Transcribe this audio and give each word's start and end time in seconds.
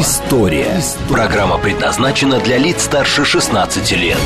История». 0.00 0.82
Программа 1.10 1.58
предназначена 1.58 2.40
для 2.40 2.56
лиц 2.56 2.84
старше 2.84 3.26
16 3.26 3.92
лет. 3.92 4.18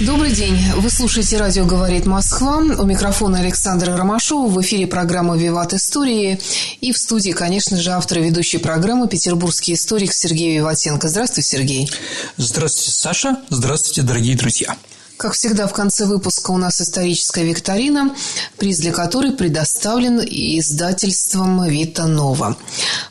Добрый 0.00 0.32
день. 0.32 0.54
Вы 0.76 0.90
слушаете 0.90 1.38
«Радио 1.38 1.64
говорит 1.64 2.04
Москва». 2.04 2.58
У 2.58 2.84
микрофона 2.84 3.38
Александра 3.38 3.96
Ромашова. 3.96 4.48
В 4.48 4.60
эфире 4.60 4.86
программа 4.86 5.34
«Виват 5.34 5.72
Истории». 5.72 6.38
И 6.82 6.92
в 6.92 6.98
студии, 6.98 7.30
конечно 7.30 7.78
же, 7.78 7.90
автор 7.90 8.18
и 8.18 8.24
ведущей 8.24 8.58
программы 8.58 9.08
петербургский 9.08 9.72
историк 9.72 10.12
Сергей 10.12 10.58
Виватенко. 10.58 11.08
Здравствуй, 11.08 11.42
Сергей. 11.42 11.90
Здравствуйте, 12.36 12.90
Саша. 12.90 13.38
Здравствуйте, 13.48 14.02
дорогие 14.02 14.36
друзья. 14.36 14.76
Как 15.18 15.32
всегда, 15.32 15.66
в 15.66 15.72
конце 15.72 16.06
выпуска 16.06 16.52
у 16.52 16.58
нас 16.58 16.80
историческая 16.80 17.42
викторина, 17.42 18.14
приз 18.56 18.78
для 18.78 18.92
которой 18.92 19.32
предоставлен 19.32 20.20
издательством 20.20 21.64
«Вита 21.64 22.06
Нова». 22.06 22.56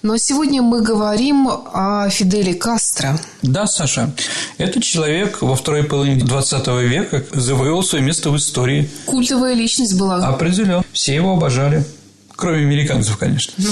Но 0.04 0.16
сегодня 0.16 0.62
мы 0.62 0.82
говорим 0.82 1.50
о 1.50 2.10
Фиделе 2.10 2.54
Кастро. 2.54 3.20
Да, 3.42 3.68
Саша, 3.68 4.16
этот 4.58 4.84
человек 4.84 5.42
во 5.42 5.58
второй 5.58 5.84
половине 5.84 6.24
20 6.24 6.68
века 6.90 7.26
завоевал 7.34 7.84
свое 7.84 8.06
место 8.06 8.30
в 8.32 8.38
истории. 8.38 8.90
Культовая 9.06 9.54
личность 9.54 10.00
была. 10.00 10.26
Определенно. 10.26 10.86
Все 10.94 11.14
его 11.14 11.34
обожали. 11.34 11.84
Кроме 12.38 12.60
американцев, 12.60 13.18
конечно. 13.18 13.52
Ну, 13.58 13.72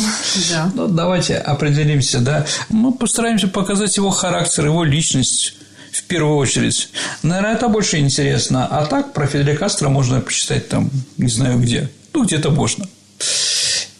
да. 0.49 0.71
Но 0.73 0.87
давайте 0.87 1.37
определимся, 1.37 2.19
да. 2.19 2.45
Мы 2.67 2.91
постараемся 2.91 3.47
показать 3.47 3.95
его 3.95 4.09
характер, 4.09 4.65
его 4.65 4.83
личность 4.83 5.53
в 5.99 6.03
первую 6.03 6.37
очередь. 6.37 6.89
Наверное, 7.23 7.55
это 7.55 7.67
больше 7.67 7.97
интересно. 7.97 8.67
А 8.67 8.85
так 8.85 9.13
про 9.13 9.27
Фиделя 9.27 9.55
Кастро 9.55 9.89
можно 9.89 10.21
почитать 10.21 10.69
там, 10.69 10.89
не 11.17 11.29
знаю 11.29 11.59
где. 11.59 11.89
Ну, 12.13 12.25
где-то 12.25 12.49
можно. 12.49 12.87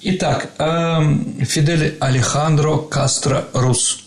Итак, 0.02 0.52
эм, 0.60 1.46
Фидель 1.46 1.98
Алехандро 2.00 2.78
Кастро 2.78 3.48
Рус. 3.54 4.02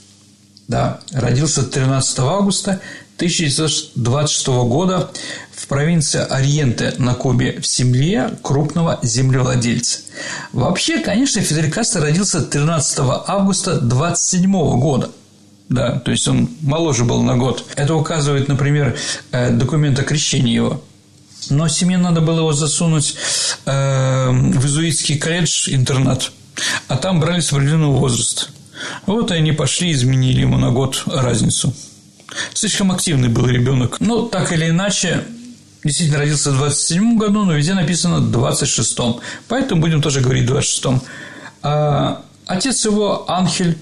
Да, 0.68 1.00
родился 1.12 1.62
13 1.62 2.18
августа 2.20 2.80
1926 3.16 4.46
года 4.46 5.10
в 5.50 5.66
провинции 5.66 6.20
Ориенте 6.20 6.94
на 6.98 7.14
Кубе 7.14 7.60
в 7.60 7.66
семье 7.66 8.30
крупного 8.42 9.00
землевладельца. 9.02 10.00
Вообще, 10.52 10.98
конечно, 10.98 11.42
Фидель 11.42 11.70
Кастро 11.70 12.02
родился 12.02 12.42
13 12.42 12.98
августа 13.26 13.80
27 13.80 14.52
года. 14.78 15.10
Да, 15.68 15.98
то 15.98 16.10
есть 16.10 16.26
он 16.26 16.48
моложе 16.62 17.04
был 17.04 17.22
на 17.22 17.36
год. 17.36 17.64
Это 17.76 17.94
указывает, 17.94 18.48
например, 18.48 18.96
э, 19.32 19.50
документ 19.50 19.98
о 19.98 20.02
крещении 20.02 20.54
его. 20.54 20.82
Но 21.50 21.68
семье 21.68 21.98
надо 21.98 22.20
было 22.20 22.38
его 22.38 22.52
засунуть 22.52 23.16
э, 23.66 24.30
в 24.30 24.66
изуитский 24.66 25.18
колледж, 25.18 25.68
интернат, 25.70 26.32
а 26.88 26.96
там 26.96 27.20
брали 27.20 27.40
с 27.40 27.52
определенного 27.52 27.96
возраста. 27.96 28.46
Вот 29.06 29.30
они 29.30 29.52
пошли, 29.52 29.92
изменили 29.92 30.40
ему 30.40 30.56
на 30.56 30.70
год 30.70 31.02
разницу. 31.06 31.74
Слишком 32.54 32.92
активный 32.92 33.28
был 33.28 33.46
ребенок. 33.46 34.00
Но 34.00 34.22
так 34.22 34.52
или 34.52 34.68
иначе, 34.68 35.24
действительно 35.84 36.18
родился 36.18 36.50
в 36.50 36.58
27 36.58 37.18
году, 37.18 37.44
но 37.44 37.54
везде 37.54 37.74
написано 37.74 38.24
26-м. 38.24 39.20
Поэтому 39.48 39.80
будем 39.80 40.02
тоже 40.02 40.20
говорить 40.20 40.48
26-м. 40.48 41.02
А 41.62 42.22
отец 42.46 42.84
его 42.84 43.30
Анхель 43.30 43.78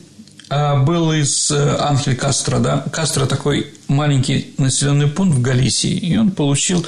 был 0.48 1.12
из 1.12 1.50
э, 1.50 1.76
Анхель 1.76 2.16
Кастро, 2.16 2.58
да. 2.58 2.84
Кастро 2.92 3.26
такой 3.26 3.72
маленький 3.88 4.54
населенный 4.58 5.08
пункт 5.08 5.36
в 5.36 5.42
Галисии, 5.42 5.90
и 5.90 6.16
он 6.16 6.30
получил 6.30 6.86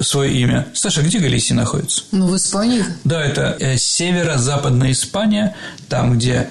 свое 0.00 0.32
имя. 0.32 0.68
Саша, 0.74 1.02
где 1.02 1.18
Галисия 1.18 1.56
находится? 1.56 2.04
Ну, 2.12 2.28
в 2.28 2.36
Испании. 2.36 2.84
Да, 3.02 3.20
это 3.22 3.56
э, 3.58 3.76
северо-западная 3.78 4.92
Испания, 4.92 5.56
там, 5.88 6.16
где 6.16 6.50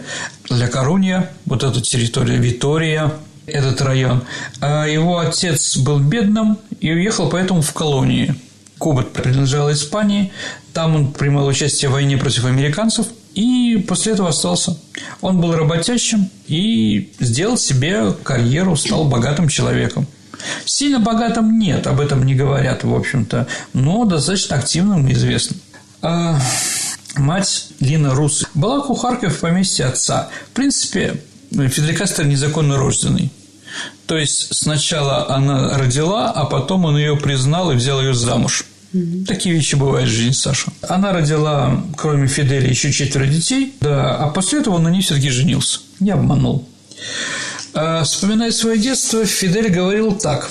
Ля 0.49 0.67
Корунья, 0.67 1.31
вот 1.45 1.63
эта 1.63 1.79
территория 1.81 2.37
Витория, 2.37 3.13
этот 3.45 3.81
район. 3.81 4.23
А 4.59 4.85
его 4.85 5.19
отец 5.19 5.77
был 5.77 5.99
бедным 5.99 6.59
и 6.81 6.91
уехал 6.91 7.29
поэтому 7.29 7.61
в 7.61 7.73
колонии. 7.73 8.35
Куба 8.77 9.03
принадлежала 9.03 9.71
Испании, 9.73 10.31
там 10.73 10.95
он 10.95 11.11
принимал 11.13 11.47
участие 11.47 11.89
в 11.89 11.93
войне 11.93 12.17
против 12.17 12.45
американцев– 12.45 13.07
и 13.35 13.77
после 13.87 14.13
этого 14.13 14.29
остался. 14.29 14.77
Он 15.21 15.39
был 15.39 15.55
работящим 15.55 16.29
и 16.47 17.13
сделал 17.19 17.57
себе 17.57 18.13
карьеру, 18.23 18.75
стал 18.75 19.05
богатым 19.05 19.47
человеком. 19.47 20.07
Сильно 20.65 20.99
богатым 20.99 21.59
нет, 21.59 21.87
об 21.87 21.99
этом 21.99 22.25
не 22.25 22.35
говорят, 22.35 22.83
в 22.83 22.93
общем-то, 22.93 23.47
но 23.73 24.05
достаточно 24.05 24.55
активным 24.55 25.07
и 25.07 25.13
известным. 25.13 25.59
А 26.01 26.39
мать 27.15 27.67
Лина 27.79 28.15
Рус 28.15 28.45
была 28.53 28.81
кухаркой 28.81 29.29
в 29.29 29.39
поместье 29.39 29.85
отца. 29.85 30.29
В 30.51 30.55
принципе, 30.55 31.21
Фидель 31.51 31.95
Кастро 31.95 32.23
незаконно 32.23 32.77
рожденный. 32.77 33.31
То 34.07 34.17
есть 34.17 34.55
сначала 34.55 35.29
она 35.29 35.77
родила, 35.77 36.31
а 36.31 36.45
потом 36.45 36.85
он 36.85 36.97
ее 36.97 37.15
признал 37.15 37.71
и 37.71 37.75
взял 37.75 38.01
ее 38.01 38.13
замуж. 38.13 38.65
Такие 39.27 39.53
вещи 39.53 39.75
бывают 39.75 40.09
в 40.09 40.11
жизни 40.11 40.31
Саша. 40.31 40.71
Она 40.81 41.11
родила, 41.11 41.83
кроме 41.95 42.27
Фиделя, 42.27 42.67
еще 42.67 42.91
четверо 42.91 43.27
детей, 43.27 43.73
да, 43.81 44.15
а 44.15 44.29
после 44.29 44.59
этого 44.59 44.79
на 44.79 44.89
ней 44.89 45.01
все-таки 45.01 45.29
женился. 45.29 45.79
Не 45.99 46.11
обманул. 46.11 46.67
А, 47.73 48.03
вспоминая 48.03 48.51
свое 48.51 48.79
детство, 48.79 49.25
Фидель 49.25 49.69
говорил 49.69 50.13
так. 50.17 50.49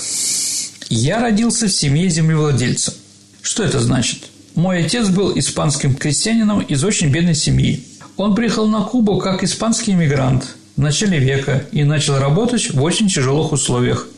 «Я 0.89 1.19
родился 1.19 1.67
в 1.67 1.71
семье 1.71 2.09
землевладельца». 2.09 2.93
Что 3.41 3.63
это 3.63 3.79
значит? 3.79 4.29
Мой 4.55 4.85
отец 4.85 5.09
был 5.09 5.37
испанским 5.37 5.95
крестьянином 5.95 6.61
из 6.61 6.83
очень 6.83 7.11
бедной 7.11 7.35
семьи. 7.35 7.85
Он 8.15 8.35
приехал 8.35 8.67
на 8.67 8.81
Кубу 8.81 9.17
как 9.17 9.43
испанский 9.43 9.91
иммигрант 9.91 10.55
в 10.75 10.81
начале 10.81 11.19
века 11.19 11.65
и 11.71 11.83
начал 11.83 12.17
работать 12.17 12.73
в 12.73 12.81
очень 12.81 13.09
тяжелых 13.09 13.51
условиях– 13.51 14.07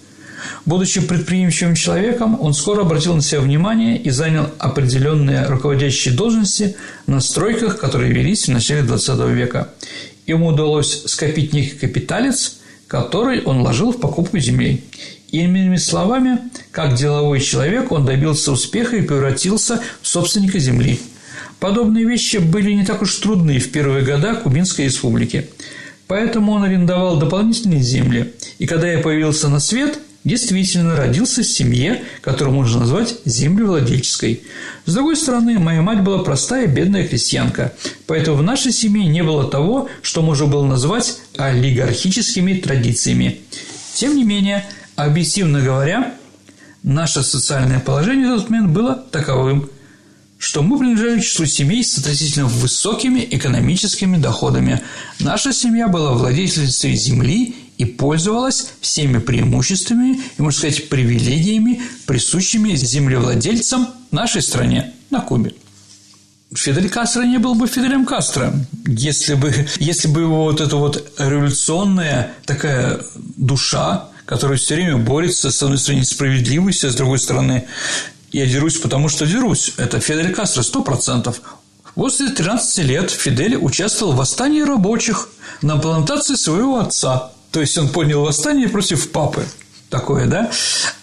Будучи 0.66 1.02
предприимчивым 1.02 1.75
человеком, 1.75 2.40
он 2.40 2.53
скоро 2.53 2.81
обратил 2.81 3.16
на 3.16 3.22
себя 3.22 3.41
внимание 3.41 3.97
и 3.97 4.09
занял 4.09 4.50
определенные 4.59 5.46
руководящие 5.47 6.13
должности 6.13 6.75
на 7.07 7.19
стройках, 7.19 7.79
которые 7.79 8.12
велись 8.12 8.47
в 8.47 8.51
начале 8.51 8.81
XX 8.81 9.34
века. 9.34 9.69
Ему 10.28 10.47
удалось 10.47 11.03
скопить 11.07 11.53
некий 11.53 11.75
капиталец, 11.75 12.57
который 12.88 13.41
он 13.41 13.59
вложил 13.59 13.91
в 13.91 14.00
покупку 14.00 14.38
земли. 14.38 14.84
Иными 15.31 15.78
словами, 15.78 16.40
как 16.72 16.96
деловой 16.96 17.40
человек, 17.40 17.91
он 17.91 18.06
добился 18.06 18.51
успеха 18.51 18.97
и 18.97 19.01
превратился 19.01 19.81
в 20.01 20.07
собственника 20.07 20.59
земли. 20.59 21.00
Подобные 21.59 22.06
вещи 22.06 22.38
были 22.38 22.74
не 22.74 22.85
так 22.85 23.01
уж 23.01 23.16
трудны 23.16 23.59
в 23.59 23.72
первые 23.72 24.03
годы 24.03 24.35
Кубинской 24.35 24.85
республики. 24.85 25.47
Поэтому 26.07 26.51
он 26.51 26.63
арендовал 26.63 27.18
дополнительные 27.18 27.81
земли, 27.81 28.34
и 28.59 28.66
когда 28.66 28.91
я 28.91 29.00
появился 29.00 29.47
на 29.47 29.59
свет– 29.59 29.97
действительно 30.24 30.96
родился 30.96 31.42
в 31.42 31.48
семье, 31.48 32.04
которую 32.22 32.56
можно 32.56 32.82
назвать 32.82 33.16
землевладельческой. 33.26 34.44
С 34.86 34.94
другой 34.94 35.16
стороны, 35.16 35.59
моя 35.59 35.82
мать 35.82 36.04
была 36.04 36.20
простая 36.20 36.68
бедная 36.68 37.08
крестьянка, 37.08 37.74
поэтому 38.08 38.38
в 38.38 38.44
нашей 38.44 38.72
семье 38.72 39.06
не 39.08 39.24
было 39.24 39.50
того, 39.50 39.90
что 40.02 40.22
можно 40.22 40.48
было 40.48 40.66
назвать 40.66 41.18
олигархическими 41.38 42.54
традициями. 42.54 43.42
Тем 43.96 44.16
не 44.16 44.24
менее, 44.24 44.66
объективно 44.95 45.62
говоря, 45.62 46.13
наше 46.84 47.24
социальное 47.24 47.80
положение 47.80 48.30
в 48.30 48.36
этот 48.36 48.50
момент 48.50 48.72
было 48.72 48.95
таковым, 48.95 49.69
что 50.38 50.63
мы 50.63 50.80
принадлежали 50.80 51.19
к 51.19 51.24
числу 51.24 51.45
семей 51.45 51.84
с 51.84 51.98
относительно 51.98 52.48
высокими 52.48 53.28
экономическими 53.30 54.18
доходами. 54.18 54.81
Наша 55.19 55.54
семья 55.54 55.88
была 55.88 56.13
владельницей 56.13 56.95
земли 56.95 57.56
и 57.81 57.86
пользовалась 57.86 58.74
всеми 58.80 59.18
преимуществами 59.18 60.22
и, 60.38 60.42
можно 60.42 60.60
сказать, 60.60 60.88
привилегиями, 60.88 61.81
присущими 62.06 62.75
землевладельцам 62.75 63.88
нашей 64.12 64.44
стране, 64.44 64.94
на 65.10 65.19
Кубе. 65.19 65.56
Фидель 66.54 66.89
Кастро 66.89 67.24
не 67.24 67.39
был 67.39 67.56
бы 67.56 67.66
Фиделем 67.66 68.06
Кастро, 68.06 68.54
если 68.86 69.33
бы, 69.33 69.51
если 69.80 70.10
бы 70.10 70.22
его 70.22 70.44
вот 70.44 70.62
эта 70.62 70.75
вот 70.75 71.12
революционная 71.18 72.33
такая 72.45 73.01
душа, 73.36 74.10
которая 74.28 74.60
все 74.60 74.75
время 74.75 74.98
борется, 74.98 75.50
с 75.50 75.63
одной 75.63 75.80
стороны, 75.80 76.06
справедливостью, 76.06 76.89
а 76.89 76.92
с 76.92 76.95
другой 76.95 77.18
стороны, 77.18 77.66
я 78.31 78.45
дерусь, 78.45 78.78
потому 78.78 79.10
что 79.10 79.25
дерусь. 79.25 79.74
Это 79.78 80.00
Фидель 80.00 80.33
Кастро, 80.36 80.62
сто 80.62 80.83
процентов. 80.83 81.42
После 81.95 82.30
13 82.30 82.86
лет 82.86 83.10
Фидель 83.10 83.56
участвовал 83.56 84.13
в 84.13 84.18
восстании 84.18 84.62
рабочих 84.62 85.30
на 85.63 85.78
плантации 85.78 86.36
своего 86.36 86.78
отца– 86.78 87.31
то 87.51 87.62
есть 87.62 87.77
он 87.77 87.89
поднял 87.89 88.24
восстание 88.24 88.69
против 88.69 89.12
папы. 89.12 89.45
такое, 89.89 90.25
да? 90.27 90.51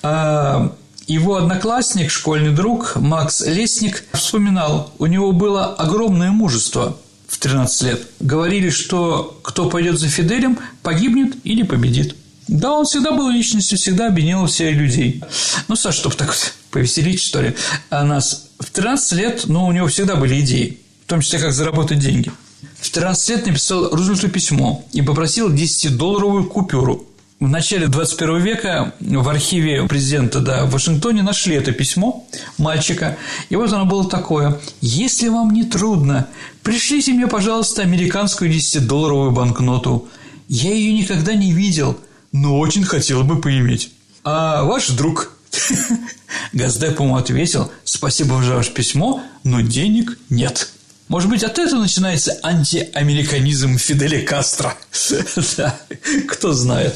А, 0.02 0.74
его 1.06 1.36
одноклассник, 1.36 2.10
школьный 2.10 2.54
друг 2.54 2.96
Макс 2.96 3.40
Лесник 3.42 4.04
вспоминал, 4.12 4.92
у 4.98 5.06
него 5.06 5.32
было 5.32 5.74
огромное 5.74 6.30
мужество 6.30 6.96
в 7.26 7.38
13 7.38 7.82
лет. 7.82 8.06
Говорили, 8.20 8.70
что 8.70 9.38
кто 9.42 9.68
пойдет 9.68 9.98
за 9.98 10.08
Фиделем, 10.08 10.58
погибнет 10.82 11.36
или 11.44 11.62
победит. 11.62 12.16
Да, 12.48 12.72
он 12.72 12.86
всегда 12.86 13.12
был 13.12 13.28
личностью, 13.28 13.76
всегда 13.76 14.06
объединял 14.06 14.46
всех 14.46 14.74
людей. 14.74 15.22
Ну, 15.68 15.76
Саш, 15.76 15.94
чтобы 15.94 16.16
так 16.16 16.28
вот 16.28 16.54
повеселить, 16.70 17.22
что 17.22 17.42
ли, 17.42 17.54
а 17.90 18.04
нас 18.04 18.48
в 18.58 18.70
13 18.70 19.12
лет, 19.12 19.42
ну, 19.46 19.66
у 19.66 19.72
него 19.72 19.86
всегда 19.88 20.16
были 20.16 20.40
идеи, 20.40 20.78
в 21.04 21.08
том 21.08 21.20
числе, 21.20 21.38
как 21.40 21.52
заработать 21.52 21.98
деньги. 21.98 22.32
В 22.80 22.90
13 22.90 23.28
лет 23.30 23.46
написал 23.46 23.90
Рузвельту 23.90 24.28
письмо 24.28 24.84
и 24.92 25.02
попросил 25.02 25.52
10-долларовую 25.52 26.44
купюру 26.44 27.08
в 27.40 27.48
начале 27.48 27.86
21 27.86 28.40
века 28.40 28.94
в 29.00 29.28
архиве 29.28 29.86
президента 29.86 30.40
да, 30.40 30.64
в 30.64 30.70
Вашингтоне 30.70 31.22
нашли 31.22 31.54
это 31.54 31.72
письмо 31.72 32.26
мальчика. 32.56 33.16
И 33.48 33.56
вот 33.56 33.72
оно 33.72 33.84
было 33.84 34.08
такое. 34.08 34.58
«Если 34.80 35.28
вам 35.28 35.52
не 35.52 35.64
трудно, 35.64 36.26
пришлите 36.62 37.12
мне, 37.12 37.28
пожалуйста, 37.28 37.82
американскую 37.82 38.50
10-долларовую 38.50 39.30
банкноту. 39.30 40.08
Я 40.48 40.72
ее 40.72 40.92
никогда 40.92 41.34
не 41.34 41.52
видел, 41.52 41.96
но 42.32 42.58
очень 42.58 42.84
хотел 42.84 43.22
бы 43.22 43.40
поиметь. 43.40 43.92
А 44.24 44.64
ваш 44.64 44.88
друг 44.88 45.32
Газдеп 46.52 46.98
ему 46.98 47.16
ответил, 47.16 47.70
спасибо 47.84 48.42
за 48.42 48.56
ваше 48.56 48.72
письмо, 48.72 49.22
но 49.44 49.60
денег 49.60 50.18
нет. 50.28 50.70
Может 51.08 51.30
быть, 51.30 51.42
от 51.42 51.58
этого 51.58 51.80
начинается 51.80 52.38
антиамериканизм 52.42 53.78
Фиделя 53.78 54.24
Кастро. 54.24 54.74
кто 56.28 56.52
знает. 56.52 56.94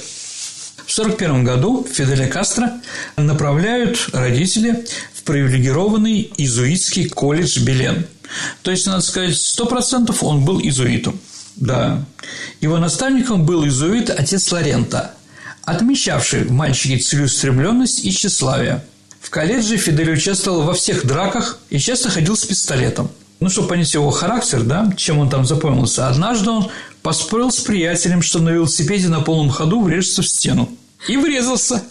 В 0.86 0.92
1941 0.98 1.44
году 1.44 1.86
Фиделя 1.90 2.28
Кастро 2.28 2.80
направляют 3.16 4.10
родители 4.12 4.84
в 5.14 5.22
привилегированный 5.22 6.30
изуитский 6.36 7.08
колледж 7.08 7.58
Белен. 7.60 8.06
То 8.62 8.70
есть, 8.70 8.86
надо 8.86 9.00
сказать, 9.00 9.36
сто 9.36 9.64
процентов 9.64 10.22
он 10.22 10.44
был 10.44 10.60
изуитом. 10.62 11.18
Да. 11.56 12.04
Его 12.60 12.78
наставником 12.78 13.46
был 13.46 13.66
изуит 13.66 14.10
отец 14.10 14.52
Лорента, 14.52 15.14
отмечавший 15.64 16.44
в 16.44 16.52
мальчике 16.52 16.98
целеустремленность 16.98 18.04
и 18.04 18.12
тщеславие. 18.12 18.84
В 19.20 19.30
колледже 19.30 19.78
Фидель 19.78 20.12
участвовал 20.12 20.62
во 20.62 20.74
всех 20.74 21.06
драках 21.06 21.58
и 21.70 21.78
часто 21.78 22.10
ходил 22.10 22.36
с 22.36 22.44
пистолетом. 22.44 23.10
Ну, 23.42 23.50
чтобы 23.50 23.66
понять 23.66 23.92
его 23.92 24.08
характер, 24.10 24.62
да, 24.62 24.92
чем 24.96 25.18
он 25.18 25.28
там 25.28 25.44
запомнился, 25.44 26.06
однажды 26.06 26.48
он 26.48 26.70
поспорил 27.02 27.50
с 27.50 27.58
приятелем, 27.58 28.22
что 28.22 28.38
на 28.38 28.50
велосипеде 28.50 29.08
на 29.08 29.20
полном 29.20 29.50
ходу 29.50 29.82
врежется 29.82 30.22
в 30.22 30.28
стену. 30.28 30.68
И 31.08 31.16
врезался. 31.16 31.82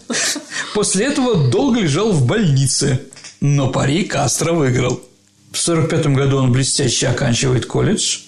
После 0.73 1.07
этого 1.07 1.49
долго 1.49 1.81
лежал 1.81 2.13
в 2.13 2.25
больнице. 2.25 3.01
Но 3.41 3.67
пари 3.67 4.05
Кастро 4.05 4.53
выиграл. 4.53 5.01
В 5.51 5.61
1945 5.61 6.15
году 6.15 6.37
он 6.37 6.53
блестяще 6.53 7.07
оканчивает 7.07 7.65
колледж 7.65 8.19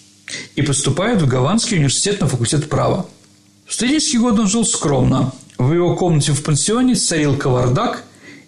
и 0.57 0.61
поступает 0.61 1.21
в 1.21 1.25
Гаванский 1.25 1.77
университет 1.77 2.19
на 2.19 2.27
факультет 2.27 2.67
права. 2.67 3.05
В 3.65 3.73
студенческие 3.73 4.19
годы 4.19 4.41
он 4.41 4.49
жил 4.49 4.65
скромно. 4.65 5.31
В 5.57 5.71
его 5.71 5.95
комнате 5.95 6.33
в 6.33 6.43
пансионе 6.43 6.95
царил 6.95 7.37
кавардак. 7.37 8.03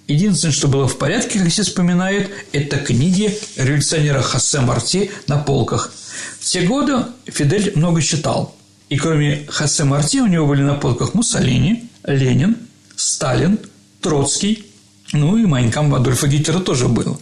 Единственное, 0.08 0.54
что 0.54 0.68
было 0.68 0.88
в 0.88 0.98
порядке, 0.98 1.40
как 1.40 1.50
все 1.50 1.64
вспоминают, 1.64 2.30
это 2.52 2.78
книги 2.78 3.38
революционера 3.56 4.22
Хосе 4.22 4.62
Марти 4.62 5.12
на 5.28 5.38
полках– 5.38 5.92
в 6.40 6.46
те 6.46 6.62
годы 6.62 7.06
Фидель 7.26 7.74
много 7.76 8.02
читал. 8.02 8.56
И 8.90 8.98
кроме 8.98 9.46
Хосе 9.50 9.84
Марти 9.84 10.20
у 10.20 10.28
него 10.28 10.46
были 10.46 10.62
на 10.62 10.76
полках 10.76 11.14
Муссолини, 11.14 11.90
Ленин, 12.04 12.58
Сталин, 12.96 13.60
Троцкий, 14.02 14.66
ну 15.12 15.38
и 15.38 15.46
Майнкам 15.46 15.94
Адольфа 15.94 16.28
Гитлера 16.28 16.60
тоже 16.60 16.88
был. 16.88 17.20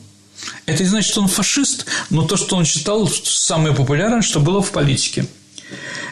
Это 0.66 0.84
не 0.84 0.90
значит, 0.90 1.12
что 1.12 1.22
он 1.22 1.30
фашист, 1.30 1.86
но 2.10 2.24
то, 2.28 2.36
что 2.36 2.58
он 2.58 2.66
читал, 2.66 3.08
самое 3.08 3.74
популярное, 3.74 4.22
что 4.22 4.42
было 4.42 4.62
в 4.62 4.72
политике. 4.72 5.26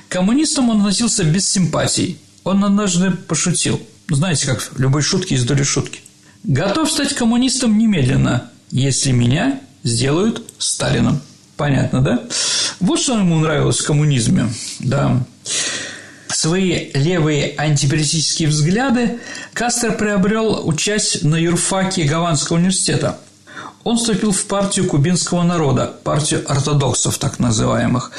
К 0.07 0.13
коммунистам 0.13 0.69
он 0.69 0.79
относился 0.79 1.25
без 1.25 1.50
симпатий. 1.50 2.18
Он 2.44 2.63
однажды 2.63 3.12
пошутил. 3.12 3.81
Знаете, 4.09 4.47
как 4.47 4.62
в 4.62 4.79
любой 4.79 5.01
шутке 5.01 5.35
есть 5.35 5.45
доля 5.47 5.65
шутки. 5.65 6.00
«Готов 6.44 6.90
стать 6.92 7.14
коммунистом 7.14 7.78
немедленно, 7.78 8.50
если 8.72 9.12
меня 9.12 9.60
сделают 9.84 10.44
Сталином». 10.58 11.22
Понятно, 11.58 12.02
да? 12.02 12.24
Вот 12.80 13.00
что 13.00 13.20
ему 13.20 13.38
нравилось 13.38 13.80
в 13.80 13.86
коммунизме, 13.86 14.50
да. 14.80 15.24
Свои 16.28 16.90
левые 16.96 17.54
антиполитические 17.56 18.48
взгляды 18.48 19.20
Кастер 19.54 19.96
приобрел 19.96 20.68
участь 20.68 21.24
на 21.24 21.36
юрфаке 21.36 22.06
Гаванского 22.06 22.58
университета. 22.58 23.20
Он 23.84 23.98
вступил 23.98 24.32
в 24.32 24.46
партию 24.46 24.88
кубинского 24.88 25.44
народа, 25.44 25.94
партию 26.04 26.44
ортодоксов 26.52 27.20
так 27.20 27.38
называемых. 27.38 28.12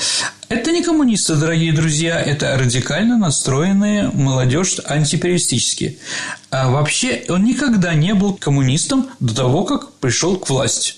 Это 0.53 0.71
не 0.71 0.83
коммунисты, 0.83 1.37
дорогие 1.37 1.73
друзья, 1.73 2.21
это 2.21 2.59
радикально 2.59 3.17
настроенные 3.17 4.11
молодежь 4.13 4.77
антипериодистически. 4.85 5.97
А 6.51 6.69
вообще 6.69 7.25
он 7.31 7.45
никогда 7.45 7.95
не 7.95 8.13
был 8.13 8.35
коммунистом 8.35 9.09
до 9.19 9.35
того, 9.35 9.65
как 9.65 9.95
пришел 9.95 10.37
к 10.37 10.51
власти. 10.51 10.93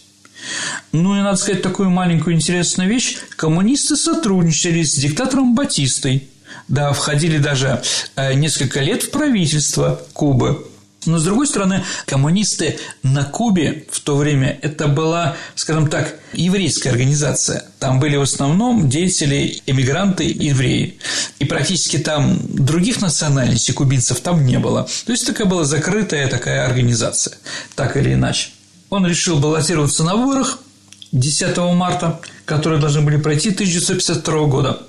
Ну 0.90 1.16
и 1.16 1.22
надо 1.22 1.36
сказать 1.36 1.62
такую 1.62 1.90
маленькую 1.90 2.34
интересную 2.34 2.90
вещь. 2.90 3.18
Коммунисты 3.36 3.94
сотрудничали 3.94 4.82
с 4.82 4.96
диктатором 4.96 5.54
Батистой. 5.54 6.28
Да, 6.66 6.92
входили 6.92 7.38
даже 7.38 7.80
э, 8.16 8.34
несколько 8.34 8.80
лет 8.80 9.04
в 9.04 9.12
правительство 9.12 10.02
Кубы. 10.14 10.66
Но, 11.06 11.18
с 11.18 11.24
другой 11.24 11.46
стороны, 11.46 11.84
коммунисты 12.06 12.78
на 13.02 13.24
Кубе 13.24 13.86
в 13.90 14.00
то 14.00 14.16
время 14.16 14.58
это 14.62 14.88
была, 14.88 15.36
скажем 15.54 15.88
так, 15.88 16.14
еврейская 16.32 16.90
организация. 16.90 17.64
Там 17.78 18.00
были 18.00 18.16
в 18.16 18.22
основном 18.22 18.88
деятели, 18.88 19.62
эмигранты, 19.66 20.24
евреи. 20.24 20.98
И 21.38 21.44
практически 21.44 21.98
там 21.98 22.38
других 22.48 23.00
национальностей 23.00 23.74
кубинцев 23.74 24.20
там 24.20 24.44
не 24.44 24.58
было. 24.58 24.88
То 25.06 25.12
есть 25.12 25.26
такая 25.26 25.46
была 25.46 25.64
закрытая 25.64 26.28
такая 26.28 26.66
организация, 26.66 27.36
так 27.74 27.96
или 27.96 28.14
иначе. 28.14 28.50
Он 28.90 29.06
решил 29.06 29.38
баллотироваться 29.38 30.04
на 30.04 30.16
выборах 30.16 30.58
10 31.12 31.56
марта, 31.74 32.20
которые 32.44 32.80
должны 32.80 33.02
были 33.02 33.16
пройти 33.16 33.50
1952 33.50 34.46
года. 34.46 34.82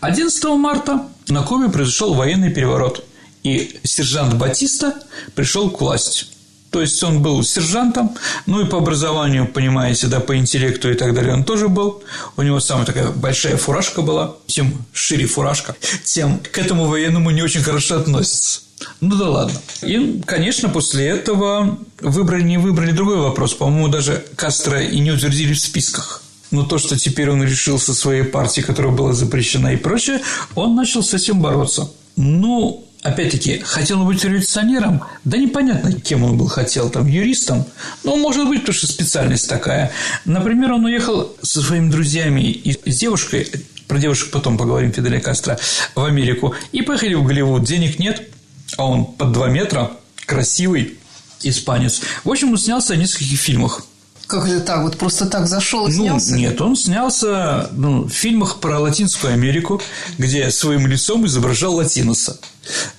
11 0.00 0.44
марта 0.56 1.06
на 1.28 1.42
Кубе 1.42 1.68
произошел 1.68 2.14
военный 2.14 2.50
переворот, 2.50 3.04
и 3.42 3.80
сержант 3.84 4.34
Батиста 4.34 4.94
пришел 5.34 5.70
к 5.70 5.80
власти. 5.80 6.26
То 6.70 6.82
есть 6.82 7.02
он 7.02 7.22
был 7.22 7.42
сержантом, 7.42 8.14
ну 8.46 8.60
и 8.60 8.66
по 8.66 8.78
образованию, 8.78 9.46
понимаете, 9.46 10.06
да, 10.06 10.20
по 10.20 10.36
интеллекту 10.36 10.90
и 10.90 10.94
так 10.94 11.14
далее 11.14 11.32
он 11.32 11.44
тоже 11.44 11.68
был. 11.68 12.02
У 12.36 12.42
него 12.42 12.60
самая 12.60 12.84
такая 12.84 13.10
большая 13.10 13.56
фуражка 13.56 14.02
была. 14.02 14.36
Чем 14.46 14.74
шире 14.92 15.26
фуражка, 15.26 15.74
тем 16.04 16.40
к 16.40 16.58
этому 16.58 16.86
военному 16.86 17.30
не 17.30 17.42
очень 17.42 17.62
хорошо 17.62 17.96
относятся. 17.96 18.60
Ну 19.00 19.16
да 19.16 19.28
ладно. 19.28 19.60
И, 19.82 20.20
конечно, 20.26 20.68
после 20.68 21.06
этого 21.06 21.78
выбрали, 22.00 22.42
не 22.42 22.58
выбрали 22.58 22.92
другой 22.92 23.16
вопрос. 23.16 23.54
По-моему, 23.54 23.88
даже 23.88 24.24
Кастро 24.36 24.82
и 24.82 25.00
не 25.00 25.10
утвердили 25.10 25.54
в 25.54 25.60
списках. 25.60 26.22
Но 26.50 26.64
то, 26.64 26.78
что 26.78 26.98
теперь 26.98 27.30
он 27.30 27.42
решил 27.42 27.78
со 27.78 27.94
своей 27.94 28.22
партией, 28.22 28.64
которая 28.64 28.92
была 28.92 29.12
запрещена 29.12 29.74
и 29.74 29.76
прочее, 29.76 30.20
он 30.54 30.74
начал 30.76 31.02
с 31.02 31.12
этим 31.12 31.40
бороться. 31.40 31.90
Ну, 32.16 32.87
опять-таки, 33.08 33.58
хотел 33.58 34.04
быть 34.04 34.24
революционером, 34.24 35.02
да 35.24 35.36
непонятно, 35.36 35.92
кем 35.92 36.24
он 36.24 36.38
был 36.38 36.46
хотел, 36.46 36.90
там, 36.90 37.06
юристом, 37.06 37.66
ну, 38.04 38.16
может 38.16 38.48
быть, 38.48 38.60
потому 38.60 38.74
что 38.74 38.86
специальность 38.86 39.48
такая. 39.48 39.92
Например, 40.24 40.72
он 40.72 40.84
уехал 40.84 41.36
со 41.42 41.62
своими 41.62 41.90
друзьями 41.90 42.42
и 42.42 42.90
с 42.90 42.98
девушкой, 42.98 43.50
про 43.86 43.98
девушек 43.98 44.30
потом 44.30 44.58
поговорим, 44.58 44.92
Фиделя 44.92 45.20
Кастро, 45.20 45.58
в 45.94 46.04
Америку, 46.04 46.54
и 46.72 46.82
поехали 46.82 47.14
в 47.14 47.24
Голливуд, 47.24 47.64
денег 47.64 47.98
нет– 47.98 48.22
а 48.76 48.86
он 48.86 49.06
под 49.06 49.32
2 49.32 49.48
метра, 49.48 49.92
красивый 50.26 50.98
испанец. 51.42 52.02
В 52.24 52.30
общем, 52.30 52.50
он 52.50 52.58
снялся 52.58 52.94
в 52.94 52.98
нескольких 52.98 53.38
фильмах. 53.38 53.84
Как 54.28 54.46
это 54.46 54.60
так? 54.60 54.82
Вот 54.82 54.98
просто 54.98 55.24
так 55.24 55.46
зашел 55.46 55.88
и 55.88 55.96
ну, 55.96 56.18
Нет, 56.28 56.60
он 56.60 56.76
снялся 56.76 57.70
ну, 57.72 58.04
в 58.04 58.10
фильмах 58.10 58.60
про 58.60 58.78
Латинскую 58.78 59.32
Америку, 59.32 59.80
где 60.18 60.50
своим 60.50 60.86
лицом 60.86 61.24
изображал 61.24 61.76
латиноса. 61.76 62.38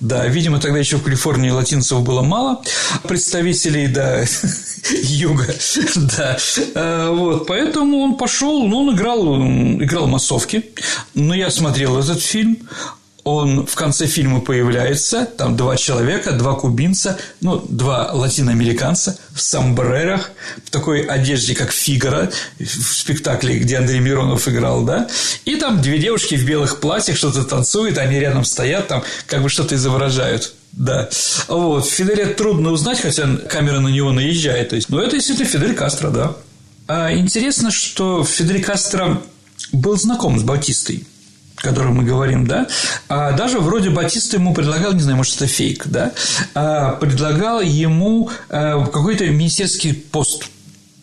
Да, 0.00 0.26
видимо, 0.26 0.58
тогда 0.58 0.80
еще 0.80 0.96
в 0.96 1.04
Калифорнии 1.04 1.50
латинцев 1.50 2.02
было 2.02 2.22
мало 2.22 2.60
представителей, 3.04 3.86
да, 3.86 4.24
юга, 5.02 5.54
да, 6.16 6.36
а, 6.74 7.12
вот, 7.12 7.46
поэтому 7.46 7.98
он 7.98 8.16
пошел, 8.16 8.66
ну, 8.66 8.78
он 8.78 8.96
играл, 8.96 9.36
играл 9.36 10.08
массовки, 10.08 10.64
но 11.14 11.32
я 11.32 11.50
смотрел 11.52 11.96
этот 11.96 12.20
фильм, 12.20 12.58
он 13.24 13.66
в 13.66 13.74
конце 13.74 14.06
фильма 14.06 14.40
появляется, 14.40 15.26
там 15.26 15.56
два 15.56 15.76
человека, 15.76 16.32
два 16.32 16.54
кубинца, 16.54 17.18
ну, 17.40 17.64
два 17.68 18.12
латиноамериканца 18.12 19.18
в 19.34 19.40
сомбрерах, 19.40 20.30
в 20.64 20.70
такой 20.70 21.02
одежде, 21.02 21.54
как 21.54 21.70
Фигара, 21.70 22.30
в 22.58 22.94
спектакле, 22.94 23.58
где 23.58 23.78
Андрей 23.78 24.00
Миронов 24.00 24.48
играл, 24.48 24.84
да, 24.84 25.08
и 25.44 25.56
там 25.56 25.82
две 25.82 25.98
девушки 25.98 26.34
в 26.34 26.44
белых 26.44 26.80
платьях 26.80 27.16
что-то 27.16 27.44
танцуют, 27.44 27.98
они 27.98 28.18
рядом 28.18 28.44
стоят, 28.44 28.88
там 28.88 29.02
как 29.26 29.42
бы 29.42 29.48
что-то 29.48 29.74
изображают. 29.74 30.54
Да. 30.72 31.10
Вот. 31.48 31.86
Фиделя 31.86 32.26
трудно 32.32 32.70
узнать, 32.70 33.00
хотя 33.00 33.26
камера 33.48 33.80
на 33.80 33.88
него 33.88 34.12
наезжает. 34.12 34.68
То 34.68 34.76
есть, 34.76 34.88
но 34.88 35.02
это 35.02 35.16
действительно 35.16 35.48
Фидель 35.48 35.74
Кастро, 35.74 36.10
да. 36.10 36.36
А 36.86 37.12
интересно, 37.12 37.72
что 37.72 38.24
Фидель 38.24 38.62
Кастро 38.62 39.20
был 39.72 39.96
знаком 39.98 40.38
с 40.38 40.44
Батистой 40.44 41.04
котором 41.62 41.96
мы 41.96 42.04
говорим, 42.04 42.46
да, 42.46 42.66
а 43.08 43.32
даже 43.32 43.58
вроде 43.58 43.90
Батиста 43.90 44.36
ему 44.36 44.54
предлагал, 44.54 44.92
не 44.92 45.00
знаю, 45.00 45.18
может, 45.18 45.36
это 45.36 45.46
фейк, 45.46 45.86
да, 45.86 46.12
а 46.54 46.92
предлагал 46.92 47.60
ему 47.60 48.30
э, 48.48 48.84
какой-то 48.86 49.26
министерский 49.26 49.94
пост 49.94 50.48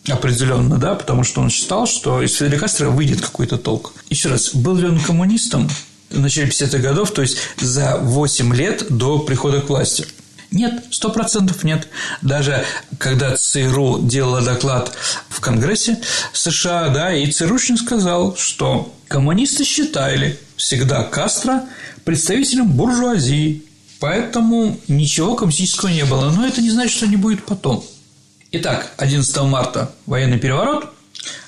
определенно, 0.08 0.78
да, 0.78 0.94
потому 0.94 1.24
что 1.24 1.40
он 1.40 1.50
считал, 1.50 1.86
что 1.86 2.22
из 2.22 2.34
Фиделя 2.34 2.58
Кастро 2.58 2.88
выйдет 2.90 3.20
какой-то 3.20 3.58
толк. 3.58 3.92
Еще 4.10 4.28
раз, 4.28 4.54
был 4.54 4.76
ли 4.76 4.86
он 4.86 5.00
коммунистом 5.00 5.68
в 6.10 6.18
начале 6.18 6.48
50-х 6.48 6.78
годов, 6.78 7.10
то 7.12 7.22
есть 7.22 7.38
за 7.58 7.98
8 7.98 8.54
лет 8.54 8.86
до 8.88 9.18
прихода 9.18 9.60
к 9.60 9.68
власти? 9.68 10.06
Нет, 10.50 10.84
сто 10.90 11.10
процентов 11.10 11.62
нет. 11.62 11.88
Даже 12.22 12.64
когда 12.98 13.36
ЦРУ 13.36 14.00
делала 14.02 14.40
доклад 14.40 14.96
в 15.28 15.40
Конгрессе 15.40 16.00
США, 16.32 16.88
да, 16.88 17.12
и 17.12 17.30
ЦРУшник 17.30 17.78
сказал, 17.78 18.34
что 18.36 18.94
коммунисты 19.08 19.64
считали 19.64 20.38
всегда 20.56 21.02
Кастро 21.02 21.64
представителем 22.04 22.70
буржуазии, 22.70 23.64
поэтому 24.00 24.78
ничего 24.88 25.34
коммунистического 25.34 25.88
не 25.88 26.04
было. 26.04 26.30
Но 26.30 26.46
это 26.46 26.60
не 26.60 26.70
значит, 26.70 26.96
что 26.96 27.06
не 27.06 27.16
будет 27.16 27.44
потом. 27.44 27.84
Итак, 28.52 28.92
11 28.96 29.36
марта 29.42 29.92
военный 30.06 30.38
переворот, 30.38 30.92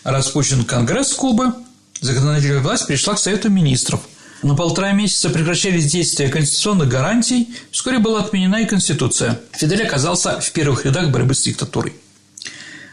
распущен 0.05 0.65
Конгресс 0.65 1.13
Кубы, 1.15 1.55
законодательная 2.01 2.61
власть 2.61 2.87
пришла 2.87 3.15
к 3.15 3.19
Совету 3.19 3.49
министров– 3.51 4.01
на 4.43 4.55
полтора 4.55 4.93
месяца 4.93 5.29
прекращались 5.29 5.91
действия 5.91 6.29
конституционных 6.29 6.89
гарантий, 6.89 7.55
вскоре 7.71 7.99
была 7.99 8.21
отменена 8.21 8.63
и 8.63 8.67
Конституция. 8.67 9.39
Фидель 9.53 9.83
оказался 9.83 10.41
в 10.41 10.53
первых 10.53 10.87
рядах 10.87 11.11
борьбы 11.11 11.35
с 11.35 11.43
диктатурой. 11.43 11.93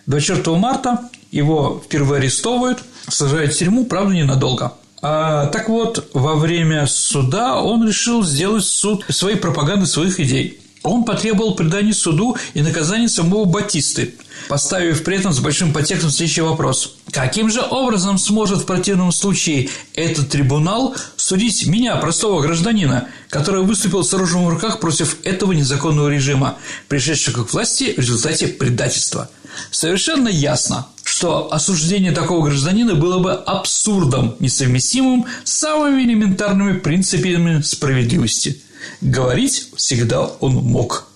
24 0.07 0.57
марта 0.57 1.09
его 1.31 1.81
впервые 1.85 2.19
арестовывают, 2.19 2.83
сажают 3.07 3.53
в 3.53 3.57
тюрьму, 3.57 3.85
правда, 3.85 4.13
ненадолго. 4.13 4.73
А, 5.01 5.47
так 5.47 5.69
вот, 5.69 6.09
во 6.13 6.35
время 6.35 6.87
суда 6.87 7.61
он 7.61 7.87
решил 7.87 8.23
сделать 8.23 8.65
суд 8.65 9.05
своей 9.09 9.37
пропаганды 9.37 9.85
своих 9.85 10.19
идей. 10.19 10.59
Он 10.83 11.03
потребовал 11.03 11.55
предания 11.55 11.93
суду 11.93 12.37
и 12.53 12.61
наказания 12.61 13.09
самого 13.09 13.45
Батисты, 13.45 14.15
поставив 14.47 15.03
при 15.03 15.17
этом 15.17 15.33
с 15.33 15.39
большим 15.39 15.73
подтекстом 15.73 16.11
следующий 16.11 16.41
вопрос. 16.41 16.95
Каким 17.11 17.49
же 17.49 17.61
образом 17.61 18.17
сможет 18.17 18.59
в 18.59 18.65
противном 18.65 19.11
случае 19.11 19.69
этот 19.93 20.29
трибунал 20.29 20.95
судить 21.17 21.67
меня, 21.67 21.95
простого 21.97 22.41
гражданина, 22.41 23.07
который 23.29 23.63
выступил 23.63 24.03
с 24.03 24.13
оружием 24.13 24.45
в 24.45 24.49
руках 24.49 24.79
против 24.79 25.17
этого 25.23 25.51
незаконного 25.51 26.07
режима, 26.07 26.57
пришедшего 26.87 27.43
к 27.43 27.53
власти 27.53 27.93
в 27.97 27.99
результате 27.99 28.47
предательства? 28.47 29.29
Совершенно 29.71 30.29
ясно, 30.29 30.87
что 31.17 31.51
осуждение 31.51 32.11
такого 32.11 32.45
гражданина 32.45 32.93
было 32.93 33.17
бы 33.17 33.33
абсурдом, 33.33 34.35
несовместимым 34.39 35.25
с 35.43 35.51
самыми 35.51 36.03
элементарными 36.03 36.77
принципами 36.77 37.61
справедливости. 37.63 38.61
Говорить 39.01 39.69
всегда 39.75 40.27
он 40.27 40.53
мог. 40.53 41.07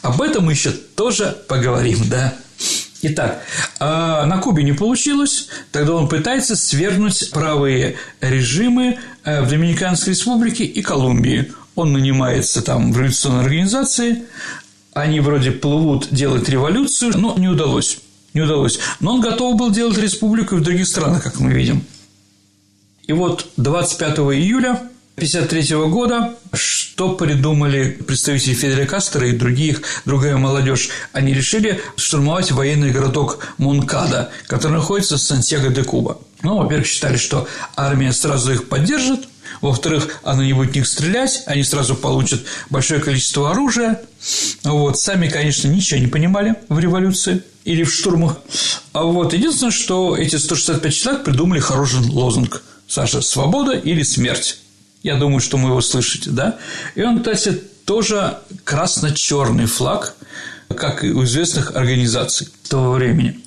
Об 0.00 0.22
этом 0.22 0.46
мы 0.46 0.52
еще 0.52 0.70
тоже 0.70 1.36
поговорим, 1.46 2.08
да? 2.08 2.32
Итак, 3.02 3.42
а 3.80 4.24
на 4.24 4.38
Кубе 4.38 4.62
не 4.62 4.72
получилось, 4.72 5.48
тогда 5.72 5.92
он 5.92 6.08
пытается 6.08 6.56
свергнуть 6.56 7.30
правые 7.30 7.96
режимы 8.22 8.98
э, 9.24 9.42
в 9.42 9.48
Доминиканской 9.50 10.14
республике 10.14 10.64
и 10.64 10.80
Колумбии. 10.80 11.52
Он 11.74 11.92
нанимается 11.92 12.62
там 12.62 12.94
в 12.94 12.96
революционной 12.96 13.42
организации, 13.42 14.22
они 14.94 15.20
вроде 15.20 15.50
плывут 15.50 16.08
делать 16.10 16.48
революцию, 16.48 17.12
но 17.18 17.34
не 17.36 17.48
удалось. 17.48 17.98
Не 18.34 18.42
удалось. 18.42 18.78
Но 19.00 19.14
он 19.14 19.20
готов 19.20 19.56
был 19.56 19.70
делать 19.70 19.96
республику 19.96 20.56
и 20.56 20.58
в 20.58 20.62
других 20.62 20.86
странах, 20.86 21.22
как 21.22 21.40
мы 21.40 21.52
видим. 21.52 21.84
И 23.06 23.12
вот 23.12 23.48
25 23.56 24.18
июля 24.18 24.70
1953 25.16 25.76
года 25.88 26.34
что 26.52 27.14
придумали 27.14 27.90
представители 27.90 28.54
Фиделя 28.54 28.86
Кастро 28.86 29.28
и 29.28 29.32
других, 29.32 29.82
другая 30.04 30.36
молодежь? 30.36 30.90
Они 31.12 31.34
решили 31.34 31.80
штурмовать 31.96 32.52
военный 32.52 32.90
городок 32.90 33.54
Монкада, 33.58 34.30
который 34.46 34.74
находится 34.74 35.16
в 35.16 35.20
Сантьяго 35.20 35.70
де 35.70 35.82
Куба. 35.82 36.18
Ну, 36.42 36.58
во-первых, 36.58 36.86
считали, 36.86 37.16
что 37.16 37.48
армия 37.76 38.12
сразу 38.12 38.52
их 38.52 38.68
поддержит, 38.68 39.28
во-вторых, 39.60 40.20
она 40.22 40.44
не 40.44 40.52
будет 40.52 40.72
в 40.72 40.74
них 40.74 40.86
стрелять, 40.86 41.42
они 41.46 41.62
сразу 41.62 41.94
получат 41.94 42.44
большое 42.70 43.00
количество 43.00 43.50
оружия. 43.50 44.00
Вот. 44.62 44.98
Сами, 44.98 45.28
конечно, 45.28 45.68
ничего 45.68 46.00
не 46.00 46.06
понимали 46.06 46.54
в 46.68 46.78
революции 46.78 47.42
или 47.64 47.82
в 47.82 47.92
штурмах. 47.92 48.38
А 48.92 49.04
вот 49.04 49.32
единственное, 49.32 49.72
что 49.72 50.16
эти 50.16 50.36
165 50.36 50.94
человек 50.94 51.24
придумали 51.24 51.60
хороший 51.60 52.00
лозунг– 52.00 52.62
Саша, 52.86 53.22
свобода 53.22 53.72
или 53.72 54.02
смерть? 54.02 54.58
Я 55.02 55.16
думаю, 55.16 55.40
что 55.40 55.56
мы 55.56 55.70
его 55.70 55.80
слышите, 55.80 56.30
да? 56.30 56.58
И 56.94 57.02
он, 57.02 57.22
кстати, 57.22 57.60
тоже 57.84 58.38
красно-черный 58.64 59.66
флаг, 59.66 60.14
как 60.68 61.04
и 61.04 61.10
у 61.10 61.24
известных 61.24 61.76
организаций 61.76 62.48
того 62.68 62.92
времени. 62.92 63.40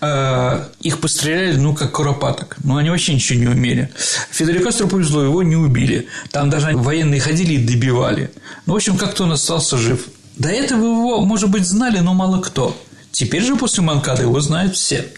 А, 0.00 0.68
их 0.80 1.00
постреляли, 1.00 1.56
ну, 1.56 1.74
как 1.74 1.92
куропаток. 1.92 2.56
Но 2.62 2.76
они 2.76 2.90
вообще 2.90 3.14
ничего 3.14 3.40
не 3.40 3.46
умели. 3.48 3.92
Фиделю 4.30 4.62
Кастро 4.62 4.86
повезло, 4.86 5.22
его 5.22 5.42
не 5.42 5.56
убили. 5.56 6.08
Там 6.30 6.48
даже 6.50 6.76
военные 6.76 7.20
ходили 7.20 7.54
и 7.54 7.66
добивали. 7.66 8.30
Ну, 8.66 8.74
в 8.74 8.76
общем, 8.76 8.96
как-то 8.96 9.24
он 9.24 9.32
остался 9.32 9.76
жив. 9.78 10.06
До 10.36 10.48
этого 10.48 10.84
его, 10.84 11.20
может 11.24 11.50
быть, 11.50 11.66
знали, 11.66 11.98
но 11.98 12.14
мало 12.14 12.40
кто. 12.40 12.76
Теперь 13.12 13.42
же 13.42 13.56
после 13.56 13.82
Манкада 13.82 14.22
его 14.22 14.40
знают 14.40 14.76
все. 14.76 15.08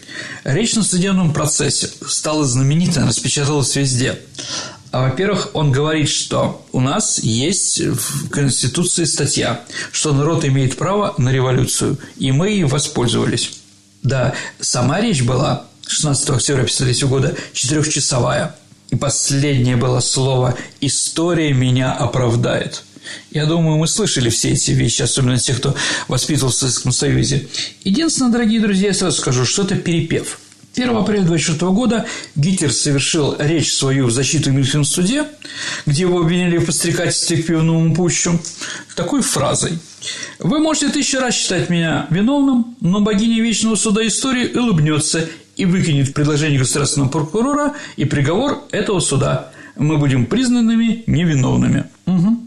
Речь 0.43 0.75
на 0.75 0.83
судебном 0.83 1.33
процессе 1.33 1.89
стала 2.07 2.45
знаменитой, 2.45 3.05
распечаталась 3.05 3.75
везде. 3.75 4.19
А, 4.91 5.09
во-первых, 5.09 5.51
он 5.53 5.71
говорит, 5.71 6.09
что 6.09 6.65
у 6.71 6.79
нас 6.79 7.19
есть 7.19 7.79
в 7.79 8.29
Конституции 8.29 9.05
статья, 9.05 9.63
что 9.91 10.13
народ 10.13 10.45
имеет 10.45 10.77
право 10.77 11.15
на 11.17 11.29
революцию, 11.29 11.97
и 12.17 12.31
мы 12.31 12.49
ей 12.49 12.63
воспользовались. 12.63 13.59
Да, 14.03 14.35
сама 14.59 15.01
речь 15.01 15.23
была 15.23 15.65
16 15.87 16.29
октября 16.29 16.63
1953 16.63 17.07
года 17.07 17.35
четырехчасовая, 17.53 18.55
и 18.89 18.95
последнее 18.95 19.77
было 19.77 19.99
слово 19.99 20.55
«История 20.81 21.53
меня 21.53 21.93
оправдает». 21.93 22.83
Я 23.31 23.45
думаю, 23.45 23.77
мы 23.77 23.87
слышали 23.87 24.29
все 24.29 24.51
эти 24.51 24.71
вещи, 24.71 25.01
особенно 25.01 25.37
те, 25.37 25.53
кто 25.53 25.75
воспитывался 26.07 26.57
в 26.57 26.59
Советском 26.59 26.91
Союзе. 26.91 27.47
Единственное, 27.83 28.31
дорогие 28.31 28.59
друзья, 28.59 28.87
я 28.87 28.93
сразу 28.93 29.17
скажу, 29.19 29.45
что 29.45 29.63
это 29.63 29.75
перепев– 29.75 30.39
1 30.75 30.89
апреля 30.89 31.21
1924 31.21 31.71
года 31.71 32.05
Гитлер 32.35 32.71
совершил 32.71 33.35
речь 33.37 33.71
свою 33.73 34.07
в 34.07 34.11
защиту 34.11 34.51
в 34.51 34.83
суде, 34.85 35.25
где 35.85 36.01
его 36.01 36.19
обвинили 36.19 36.57
в 36.57 36.65
подстрекательстве 36.65 37.37
к 37.37 37.45
пивному 37.45 37.93
пущу, 37.93 38.39
такой 38.95 39.21
фразой 39.21 39.77
«Вы 40.39 40.59
можете 40.59 40.89
тысячу 40.89 41.19
раз 41.19 41.35
считать 41.35 41.69
меня 41.69 42.07
виновным, 42.09 42.75
но 42.81 43.01
богиня 43.01 43.41
Вечного 43.41 43.75
Суда 43.75 44.05
Истории 44.05 44.57
улыбнется 44.57 45.29
и 45.55 45.65
выкинет 45.65 46.13
предложение 46.13 46.59
государственного 46.59 47.09
прокурора 47.09 47.75
и 47.95 48.05
приговор 48.05 48.63
этого 48.71 48.99
суда. 48.99 49.51
Мы 49.75 49.97
будем 49.97 50.25
признанными 50.25 51.03
невиновными». 51.05 51.85
Угу. 52.07 52.39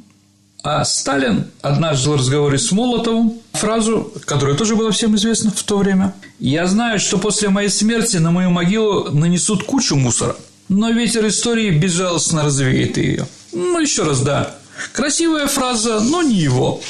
А 0.68 0.84
Сталин 0.84 1.46
однажды 1.62 2.10
в 2.10 2.16
разговоре 2.16 2.58
с 2.58 2.72
Молотовым 2.72 3.34
фразу, 3.52 4.12
которая 4.24 4.56
тоже 4.56 4.74
была 4.74 4.90
всем 4.90 5.14
известна 5.14 5.52
в 5.52 5.62
то 5.62 5.78
время. 5.78 6.12
«Я 6.40 6.66
знаю, 6.66 6.98
что 6.98 7.18
после 7.18 7.50
моей 7.50 7.68
смерти 7.68 8.16
на 8.16 8.32
мою 8.32 8.50
могилу 8.50 9.12
нанесут 9.12 9.62
кучу 9.62 9.94
мусора, 9.94 10.34
но 10.68 10.90
ветер 10.90 11.24
истории 11.28 11.70
безжалостно 11.70 12.42
развеет 12.42 12.96
ее». 12.96 13.28
Ну, 13.52 13.78
еще 13.78 14.02
раз, 14.02 14.22
да. 14.22 14.56
Красивая 14.92 15.46
фраза, 15.46 16.00
но 16.00 16.22
не 16.22 16.34
его. 16.34 16.80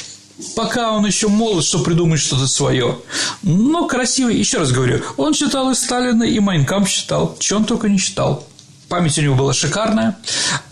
Пока 0.54 0.92
он 0.92 1.04
еще 1.04 1.28
молод, 1.28 1.62
что 1.62 1.80
придумать 1.80 2.21
что-то 2.21 2.47
свое. 2.47 2.97
Но 3.42 3.87
красивый, 3.87 4.38
еще 4.38 4.56
раз 4.56 4.73
говорю, 4.73 5.02
он 5.18 5.35
читал 5.35 5.71
и 5.71 5.75
Сталина, 5.75 6.23
и 6.23 6.40
Майнкам 6.40 6.87
читал, 6.87 7.37
он 7.52 7.66
только 7.66 7.90
не 7.90 7.99
читал. 7.99 8.47
Память 8.88 9.18
у 9.18 9.22
него 9.22 9.34
была 9.34 9.52
шикарная, 9.52 10.16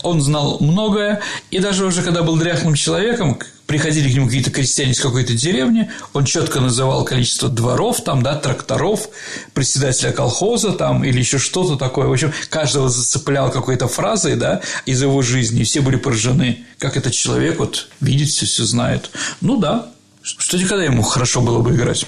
он 0.01 0.21
знал 0.21 0.57
многое, 0.61 1.21
и 1.51 1.59
даже 1.59 1.85
уже 1.85 2.01
когда 2.01 2.23
был 2.23 2.37
дряхлым 2.37 2.75
человеком, 2.75 3.37
приходили 3.65 4.09
к 4.09 4.15
нему 4.15 4.27
какие-то 4.27 4.51
крестьяне 4.51 4.91
из 4.91 5.01
какой-то 5.01 5.33
деревни, 5.33 5.91
он 6.13 6.23
четко 6.23 6.61
называл 6.61 7.03
количество 7.03 7.49
дворов, 7.49 8.03
там, 8.03 8.23
да, 8.23 8.35
тракторов, 8.35 9.09
председателя 9.53 10.11
колхоза 10.11 10.71
там 10.71 11.03
или 11.03 11.19
еще 11.19 11.39
что-то 11.39 11.75
такое. 11.75 12.07
В 12.07 12.13
общем, 12.13 12.31
каждого 12.49 12.87
зацеплял 12.87 13.51
какой-то 13.51 13.87
фразой, 13.89 14.35
да, 14.35 14.61
из 14.85 15.01
его 15.01 15.21
жизни, 15.21 15.61
и 15.61 15.63
все 15.65 15.81
были 15.81 15.97
поражены, 15.97 16.65
как 16.77 16.95
этот 16.95 17.13
человек 17.13 17.59
вот 17.59 17.89
видит 17.99 18.29
все, 18.29 18.45
все 18.45 18.63
знает. 18.63 19.09
Ну 19.41 19.57
да, 19.57 19.89
что 20.21 20.57
никогда 20.57 20.83
ему 20.85 21.01
хорошо 21.01 21.41
было 21.41 21.59
бы 21.59 21.75
играть. 21.75 22.05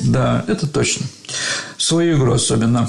Да, 0.00 0.44
это 0.46 0.66
точно. 0.66 1.06
Свою 1.76 2.16
игру 2.16 2.32
особенно. 2.32 2.88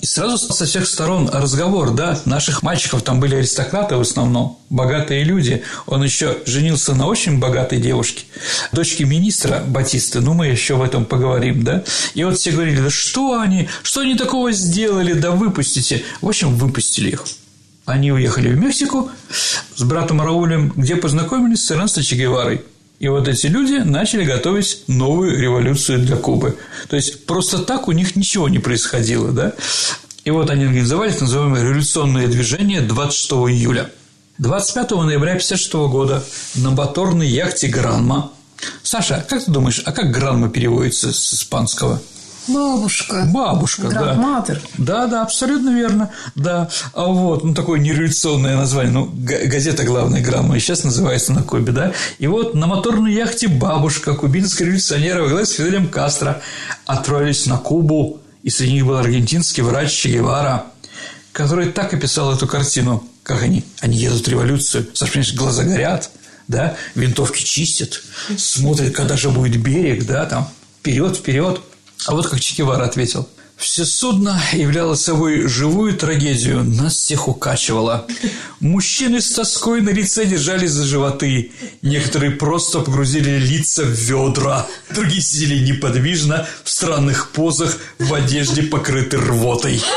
И 0.00 0.06
сразу 0.06 0.38
со 0.52 0.66
всех 0.66 0.86
сторон 0.86 1.28
разговор, 1.32 1.92
да, 1.92 2.20
наших 2.24 2.62
мальчиков, 2.62 3.02
там 3.02 3.20
были 3.20 3.36
аристократы 3.36 3.96
в 3.96 4.00
основном, 4.00 4.58
богатые 4.68 5.24
люди. 5.24 5.62
Он 5.86 6.02
еще 6.02 6.38
женился 6.46 6.94
на 6.94 7.06
очень 7.06 7.38
богатой 7.38 7.78
девушке, 7.78 8.24
дочке 8.72 9.04
министра 9.04 9.62
Батисты, 9.66 10.20
ну, 10.20 10.34
мы 10.34 10.48
еще 10.48 10.76
в 10.76 10.82
этом 10.82 11.04
поговорим, 11.04 11.64
да. 11.64 11.84
И 12.14 12.24
вот 12.24 12.38
все 12.38 12.52
говорили, 12.52 12.80
да 12.80 12.90
что 12.90 13.38
они, 13.40 13.68
что 13.82 14.00
они 14.00 14.14
такого 14.14 14.52
сделали, 14.52 15.12
да 15.12 15.30
выпустите. 15.30 16.04
В 16.20 16.28
общем, 16.28 16.54
выпустили 16.56 17.10
их. 17.10 17.24
Они 17.86 18.10
уехали 18.10 18.48
в 18.48 18.58
Мексику 18.58 19.10
с 19.76 19.82
братом 19.82 20.20
Раулем, 20.20 20.72
где 20.76 20.96
познакомились 20.96 21.64
с 21.64 21.70
Эрнесто 21.70 22.02
Че 22.02 22.16
Геварой. 22.16 22.62
И 22.98 23.08
вот 23.08 23.28
эти 23.28 23.46
люди 23.46 23.74
начали 23.74 24.24
готовить 24.24 24.84
новую 24.88 25.38
революцию 25.38 26.00
для 26.00 26.16
Кубы. 26.16 26.56
То 26.88 26.96
есть 26.96 27.26
просто 27.26 27.58
так 27.58 27.88
у 27.88 27.92
них 27.92 28.16
ничего 28.16 28.48
не 28.48 28.58
происходило, 28.58 29.32
да? 29.32 29.52
И 30.24 30.30
вот 30.30 30.50
они 30.50 30.64
организовали 30.64 31.10
так 31.10 31.20
называемое 31.22 31.62
революционное 31.62 32.26
движение 32.26 32.80
26 32.80 33.32
июля. 33.32 33.90
25 34.38 34.90
ноября 34.90 35.32
1956 35.32 35.72
года 35.90 36.24
на 36.56 36.70
моторной 36.70 37.28
яхте 37.28 37.68
«Гранма». 37.68 38.32
Саша, 38.82 39.24
как 39.28 39.44
ты 39.44 39.50
думаешь, 39.50 39.82
а 39.84 39.92
как 39.92 40.10
«Гранма» 40.10 40.48
переводится 40.48 41.12
с 41.12 41.34
испанского? 41.34 42.00
Бабушка. 42.48 43.24
Бабушка, 43.32 43.88
да. 43.88 44.14
Да, 44.78 45.06
да, 45.06 45.22
абсолютно 45.22 45.70
верно, 45.70 46.10
да. 46.34 46.68
А 46.92 47.06
вот, 47.06 47.44
ну, 47.44 47.54
такое 47.54 47.80
нереволюционное 47.80 48.56
название, 48.56 48.92
ну, 48.92 49.10
газета 49.12 49.84
«Главная 49.84 50.22
грамма» 50.22 50.56
и 50.56 50.60
сейчас 50.60 50.84
называется 50.84 51.32
на 51.32 51.42
Кубе, 51.42 51.72
да. 51.72 51.92
И 52.18 52.26
вот 52.26 52.54
на 52.54 52.66
моторной 52.66 53.12
яхте 53.12 53.48
«Бабушка» 53.48 54.14
кубинские 54.14 54.66
революционеры 54.66 55.22
во 55.22 55.28
главе 55.28 55.46
с 55.46 55.52
Фиделем 55.52 55.88
Кастро 55.88 56.40
отправились 56.84 57.46
на 57.46 57.58
Кубу, 57.58 58.20
и 58.42 58.50
среди 58.50 58.74
них 58.74 58.86
был 58.86 58.96
аргентинский 58.96 59.62
врач 59.62 59.92
Че 59.92 60.10
Гевара, 60.10 60.66
который 61.32 61.72
так 61.72 61.92
описал 61.92 62.32
эту 62.32 62.46
картину, 62.46 63.04
как 63.22 63.42
они, 63.42 63.64
они 63.80 63.98
едут 63.98 64.26
в 64.26 64.30
революцию, 64.30 64.86
понимаешь, 64.98 65.34
глаза 65.34 65.64
горят, 65.64 66.10
да, 66.48 66.76
винтовки 66.94 67.42
чистят, 67.42 68.02
смотрят, 68.38 68.94
когда 68.94 69.16
же 69.16 69.30
будет 69.30 69.60
берег, 69.60 70.06
да, 70.06 70.26
там, 70.26 70.48
вперед, 70.80 71.16
вперед. 71.16 71.60
А 72.06 72.14
вот 72.14 72.28
как 72.28 72.40
Чекивар 72.40 72.82
ответил. 72.82 73.28
Все 73.56 73.86
судно 73.86 74.38
являло 74.52 74.96
собой 74.96 75.48
живую 75.48 75.96
трагедию, 75.96 76.62
нас 76.62 76.94
всех 76.94 77.26
укачивало. 77.26 78.06
Мужчины 78.60 79.22
с 79.22 79.30
тоской 79.30 79.80
на 79.80 79.88
лице 79.88 80.26
держались 80.26 80.72
за 80.72 80.84
животы, 80.84 81.52
некоторые 81.80 82.32
просто 82.32 82.80
погрузили 82.80 83.38
лица 83.38 83.82
в 83.82 83.88
ведра, 83.88 84.66
другие 84.90 85.22
сидели 85.22 85.58
неподвижно, 85.66 86.46
в 86.64 86.70
странных 86.70 87.30
позах, 87.30 87.78
в 87.98 88.12
одежде, 88.12 88.62
покрытой 88.62 89.20
рвотой. 89.20 89.82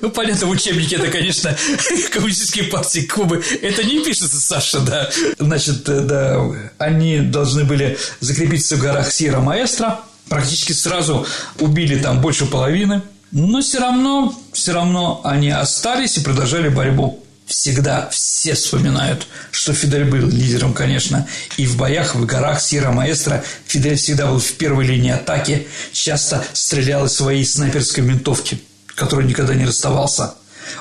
Ну, 0.00 0.10
понятно, 0.10 0.46
в 0.46 0.50
учебнике 0.50 0.96
это, 0.96 1.08
конечно, 1.08 1.56
коммунистические 2.12 2.64
партии 2.64 3.00
Кубы. 3.00 3.42
Это 3.62 3.82
не 3.82 4.00
пишется, 4.04 4.40
Саша, 4.40 4.80
да. 4.80 5.10
Значит, 5.38 5.88
э, 5.88 6.00
да, 6.00 6.40
они 6.78 7.20
должны 7.20 7.64
были 7.64 7.98
закрепиться 8.20 8.76
в 8.76 8.80
горах 8.80 9.10
Сьерра-Маэстро, 9.10 9.98
практически 10.28 10.72
сразу 10.72 11.26
убили 11.58 11.98
там 11.98 12.20
больше 12.20 12.46
половины, 12.46 13.02
но 13.30 13.60
все 13.60 13.78
равно, 13.78 14.34
все 14.52 14.72
равно 14.72 15.20
они 15.24 15.50
остались 15.50 16.16
и 16.16 16.20
продолжали 16.20 16.68
борьбу. 16.68 17.22
Всегда 17.46 18.10
все 18.10 18.54
вспоминают, 18.54 19.26
что 19.52 19.72
Фидель 19.72 20.04
был 20.04 20.28
лидером, 20.28 20.74
конечно, 20.74 21.26
и 21.56 21.66
в 21.66 21.78
боях 21.78 22.14
в 22.14 22.26
горах 22.26 22.60
Сьерра 22.60 22.92
Маэстро 22.92 23.42
Фидель 23.66 23.96
всегда 23.96 24.26
был 24.26 24.38
в 24.38 24.52
первой 24.52 24.84
линии 24.84 25.12
атаки, 25.12 25.66
часто 25.92 26.44
стрелял 26.52 27.06
из 27.06 27.14
своей 27.14 27.46
снайперской 27.46 28.04
винтовки, 28.04 28.60
которой 28.94 29.26
никогда 29.26 29.54
не 29.54 29.64
расставался. 29.64 30.34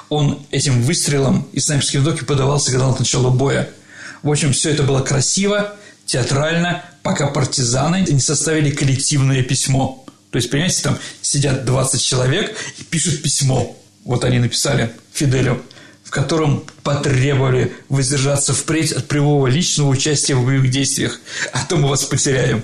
Он 0.09 0.45
этим 0.51 0.81
выстрелом 0.81 1.47
из 1.53 1.65
снайперской 1.67 2.01
винтовки 2.01 2.25
подавал 2.25 2.59
сигнал 2.59 2.93
к 2.93 2.99
началу 2.99 3.31
боя. 3.31 3.69
В 4.21 4.29
общем, 4.29 4.51
все 4.51 4.71
это 4.71 4.83
было 4.83 4.99
красиво, 4.99 5.73
театрально, 6.07 6.83
пока 7.03 7.27
партизаны 7.27 8.03
не 8.07 8.19
составили 8.19 8.71
коллективное 8.71 9.43
письмо. 9.43 10.03
То 10.31 10.37
есть, 10.37 10.49
понимаете, 10.49 10.81
там 10.81 10.97
сидят 11.21 11.65
20 11.65 12.01
человек 12.01 12.55
и 12.79 12.83
пишут 12.83 13.21
письмо. 13.21 13.77
Вот 14.03 14.23
они 14.23 14.39
написали 14.39 14.91
Фиделю, 15.13 15.61
в 16.03 16.09
котором 16.09 16.63
потребовали 16.83 17.73
воздержаться 17.89 18.53
впредь 18.53 18.93
от 18.93 19.07
прямого 19.07 19.47
личного 19.47 19.89
участия 19.89 20.35
в 20.35 20.45
боевых 20.45 20.71
действиях, 20.71 21.19
а 21.51 21.63
то 21.65 21.75
мы 21.75 21.89
вас 21.89 22.05
потеряем, 22.05 22.63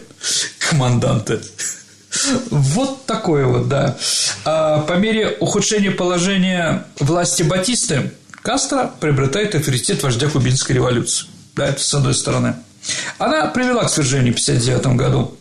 команданты. 0.58 1.42
Вот 2.50 3.06
такое 3.06 3.46
вот, 3.46 3.68
да. 3.68 3.98
А 4.46 4.80
по 4.82 4.94
мере 4.94 5.36
ухудшения 5.40 5.92
положения 5.92 6.86
власти 7.00 7.44
Батисты, 7.44 8.12
Кастро 8.44 8.92
приобретает 9.00 9.56
авторитет 9.56 10.04
вождя 10.04 10.30
кубинской 10.30 10.76
революции. 10.76 11.28
Да, 11.56 11.68
это 11.68 11.82
с 11.82 11.94
одной 11.94 12.14
стороны. 12.14 12.56
Она 13.18 13.48
привела 13.48 13.84
к 13.84 13.90
свержению 13.90 14.34
в 14.34 14.42
1959 14.42 14.98
году. 14.98 15.38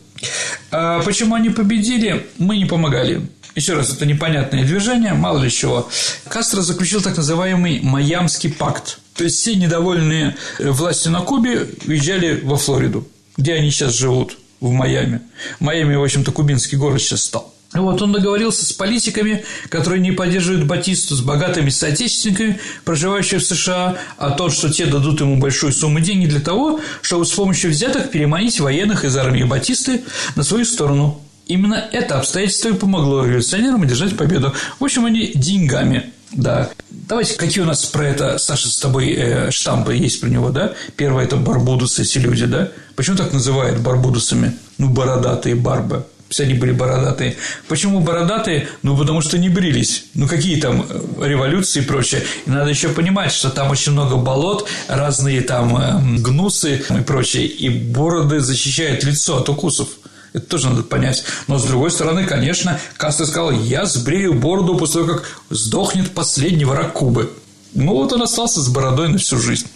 А 0.71 1.01
почему 1.03 1.35
они 1.35 1.49
победили, 1.49 2.27
мы 2.37 2.57
не 2.57 2.65
помогали. 2.65 3.21
Еще 3.55 3.73
раз, 3.73 3.93
это 3.93 4.05
непонятное 4.05 4.63
движение, 4.63 5.13
мало 5.13 5.43
ли 5.43 5.51
чего. 5.51 5.89
Кастро 6.27 6.61
заключил 6.61 7.01
так 7.01 7.15
называемый 7.17 7.81
Майамский 7.81 8.51
пакт. 8.51 8.99
То 9.15 9.23
есть 9.23 9.39
все 9.39 9.55
недовольные 9.55 10.35
властью 10.59 11.11
на 11.11 11.21
Кубе 11.21 11.67
уезжали 11.85 12.39
во 12.43 12.57
Флориду, 12.57 13.07
где 13.37 13.53
они 13.53 13.69
сейчас 13.69 13.93
живут, 13.93 14.37
в 14.59 14.71
Майами. 14.71 15.21
Майами, 15.59 15.95
в 15.95 16.03
общем-то, 16.03 16.31
кубинский 16.31 16.77
город 16.77 17.01
сейчас 17.01 17.23
стал. 17.23 17.52
Вот 17.73 18.01
он 18.01 18.11
договорился 18.11 18.65
с 18.65 18.71
политиками, 18.71 19.43
которые 19.69 20.01
не 20.01 20.11
поддерживают 20.11 20.65
Батисту, 20.65 21.15
с 21.15 21.21
богатыми 21.21 21.69
соотечественниками, 21.69 22.59
проживающими 22.85 23.39
в 23.39 23.43
США, 23.43 23.97
о 24.17 24.31
том, 24.31 24.51
что 24.51 24.71
те 24.71 24.85
дадут 24.85 25.21
ему 25.21 25.37
большую 25.37 25.73
сумму 25.73 25.99
денег 25.99 26.29
для 26.29 26.39
того, 26.39 26.79
чтобы 27.01 27.25
с 27.25 27.31
помощью 27.31 27.71
взяток 27.71 28.11
переманить 28.11 28.59
военных 28.59 29.05
из 29.05 29.15
армии 29.17 29.43
Батисты 29.43 30.03
на 30.35 30.43
свою 30.43 30.65
сторону. 30.65 31.21
Именно 31.47 31.89
это 31.91 32.19
обстоятельство 32.19 32.69
и 32.69 32.73
помогло 32.73 33.25
революционерам 33.25 33.81
одержать 33.81 34.15
победу. 34.15 34.53
В 34.79 34.83
общем, 34.83 35.05
они 35.05 35.31
деньгами 35.33 36.13
да. 36.35 36.69
Давайте, 36.89 37.35
какие 37.35 37.63
у 37.63 37.67
нас 37.67 37.85
про 37.85 38.07
это, 38.07 38.37
Саша, 38.37 38.67
с 38.67 38.77
тобой 38.77 39.11
э, 39.11 39.51
штампы 39.51 39.93
есть 39.93 40.19
про 40.19 40.29
него, 40.29 40.49
да? 40.49 40.73
Первое– 40.95 41.23
это 41.25 41.35
барбудусы, 41.35 42.01
эти 42.01 42.17
люди, 42.17 42.45
да? 42.45 42.69
Почему 42.95 43.17
так 43.17 43.33
называют 43.33 43.79
барбудусами? 43.79 44.57
Ну, 44.77 44.89
бородатые 44.89 45.55
барбы 45.55 46.05
все 46.33 46.43
они 46.43 46.55
были 46.55 46.71
бородатые. 46.71 47.37
Почему 47.67 47.99
бородатые? 47.99 48.67
Ну, 48.81 48.97
потому 48.97 49.21
что 49.21 49.37
не 49.37 49.49
брились. 49.49 50.05
Ну, 50.15 50.27
какие 50.27 50.59
там 50.59 50.85
э, 50.89 51.27
революции 51.27 51.81
и 51.81 51.85
прочее. 51.85 52.23
И 52.45 52.49
надо 52.49 52.69
еще 52.69 52.89
понимать, 52.89 53.31
что 53.31 53.49
там 53.49 53.69
очень 53.69 53.91
много 53.91 54.17
болот, 54.17 54.67
разные 54.87 55.41
там 55.41 55.77
э, 55.77 56.19
гнусы 56.19 56.83
и 56.89 57.01
прочее. 57.03 57.45
И 57.45 57.69
бороды 57.69 58.39
защищают 58.39 59.03
лицо 59.03 59.37
от 59.37 59.49
укусов. 59.49 59.87
Это 60.33 60.47
тоже 60.47 60.69
надо 60.69 60.81
понять. 60.81 61.23
Но, 61.47 61.59
с 61.59 61.63
другой 61.65 61.91
стороны, 61.91 62.25
конечно, 62.25 62.79
Кастро 62.97 63.25
сказал, 63.25 63.51
я 63.51 63.85
сбрею 63.85 64.33
бороду 64.33 64.75
после 64.75 65.01
того, 65.01 65.13
как 65.13 65.23
сдохнет 65.51 66.11
последний 66.11 66.65
враг 66.65 66.93
Кубы. 66.93 67.31
Ну, 67.75 67.93
вот 67.93 68.11
он 68.13 68.23
остался 68.23 68.61
с 68.61 68.69
бородой 68.69 69.09
на 69.09 69.19
всю 69.19 69.37
жизнь. 69.37 69.67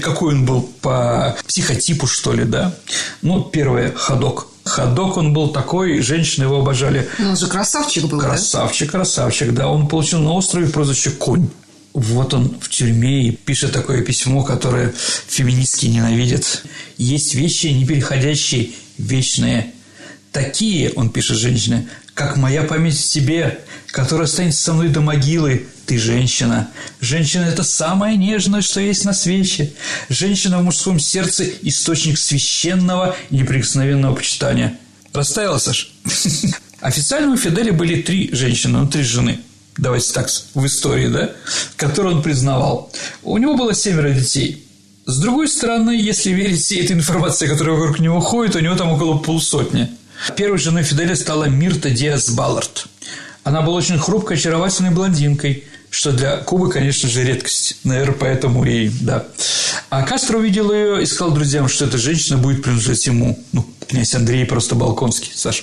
Какой 0.00 0.34
он 0.34 0.44
был 0.44 0.62
по 0.82 1.36
психотипу, 1.46 2.06
что 2.06 2.32
ли, 2.32 2.44
да? 2.44 2.74
Ну, 3.22 3.42
первое– 3.42 3.92
ходок. 3.96 4.48
Ходок 4.64 5.16
он 5.16 5.32
был 5.32 5.48
такой, 5.50 6.00
женщины 6.00 6.44
его 6.44 6.60
обожали. 6.60 7.08
Ну, 7.18 7.30
он 7.30 7.36
же 7.36 7.46
красавчик 7.46 8.04
был, 8.04 8.18
Красавчик, 8.18 8.90
да? 8.90 8.98
красавчик, 8.98 9.52
да. 9.54 9.68
Он 9.68 9.88
получил 9.88 10.20
на 10.20 10.32
острове 10.32 10.68
прозвище 10.68 11.10
«Конь». 11.10 11.48
Вот 11.94 12.34
он 12.34 12.54
в 12.60 12.68
тюрьме 12.68 13.28
и 13.28 13.30
пишет 13.30 13.72
такое 13.72 14.02
письмо, 14.02 14.42
которое 14.42 14.92
феминистки 15.28 15.86
ненавидят. 15.86 16.62
Есть 16.98 17.34
вещи, 17.34 17.68
не 17.68 17.86
переходящие, 17.86 18.72
вечные. 18.98 19.72
Такие, 20.30 20.92
он 20.92 21.08
пишет 21.08 21.38
женщине, 21.38 21.88
как 22.12 22.36
моя 22.36 22.64
память 22.64 22.98
в 22.98 23.08
тебе, 23.08 23.60
которая 23.96 24.26
останется 24.26 24.62
со 24.62 24.74
мной 24.74 24.90
до 24.90 25.00
могилы. 25.00 25.68
Ты 25.86 25.96
женщина. 25.96 26.68
Женщина– 27.00 27.44
это 27.52 27.62
самое 27.62 28.18
нежное, 28.18 28.60
что 28.60 28.78
есть 28.78 29.06
на 29.06 29.14
свете. 29.14 29.72
Женщина 30.10 30.58
в 30.58 30.64
мужском 30.64 31.00
сердце– 31.00 31.46
источник 31.62 32.18
священного 32.18 33.16
и 33.30 33.36
неприкосновенного 33.36 34.16
почитания. 34.16 34.76
Растаяла, 35.14 35.56
Саш? 35.56 35.94
Официально 36.80 37.32
у 37.32 37.38
Фиделя 37.38 37.72
были 37.72 38.02
три 38.02 38.28
женщины, 38.34 38.80
ну, 38.80 38.86
три 38.86 39.02
жены. 39.02 39.40
Давайте 39.78 40.12
так, 40.12 40.28
в 40.52 40.66
истории, 40.66 41.08
да? 41.08 41.30
Которые 41.76 42.16
он 42.16 42.22
признавал. 42.22 42.92
У 43.22 43.38
него 43.38 43.56
было 43.56 43.74
семеро 43.74 44.10
детей. 44.10 44.62
С 45.06 45.18
другой 45.18 45.48
стороны, 45.48 45.92
если 45.92 46.32
верить 46.32 46.60
всей 46.60 46.84
этой 46.84 46.92
информации, 46.92 47.46
которая 47.46 47.76
вокруг 47.76 47.98
него 47.98 48.20
ходит, 48.20 48.56
у 48.56 48.60
него 48.60 48.74
там 48.74 48.90
около 48.90 49.16
полсотни– 49.16 49.88
Первой 50.36 50.58
женой 50.58 50.82
Фиделя 50.82 51.14
стала 51.14 51.44
Мирта 51.44 51.90
Диас 51.90 52.30
Баллард. 52.30 52.86
Она 53.46 53.62
была 53.62 53.76
очень 53.76 53.96
хрупкой, 53.96 54.38
очаровательной 54.38 54.90
блондинкой, 54.90 55.62
что 55.88 56.10
для 56.10 56.38
Кубы, 56.38 56.68
конечно 56.68 57.08
же, 57.08 57.22
редкость. 57.22 57.76
Наверное, 57.84 58.16
поэтому 58.18 58.64
и 58.64 58.88
да. 58.88 59.24
А 59.88 60.02
Кастро 60.02 60.38
увидел 60.38 60.72
ее 60.72 61.00
и 61.00 61.06
сказал 61.06 61.32
друзьям, 61.32 61.68
что 61.68 61.84
эта 61.84 61.96
женщина 61.96 62.38
будет 62.38 62.64
принадлежать 62.64 63.06
ему. 63.06 63.38
Ну, 63.52 63.64
князь 63.86 64.12
Андрей 64.16 64.46
просто 64.46 64.74
Балконский, 64.74 65.30
Саша. 65.32 65.62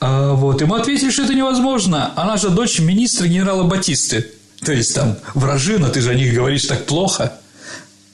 А, 0.00 0.34
вот. 0.34 0.60
Ему 0.60 0.74
ответили, 0.74 1.10
что 1.10 1.22
это 1.22 1.32
невозможно. 1.32 2.12
Она 2.14 2.36
же 2.36 2.50
дочь 2.50 2.78
министра 2.78 3.26
генерала 3.26 3.62
Батисты. 3.62 4.30
То 4.62 4.72
есть 4.72 4.94
там 4.94 5.16
вражина, 5.32 5.88
ты 5.88 6.02
же 6.02 6.10
о 6.10 6.14
них 6.14 6.34
говоришь 6.34 6.66
так 6.66 6.84
плохо. 6.84 7.32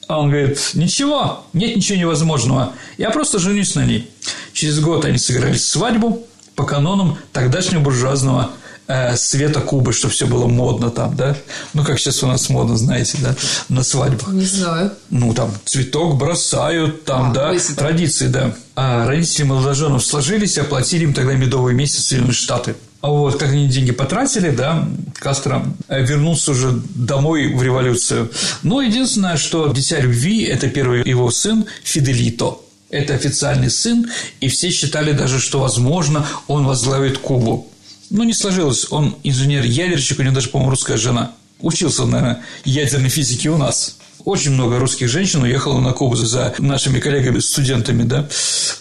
А 0.07 0.21
он 0.21 0.31
говорит, 0.31 0.71
ничего, 0.75 1.45
нет 1.53 1.75
ничего 1.75 1.99
невозможного. 1.99 2.75
Я 2.97 3.11
просто 3.11 3.41
женюсь 3.41 3.75
на 3.75 3.85
ней. 3.85 4.09
Через 4.53 4.79
год 4.79 5.05
они 5.05 5.19
сыграли 5.19 5.57
свадьбу 5.57 6.25
по 6.55 6.63
канонам 6.63 7.19
тогдашнего 7.33 7.81
буржуазного 7.81 8.53
э, 8.89 9.17
света 9.17 9.61
Кубы, 9.61 9.93
чтобы 9.93 10.13
все 10.13 10.27
было 10.27 10.47
модно 10.47 10.91
там, 10.91 11.15
да? 11.15 11.37
Ну, 11.75 11.85
как 11.85 11.99
сейчас 11.99 12.23
у 12.23 12.27
нас 12.27 12.49
модно, 12.49 12.77
знаете, 12.77 13.19
да, 13.21 13.37
на 13.69 13.85
свадьбах. 13.85 14.33
Не 14.33 14.45
знаю. 14.45 14.93
Ну, 15.11 15.33
там 15.35 15.53
цветок 15.65 16.17
бросают, 16.17 17.05
там, 17.05 17.31
а, 17.31 17.35
да, 17.35 17.49
высыпали. 17.53 17.77
традиции, 17.77 18.27
да. 18.27 18.55
А 18.75 19.07
родители 19.07 19.45
молодоженов 19.45 20.05
сложились 20.05 20.59
оплатили 20.59 21.05
им 21.05 21.15
тогда 21.15 21.35
медовый 21.35 21.75
месяц 21.75 21.99
в 21.99 22.09
Соединенные 22.09 22.35
Штаты. 22.35 22.75
А 23.01 23.11
вот 23.11 23.39
как 23.39 23.51
они 23.51 23.69
деньги 23.69 23.93
потратили, 23.93 24.51
да, 24.51 24.89
Кастро 25.15 25.65
вернулся 25.89 26.51
уже 26.51 26.83
домой 26.95 27.55
в 27.55 27.63
революцию. 27.63 28.31
Но 28.65 28.83
единственное, 28.83 29.37
что 29.37 29.69
дитя 29.69 30.01
любви– 30.01 30.43
это 30.45 30.69
первый 30.69 31.09
его 31.09 31.31
сын 31.31 31.65
Фиделито. 31.85 32.59
Это 32.91 33.15
официальный 33.15 33.71
сын, 33.71 34.07
и 34.41 34.49
все 34.49 34.71
считали 34.71 35.13
даже, 35.13 35.39
что, 35.39 35.61
возможно, 35.61 36.27
он 36.49 36.67
возглавит 36.67 37.19
Кубу. 37.19 37.69
Ну, 38.11 38.25
не 38.25 38.33
сложилось. 38.33 38.87
Он 38.91 39.17
инженер-ядерщик, 39.23 40.19
у 40.19 40.23
него 40.23 40.35
даже, 40.35 40.49
по-моему, 40.49 40.71
русская 40.71 40.97
жена. 40.97 41.33
Учился, 41.61 42.05
наверное, 42.05 42.43
ядерной 42.65 43.09
физике 43.09 43.51
у 43.51 43.59
нас. 43.59 43.97
Очень 44.25 44.53
много 44.53 44.79
русских 44.79 45.09
женщин 45.09 45.43
уехало 45.43 45.81
на 45.81 45.93
Кубу 45.93 46.17
за 46.17 46.55
нашими 46.59 47.01
коллегами-студентами, 47.01 48.03
да, 48.03 48.29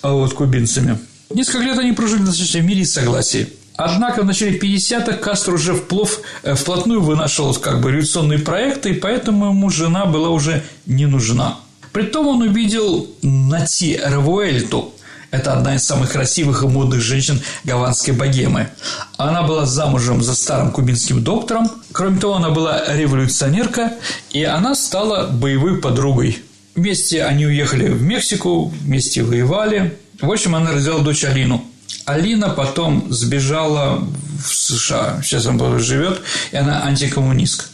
а 0.02 0.13
вот 0.13 0.34
кубинцами. 0.34 1.00
Несколько 1.34 1.63
лет 1.63 1.78
они 1.78 1.92
прожили 1.94 2.24
достаточно 2.24 2.60
в 2.60 2.63
мире 2.63 2.82
и 2.82 2.86
согласии. 2.86 3.48
Однако 3.76 4.24
в 4.24 4.26
начале 4.26 4.58
50-х 4.58 5.13
Кастро 5.18 5.54
уже 5.54 5.74
вплов, 5.74 6.22
э, 6.44 6.56
вплотную 6.56 7.02
вынашивал 7.02 7.54
как 7.54 7.80
бы 7.80 7.92
революционные 7.92 8.40
проекты, 8.40 8.90
и 8.90 8.94
поэтому 8.94 9.50
ему 9.50 9.70
жена 9.70 10.06
была 10.06 10.30
уже 10.30 10.63
не 10.88 11.06
нужна. 11.06 11.60
Притом 11.94 12.28
он 12.28 12.42
увидел 12.42 13.08
Нати 13.22 14.00
Ревуэльту, 14.04 14.94
это 15.38 15.54
одна 15.54 15.76
из 15.76 15.86
самых 15.86 16.12
красивых 16.12 16.63
и 16.63 16.67
модных 16.67 17.02
женщин 17.02 17.41
гаванской 17.63 18.13
богемы. 18.13 18.69
Она 19.17 19.43
была 19.43 19.65
замужем 19.65 20.21
за 20.21 20.36
старым 20.36 20.71
кубинским 20.71 21.23
доктором. 21.23 21.69
Кроме 21.91 22.19
того, 22.19 22.36
она 22.36 22.50
была 22.50 22.84
революционерка, 22.93 23.93
и 24.32 24.43
она 24.43 24.76
стала 24.76 25.28
боевой 25.28 25.80
подругой. 25.80 26.39
Вместе 26.76 27.23
они 27.23 27.45
уехали 27.45 27.89
в 27.89 28.02
Мексику, 28.02 28.65
вместе 28.82 29.23
воевали. 29.23 29.97
В 30.21 30.32
общем, 30.32 30.56
она 30.56 30.71
родила 30.71 31.00
дочь 31.00 31.23
Алину. 31.23 31.63
Алина 32.06 32.50
потом 32.50 33.08
сбежала 33.10 34.04
в 34.43 34.54
США. 34.54 35.21
Сейчас 35.23 35.45
она 35.45 35.80
живет, 35.80 36.21
и 36.52 36.58
она 36.58 36.84
антикоммунистка. 36.84 37.65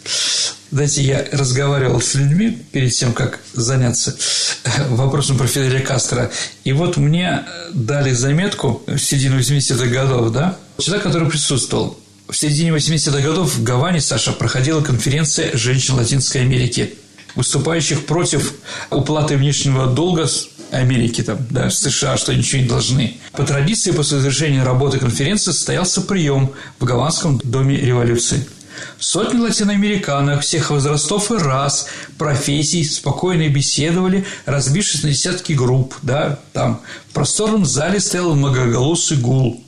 Знаете, 0.74 1.04
я 1.04 1.24
разговаривал 1.32 2.02
с 2.02 2.16
людьми 2.16 2.50
перед 2.72 2.92
тем, 2.94 3.14
как 3.14 3.42
заняться 3.54 4.18
вопросом 4.90 5.38
про 5.38 5.46
Фиделя 5.46 5.82
Кастро. 5.82 6.32
И 6.64 6.74
вот 6.74 6.98
мне 6.98 7.44
дали 7.76 8.12
заметку 8.12 8.82
в 8.88 8.98
середине 8.98 9.38
80-х 9.38 9.86
годов, 9.86 10.32
да, 10.32 10.58
человек, 10.80 11.04
который 11.04 11.30
присутствовал. 11.30 12.00
В 12.28 12.36
середине 12.36 12.72
80-х 12.72 13.22
годов 13.22 13.54
в 13.54 13.62
Гаване, 13.62 14.02
Саша, 14.02 14.32
проходила 14.32 14.82
конференция 14.82 15.56
женщин 15.56 15.94
Латинской 15.94 16.42
Америки, 16.42 16.96
выступающих 17.36 18.08
против 18.08 18.54
уплаты 18.90 19.38
внешнего 19.38 19.86
долга 19.86 20.28
Америки, 20.72 21.22
там, 21.22 21.38
да, 21.52 21.70
США, 21.70 22.18
что 22.18 22.34
ничего 22.34 22.64
не 22.64 22.68
должны. 22.68 23.18
По 23.34 23.44
традиции, 23.44 23.92
после 23.92 24.18
завершения 24.18 24.64
работы 24.64 24.98
конференции 24.98 25.52
состоялся 25.52 26.02
прием 26.02 26.52
в 26.80 26.86
Гаванском 26.86 27.40
доме 27.44 27.78
революции. 27.78 28.48
Сотни 29.00 29.40
латиноамериканок 29.40 30.42
всех 30.42 30.70
возрастов 30.70 31.32
и 31.32 31.36
рас, 31.36 31.88
профессий 32.18 32.84
спокойно 32.84 33.50
беседовали, 33.50 34.26
разбившись 34.46 35.04
на 35.04 35.10
десятки 35.10 35.54
групп, 35.54 35.96
да, 36.02 36.40
там 36.54 36.82
в 37.10 37.14
просторном 37.14 37.66
зале 37.66 38.00
стоял 38.00 38.36
многоголосый 38.36 39.18
гул, 39.18 39.64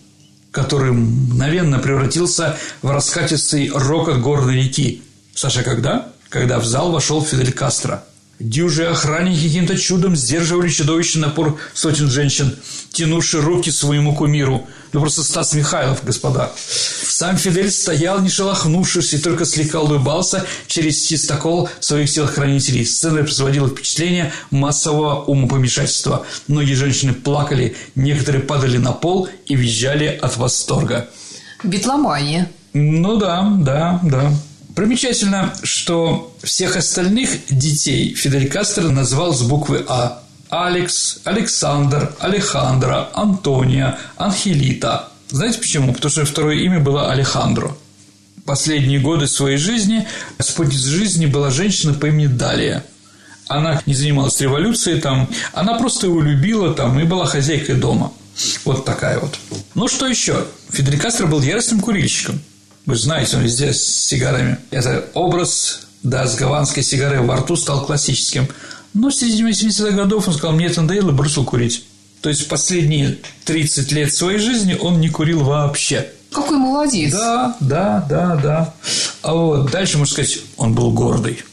который 0.51 0.91
мгновенно 0.91 1.79
превратился 1.79 2.57
в 2.81 2.89
раскатистый 2.89 3.69
рокот 3.73 4.17
горной 4.17 4.55
реки. 4.63 5.03
Саша, 5.33 5.63
когда? 5.63 6.09
Когда 6.29 6.59
в 6.59 6.65
зал 6.65 6.91
вошел 6.91 7.23
Фидель 7.23 7.51
Кастро– 7.51 8.03
Дюжи 8.39 8.85
охранники 8.85 9.47
каким-то 9.47 9.77
чудом 9.77 10.15
сдерживали 10.15 10.67
чудовищный 10.67 11.21
напор 11.21 11.57
сотен 11.73 12.09
женщин, 12.09 12.53
тянувшие 12.91 13.41
руки 13.41 13.71
своему 13.71 14.13
кумиру. 14.13 14.67
Ну, 14.91 14.99
просто 14.99 15.23
Стас 15.23 15.53
Михайлов, 15.53 16.03
господа. 16.03 16.51
Сам 16.57 17.37
Фидель 17.37 17.71
стоял, 17.71 18.19
не 18.19 18.29
шелохнувшись, 18.29 19.13
и 19.13 19.19
только 19.19 19.45
слегка 19.45 19.79
улыбался 19.79 20.45
через 20.67 21.05
чистокол 21.07 21.69
своих 21.79 22.09
телохранителей. 22.09 22.85
Сцена 22.85 23.23
производила 23.23 23.69
впечатление 23.69 24.33
массового 24.51 25.23
умопомешательства. 25.23 26.25
Многие 26.47 26.73
женщины 26.73 27.13
плакали, 27.13 27.77
некоторые 27.95 28.41
падали 28.41 28.77
на 28.77 28.91
пол 28.91 29.29
и 29.45 29.55
визжали 29.55 30.07
от 30.21 30.35
восторга. 30.35 31.09
Битломания. 31.63 32.51
Ну 32.73 33.15
да, 33.15 33.49
да, 33.59 34.01
да. 34.03 34.31
Примечательно, 34.75 35.53
что 35.63 36.35
всех 36.43 36.75
остальных 36.75 37.29
детей 37.49 38.13
Фидель 38.13 38.49
Кастро 38.49 38.89
назвал 38.89 39.33
с 39.33 39.41
буквы 39.41 39.85
А. 39.87 40.21
Алекс, 40.49 41.19
Александр, 41.23 42.13
Алехандро, 42.19 43.09
Антония, 43.13 43.97
Анхелита. 44.17 45.07
Знаете 45.29 45.59
почему? 45.59 45.93
Потому 45.93 46.11
что 46.11 46.25
второе 46.25 46.57
имя 46.57 46.81
было 46.81 47.09
Алехандро. 47.09 47.75
Последние 48.45 48.99
годы 48.99 49.27
своей 49.27 49.57
жизни 49.57 50.07
спутница 50.39 50.89
жизни 50.89 51.25
была 51.25 51.51
женщина 51.51 51.93
по 51.93 52.07
имени 52.07 52.27
Далия. 52.27 52.85
Она 53.47 53.81
не 53.85 53.93
занималась 53.93 54.39
революцией 54.41 54.99
там, 54.99 55.29
она 55.53 55.75
просто 55.75 56.07
его 56.07 56.21
любила 56.21 56.73
там 56.73 56.99
и 56.99 57.05
была 57.05 57.25
хозяйкой 57.25 57.75
дома. 57.75 58.11
Вот 58.65 58.83
такая 58.83 59.19
вот. 59.19 59.39
Ну, 59.73 59.87
что 59.87 60.05
еще? 60.05 60.45
Фидель 60.69 60.99
Кастро 60.99 61.27
был 61.27 61.41
яростным 61.41 61.79
курильщиком– 61.79 62.41
вы 62.85 62.95
знаете, 62.95 63.37
он 63.37 63.43
везде 63.43 63.73
с 63.73 63.83
сигарами. 63.83 64.57
Это 64.71 65.05
образ, 65.13 65.81
да, 66.03 66.27
с 66.27 66.35
гаванской 66.35 66.83
сигарой 66.83 67.21
во 67.21 67.37
рту 67.37 67.55
стал 67.55 67.85
классическим. 67.85 68.47
Но 68.93 69.09
в 69.09 69.15
середине 69.15 69.51
80-х 69.51 69.91
годов 69.91 70.27
он 70.27 70.33
сказал, 70.33 70.55
мне 70.55 70.67
это 70.67 70.81
надоело, 70.81 71.11
бросил 71.11 71.43
курить. 71.43 71.83
То 72.21 72.29
есть 72.29 72.47
последние 72.47 73.17
30 73.45 73.91
лет 73.91 74.13
своей 74.13 74.39
жизни 74.39 74.77
он 74.79 74.99
не 74.99 75.09
курил 75.09 75.43
вообще. 75.43 76.07
Какой 76.31 76.57
молодец. 76.57 77.11
Да, 77.11 77.55
да, 77.59 78.05
да, 78.09 78.35
да. 78.35 78.73
А 79.21 79.33
вот 79.33 79.71
дальше, 79.71 79.97
можно 79.97 80.13
сказать, 80.13 80.39
он 80.57 80.73
был 80.73 80.91
гордый. 80.91 81.43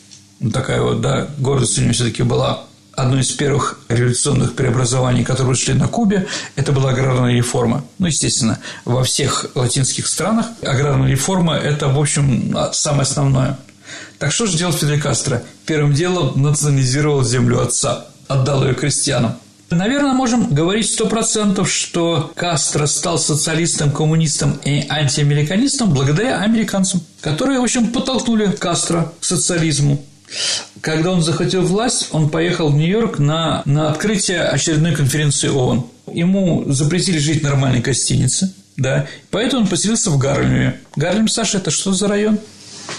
Такая 0.52 0.82
вот, 0.82 1.00
да, 1.00 1.28
гордость 1.38 1.78
у 1.78 1.82
него 1.82 1.92
все-таки 1.92 2.22
была 2.22 2.64
одно 2.94 3.18
из 3.18 3.30
первых 3.30 3.80
революционных 3.88 4.54
преобразований, 4.54 5.24
которые 5.24 5.54
шли 5.54 5.74
на 5.74 5.88
Кубе, 5.88 6.26
это 6.56 6.72
была 6.72 6.90
аграрная 6.90 7.34
реформа. 7.34 7.84
Ну, 7.98 8.06
естественно, 8.06 8.58
во 8.84 9.02
всех 9.04 9.46
латинских 9.54 10.06
странах 10.06 10.46
аграрная 10.62 11.10
реформа– 11.10 11.56
это, 11.56 11.88
в 11.88 11.98
общем, 11.98 12.56
самое 12.72 13.02
основное. 13.02 13.58
Так 14.18 14.32
что 14.32 14.46
же 14.46 14.56
делал 14.56 14.72
Фидель 14.72 15.00
Кастро? 15.00 15.42
Первым 15.66 15.92
делом 15.94 16.40
национализировал 16.40 17.24
землю 17.24 17.60
отца, 17.60 18.06
отдал 18.28 18.64
ее 18.64 18.74
крестьянам. 18.74 19.34
Наверное, 19.70 20.12
можем 20.12 20.54
говорить 20.54 20.90
сто 20.90 21.06
процентов, 21.06 21.70
что 21.70 22.30
Кастро 22.36 22.84
стал 22.86 23.18
социалистом, 23.18 23.90
коммунистом 23.90 24.60
и 24.64 24.86
антиамериканистом 24.86 25.94
благодаря 25.94 26.40
американцам, 26.40 27.00
которые, 27.22 27.58
в 27.58 27.62
общем, 27.62 27.90
подтолкнули 27.90 28.52
Кастро 28.52 29.12
к 29.18 29.24
социализму. 29.24 30.04
Когда 30.80 31.12
он 31.12 31.22
захотел 31.22 31.62
власть, 31.62 32.08
он 32.12 32.30
поехал 32.30 32.70
в 32.70 32.76
Нью-Йорк 32.76 33.18
на, 33.18 33.62
на 33.64 33.90
открытие 33.90 34.42
очередной 34.42 34.94
конференции 34.94 35.48
ООН. 35.48 35.86
Ему 36.12 36.64
запретили 36.66 37.18
жить 37.18 37.40
в 37.40 37.44
нормальной 37.44 37.80
гостинице, 37.80 38.52
да, 38.76 39.06
поэтому 39.30 39.62
он 39.62 39.68
поселился 39.68 40.10
в 40.10 40.18
Гарлеме. 40.18 40.80
Гарлем, 40.96 41.28
Саша, 41.28 41.58
это 41.58 41.70
что 41.70 41.92
за 41.92 42.08
район? 42.08 42.38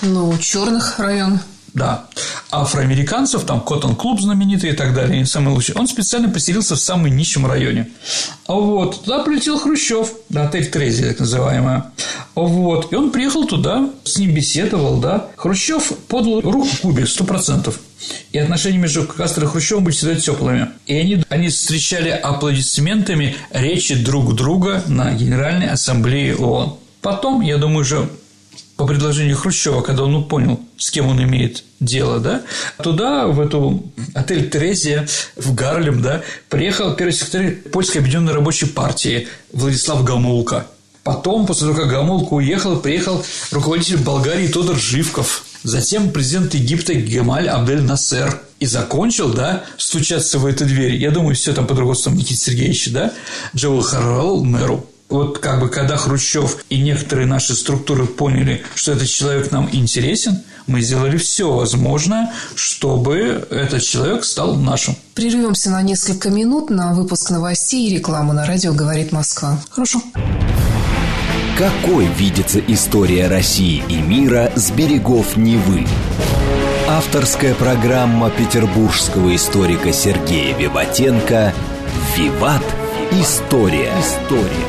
Ну, 0.02 0.38
черных 0.38 1.00
район. 1.00 1.40
Да. 1.74 2.06
Афроамериканцев, 2.52 3.46
там 3.46 3.62
Коттон-клуб 3.62 4.22
знаменитый 4.22 4.72
и 4.72 4.74
так 4.74 4.94
далее, 4.94 5.26
самый 5.26 5.54
лучший. 5.54 5.74
Он 5.76 5.88
специально 5.88 6.30
поселился 6.30 6.76
в 6.76 6.80
самом 6.80 7.08
нищем 7.16 7.48
районе. 7.48 7.90
Вот. 8.48 9.04
Туда 9.04 9.24
прилетел 9.24 9.58
Хрущев, 9.58 10.10
да, 10.30 10.44
отель 10.48 10.70
Трези, 10.70 11.04
так 11.04 11.20
называемая. 11.20 11.92
Вот. 12.36 12.94
И 12.94 12.96
он 12.96 13.10
приехал 13.10 13.46
туда, 13.48 13.90
с 14.04 14.18
ним 14.20 14.36
беседовал, 14.36 15.00
да. 15.00 15.30
Хрущев 15.36 15.94
подал 16.08 16.42
руку 16.42 16.68
Кубе, 16.82 17.08
сто 17.08 17.24
процентов. 17.24 17.80
И 18.32 18.38
отношения 18.38 18.78
между 18.78 19.08
Кастро 19.08 19.46
и 19.46 19.50
Хрущевым 19.50 19.86
были 19.86 19.96
всегда 19.96 20.16
теплыми. 20.16 20.70
И 20.86 20.96
они, 20.96 21.24
они 21.30 21.50
встречали 21.50 22.10
аплодисментами 22.10 23.36
речи 23.52 23.96
друг 23.96 24.36
друга 24.36 24.84
на 24.88 25.14
Генеральной 25.14 25.70
Ассамблее 25.70 26.36
ООН. 26.36 26.78
Потом, 27.02 27.42
я 27.42 27.58
думаю, 27.58 27.80
уже 27.80 28.10
по 28.76 28.86
предложению 28.88 29.38
Хрущева, 29.38 29.82
когда 29.82 30.04
он 30.04 30.28
понял 30.28 30.60
с 30.78 30.92
кем 30.92 31.08
он 31.08 31.22
имеет 31.24 31.64
дело, 31.80 32.20
да, 32.20 32.42
туда, 32.82 33.28
в 33.28 33.40
эту 33.40 33.84
отель 34.14 34.50
Терезия 34.50 35.08
в 35.36 35.54
Гарлем, 35.54 36.02
да, 36.02 36.24
приехал 36.50 36.94
первый 36.96 37.14
секретарь 37.14 37.52
Польской 37.72 38.02
объединенной 38.02 38.34
рабочей 38.34 38.66
партии 38.66 39.28
Владислав 39.52 40.04
Гамулка. 40.04 40.68
Потом, 41.04 41.46
после 41.46 41.68
того, 41.68 41.80
как 41.80 41.90
Гамулка 41.90 42.34
уехал, 42.34 42.80
приехал 42.80 43.24
руководитель 43.52 43.98
Болгарии 43.98 44.48
Тодор 44.48 44.78
Живков. 44.78 45.44
Затем 45.64 46.12
президент 46.12 46.54
Египта 46.54 46.94
Гемаль 46.94 47.50
Абдель 47.50 47.82
Насер. 47.82 48.42
И 48.60 48.66
закончил, 48.66 49.34
да, 49.34 49.66
стучаться 49.78 50.40
в 50.40 50.46
эту 50.46 50.64
дверь. 50.64 50.96
Я 50.96 51.12
думаю, 51.12 51.36
все 51.36 51.52
там 51.52 51.68
под 51.68 51.80
руководством 51.80 52.16
Никиты 52.16 52.40
Сергеевича, 52.40 52.92
да, 52.92 53.14
Джоэл 53.54 53.82
Харрелл 53.82 54.46
мэру 54.46 54.88
вот 55.10 55.40
как 55.40 55.60
бы 55.60 55.70
когда 55.70 55.98
Хрущев 55.98 56.58
и 56.70 56.82
некоторые 56.82 57.28
наши 57.28 57.54
структуры 57.54 58.06
поняли, 58.06 58.64
что 58.76 58.94
этот 58.94 59.08
человек 59.08 59.52
нам 59.52 59.70
интересен, 59.72 60.44
мы 60.68 60.82
сделали 60.82 61.18
все 61.18 61.52
возможное, 61.52 62.32
чтобы 62.56 63.48
этот 63.50 63.84
человек 63.84 64.24
стал 64.24 64.56
нашим. 64.56 64.96
Прервемся 65.14 65.70
на 65.70 65.82
несколько 65.82 66.30
минут 66.30 66.70
на 66.70 66.94
выпуск 66.94 67.30
новостей 67.32 67.90
и 67.90 67.96
рекламу 67.96 68.34
на 68.34 68.46
радио 68.46 68.74
«Говорит 68.74 69.12
Москва». 69.12 69.60
Хорошо. 69.70 70.02
Какой 71.58 72.08
видится 72.08 72.60
история 72.60 73.28
России 73.28 73.84
и 73.88 73.98
мира 73.98 74.52
с 74.56 74.72
берегов 74.72 75.38
Невы? 75.38 75.86
Авторская 76.88 77.54
программа 77.54 78.30
петербургского 78.32 79.36
историка 79.36 79.94
Сергея 79.94 80.58
Виватенко 80.58 81.54
«Виват. 82.18 82.64
История». 83.12 83.94
История. 84.00 84.68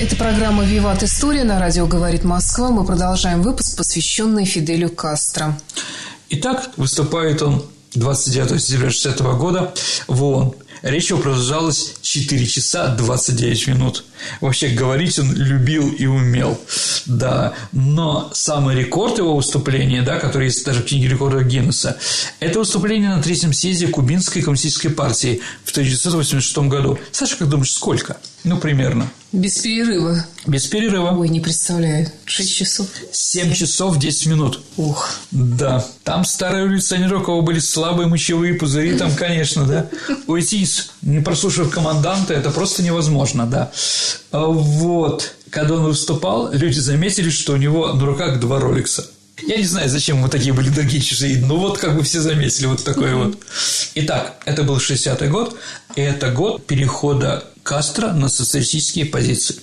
Это 0.00 0.16
программа 0.16 0.64
«Виват 0.64 1.02
История» 1.02 1.44
на 1.44 1.60
радио 1.60 1.86
«Говорит 1.86 2.24
Москва». 2.24 2.70
Мы 2.70 2.84
продолжаем 2.84 3.42
выпуск, 3.42 3.76
посвященный 3.76 4.44
Фиделю 4.44 4.88
Кастро. 4.88 5.56
Итак, 6.30 6.70
выступает 6.76 7.42
он 7.42 7.64
29 7.94 8.60
сентября 8.60 8.90
60 8.90 9.20
года 9.36 9.74
в 10.08 10.24
ООН. 10.24 10.54
Речь 10.82 11.10
его 11.10 11.20
продолжалась 11.20 11.94
4 12.02 12.46
часа 12.46 12.88
29 12.88 13.68
минут. 13.68 14.04
Вообще, 14.40 14.68
говорить 14.68 15.18
он 15.18 15.32
любил 15.32 15.88
и 15.90 16.06
умел, 16.06 16.60
да. 17.06 17.54
Но 17.70 18.30
самый 18.34 18.76
рекорд 18.76 19.18
его 19.18 19.36
выступления, 19.36 20.02
да, 20.02 20.18
который 20.18 20.46
есть 20.46 20.64
даже 20.64 20.80
в 20.80 20.86
книге 20.86 21.08
рекордов 21.08 21.46
Гиннесса, 21.46 21.98
это 22.40 22.58
выступление 22.58 23.10
на 23.10 23.22
третьем 23.22 23.52
съезде 23.52 23.86
Кубинской 23.88 24.42
коммунистической 24.42 24.90
партии 24.90 25.40
в 25.64 25.70
1986 25.70 26.58
году. 26.68 26.98
Саша, 27.12 27.36
как 27.36 27.48
думаешь, 27.48 27.72
сколько? 27.72 28.16
Ну, 28.44 28.58
примерно. 28.58 29.08
Без 29.32 29.58
перерыва. 29.58 30.26
Без 30.46 30.66
перерыва. 30.66 31.16
Ой, 31.16 31.28
не 31.28 31.40
представляю. 31.40 32.10
Шесть 32.24 32.54
часов. 32.54 32.86
Семь 33.12 33.54
часов 33.54 33.98
десять 33.98 34.26
минут. 34.26 34.62
Ух. 34.76 35.10
Да. 35.30 35.86
Там 36.04 36.24
старые 36.24 36.64
революционеры, 36.64 37.18
у 37.18 37.22
кого 37.22 37.42
были 37.42 37.60
слабые 37.60 38.08
мочевые 38.08 38.54
пузыри, 38.54 38.96
там, 38.98 39.14
конечно, 39.14 39.64
да. 39.64 39.88
Уйти, 40.26 40.68
не 41.02 41.20
прослушав 41.20 41.70
команданта, 41.70 42.34
это 42.34 42.50
просто 42.50 42.82
невозможно, 42.82 43.46
да. 43.46 43.72
А 44.32 44.46
вот. 44.46 45.34
Когда 45.50 45.74
он 45.74 45.84
выступал, 45.84 46.52
люди 46.52 46.78
заметили, 46.78 47.30
что 47.30 47.52
у 47.52 47.56
него 47.56 47.92
на 47.92 48.04
руках 48.04 48.40
два 48.40 48.58
роликса. 48.58 49.06
Я 49.46 49.56
не 49.56 49.64
знаю, 49.64 49.88
зачем 49.88 50.18
ему 50.18 50.28
такие 50.28 50.52
были 50.52 50.68
дорогие 50.68 51.00
чужие, 51.00 51.44
но 51.44 51.56
вот 51.56 51.78
как 51.78 51.96
бы 51.96 52.02
все 52.02 52.20
заметили 52.20 52.66
вот 52.66 52.84
такой 52.84 53.14
вот. 53.14 53.38
Итак, 53.94 54.36
это 54.44 54.62
был 54.62 54.76
60-й 54.76 55.28
год, 55.28 55.56
и 55.96 56.00
это 56.00 56.30
год 56.30 56.66
перехода 56.66 57.44
Кастро 57.62 58.12
на 58.12 58.28
социалистические 58.28 59.06
позиции. 59.06 59.56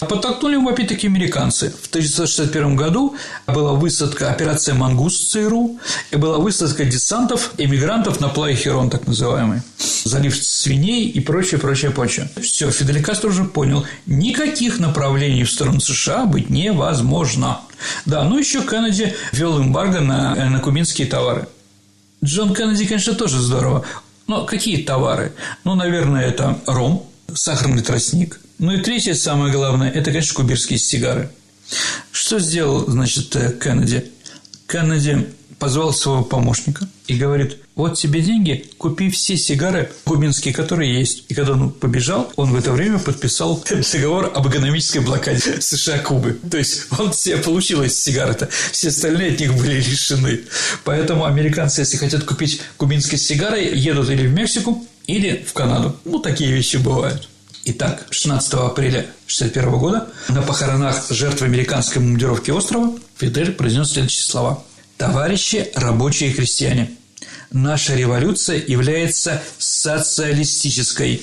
А 0.00 0.06
подтолкнули 0.06 0.54
его 0.54 0.68
опять-таки 0.68 1.06
американцы. 1.06 1.70
В 1.70 1.88
1961 1.88 2.76
году 2.76 3.16
была 3.46 3.72
высадка 3.72 4.30
операция 4.30 4.74
«Мангуст» 4.74 5.30
ЦРУ, 5.30 5.78
и 6.10 6.16
была 6.16 6.38
высадка 6.38 6.84
десантов, 6.84 7.52
эмигрантов 7.56 8.20
на 8.20 8.28
плаве 8.28 8.54
Херон, 8.54 8.90
так 8.90 9.06
называемый. 9.06 9.62
Залив 10.04 10.36
свиней 10.36 11.08
и 11.08 11.20
прочее, 11.20 11.58
прочее, 11.58 11.90
прочее. 11.90 12.28
Все, 12.40 12.70
Фидель 12.70 13.02
Кастро 13.02 13.28
уже 13.28 13.44
понял, 13.44 13.86
никаких 14.04 14.78
направлений 14.78 15.44
в 15.44 15.50
сторону 15.50 15.80
США 15.80 16.26
быть 16.26 16.50
невозможно. 16.50 17.60
Да, 18.04 18.24
ну 18.24 18.38
еще 18.38 18.62
Кеннеди 18.62 19.14
ввел 19.32 19.60
эмбарго 19.60 20.00
на, 20.00 20.34
на 20.34 20.60
кубинские 20.60 21.06
товары. 21.06 21.48
Джон 22.22 22.54
Кеннеди, 22.54 22.86
конечно, 22.86 23.14
тоже 23.14 23.40
здорово. 23.40 23.84
Но 24.26 24.44
какие 24.44 24.82
товары? 24.82 25.32
Ну, 25.64 25.74
наверное, 25.74 26.26
это 26.26 26.58
ром, 26.66 27.08
сахарный 27.34 27.82
тростник. 27.82 28.40
Ну 28.58 28.72
и 28.72 28.80
третье, 28.80 29.14
самое 29.14 29.52
главное, 29.52 29.90
это, 29.90 30.10
конечно, 30.10 30.34
кубирские 30.34 30.78
сигары. 30.78 31.30
Что 32.10 32.38
сделал, 32.38 32.86
значит, 32.86 33.34
э, 33.36 33.52
Кеннеди? 33.60 34.10
Кеннеди 34.66 35.26
позвал 35.58 35.92
своего 35.92 36.22
помощника 36.22 36.88
и 37.06 37.16
говорит, 37.16 37.58
вот 37.74 37.96
тебе 37.96 38.20
деньги, 38.20 38.70
купи 38.78 39.10
все 39.10 39.36
сигары 39.36 39.90
кубинские, 40.04 40.52
которые 40.52 40.98
есть. 40.98 41.24
И 41.28 41.34
когда 41.34 41.52
он 41.52 41.70
побежал, 41.70 42.32
он 42.36 42.50
в 42.50 42.56
это 42.56 42.72
время 42.72 42.98
подписал 42.98 43.62
договор 43.92 44.32
об 44.34 44.48
экономической 44.48 45.00
блокаде 45.00 45.40
США-Кубы. 45.60 46.38
То 46.50 46.58
есть, 46.58 46.86
он 46.98 47.12
все 47.12 47.36
получил 47.36 47.82
эти 47.82 47.94
сигары-то, 47.94 48.48
все 48.72 48.88
остальные 48.88 49.32
от 49.32 49.40
них 49.40 49.54
были 49.54 49.76
лишены. 49.76 50.40
Поэтому 50.84 51.24
американцы, 51.24 51.82
если 51.82 51.96
хотят 51.96 52.24
купить 52.24 52.60
кубинские 52.76 53.18
сигары, 53.18 53.60
едут 53.60 54.10
или 54.10 54.26
в 54.26 54.32
Мексику, 54.32 54.86
или 55.06 55.44
в 55.46 55.52
Канаду. 55.52 55.96
Ну, 56.04 56.18
такие 56.18 56.52
вещи 56.52 56.76
бывают. 56.76 57.28
Итак, 57.68 58.06
16 58.10 58.54
апреля 58.54 59.06
1961 59.26 59.70
года 59.78 60.08
на 60.28 60.40
похоронах 60.42 61.10
жертв 61.10 61.42
американской 61.42 62.00
бомбардировки 62.00 62.52
острова 62.52 62.96
Фидель 63.18 63.52
произнес 63.52 63.90
следующие 63.90 64.22
слова. 64.22 64.62
«Товарищи 64.96 65.70
рабочие 65.74 66.30
и 66.30 66.32
крестьяне, 66.32 66.92
наша 67.50 67.96
революция 67.96 68.62
является 68.64 69.42
социалистической 69.58 71.22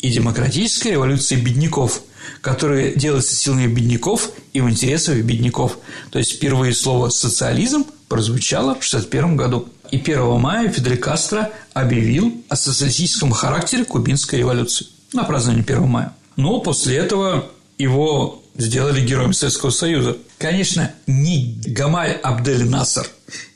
и 0.00 0.10
демократической 0.10 0.88
революцией 0.88 1.40
бедняков, 1.40 2.02
которая 2.40 2.92
делается 2.94 3.36
силами 3.36 3.68
бедняков 3.68 4.30
и 4.52 4.60
в 4.60 4.68
интересах 4.68 5.18
бедняков». 5.18 5.78
То 6.10 6.18
есть, 6.18 6.32
впервые 6.32 6.74
слово 6.74 7.08
«социализм» 7.10 7.86
прозвучало 8.08 8.74
в 8.74 8.84
1961 8.84 9.36
году. 9.36 9.68
И 9.90 9.98
1 9.98 10.40
мая 10.40 10.70
Фидель 10.70 10.96
Кастро 10.96 11.52
объявил 11.72 12.44
о 12.48 12.56
социалистическом 12.56 13.32
характере 13.32 13.84
кубинской 13.84 14.38
революции 14.38 14.86
на 15.12 15.24
празднование 15.24 15.64
1 15.64 15.86
мая. 15.86 16.14
Но 16.36 16.60
после 16.60 16.96
этого 16.96 17.50
его 17.78 18.42
сделали 18.56 19.04
героем 19.04 19.32
Советского 19.32 19.70
Союза. 19.70 20.16
Конечно, 20.38 20.92
ни 21.06 21.60
Гамаль 21.66 22.12
Абдель 22.12 22.64
Насар, 22.64 23.06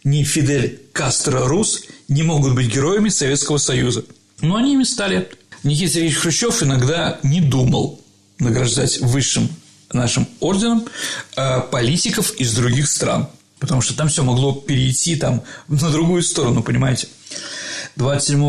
ни 0.04 0.22
Фидель 0.22 0.80
Кастро 0.92 1.46
Рус 1.46 1.82
не 2.08 2.22
могут 2.22 2.54
быть 2.54 2.72
героями 2.72 3.08
Советского 3.08 3.58
Союза. 3.58 4.04
Но 4.40 4.56
они 4.56 4.74
ими 4.74 4.84
стали. 4.84 5.28
Никита 5.62 5.92
Сергеевич 5.94 6.18
Хрущев 6.18 6.62
иногда 6.62 7.18
не 7.22 7.40
думал 7.40 8.00
награждать 8.38 9.00
высшим 9.00 9.48
нашим 9.92 10.26
орденом 10.40 10.86
э, 11.36 11.60
политиков 11.70 12.32
из 12.36 12.54
других 12.54 12.88
стран, 12.88 13.28
потому 13.60 13.80
что 13.80 13.96
там 13.96 14.08
все 14.08 14.22
могло 14.22 14.52
перейти 14.52 15.16
там 15.16 15.42
на 15.68 15.90
другую 15.90 16.22
сторону, 16.22 16.62
понимаете. 16.62 17.08
27 17.96 18.40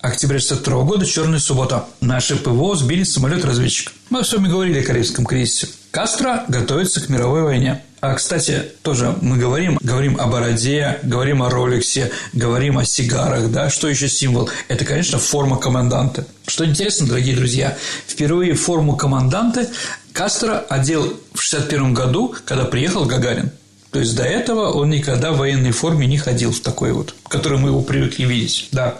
октября 0.00 0.36
1962 0.36 0.82
года, 0.84 1.06
черная 1.06 1.38
суббота. 1.38 1.86
Наши 2.00 2.36
ПВО 2.36 2.76
сбили 2.76 3.02
самолет-разведчик. 3.02 3.92
Мы 4.10 4.24
с 4.24 4.32
вами 4.32 4.48
говорили 4.48 4.80
о 4.80 4.84
Корейском 4.84 5.24
кризисе. 5.24 5.68
Кастро 5.90 6.44
готовится 6.48 7.00
к 7.00 7.08
мировой 7.08 7.42
войне. 7.42 7.82
А, 8.00 8.14
кстати, 8.14 8.62
тоже 8.82 9.14
мы 9.20 9.36
говорим, 9.36 9.78
говорим 9.80 10.20
о 10.20 10.26
бороде, 10.26 10.98
говорим 11.04 11.42
о 11.42 11.50
роликсе, 11.50 12.10
говорим 12.32 12.78
о 12.78 12.84
сигарах, 12.84 13.52
да, 13.52 13.70
что 13.70 13.88
еще 13.88 14.08
символ? 14.08 14.50
Это, 14.66 14.84
конечно, 14.84 15.20
форма 15.20 15.56
команданта. 15.56 16.26
Что 16.48 16.66
интересно, 16.66 17.06
дорогие 17.06 17.36
друзья, 17.36 17.76
впервые 18.08 18.54
форму 18.54 18.96
команданта 18.96 19.68
Кастро 20.12 20.58
одел 20.68 21.02
в 21.32 21.46
1961 21.46 21.94
году, 21.94 22.34
когда 22.44 22.64
приехал 22.64 23.04
Гагарин. 23.04 23.50
То 23.92 24.00
есть 24.00 24.16
до 24.16 24.24
этого 24.24 24.72
он 24.72 24.88
никогда 24.88 25.32
в 25.32 25.36
военной 25.36 25.70
форме 25.70 26.06
не 26.06 26.16
ходил 26.16 26.50
в 26.50 26.60
такой 26.60 26.92
вот, 26.92 27.14
в 27.24 27.28
которой 27.28 27.60
мы 27.60 27.68
его 27.68 27.82
привыкли 27.82 28.24
видеть. 28.24 28.68
Да. 28.72 28.98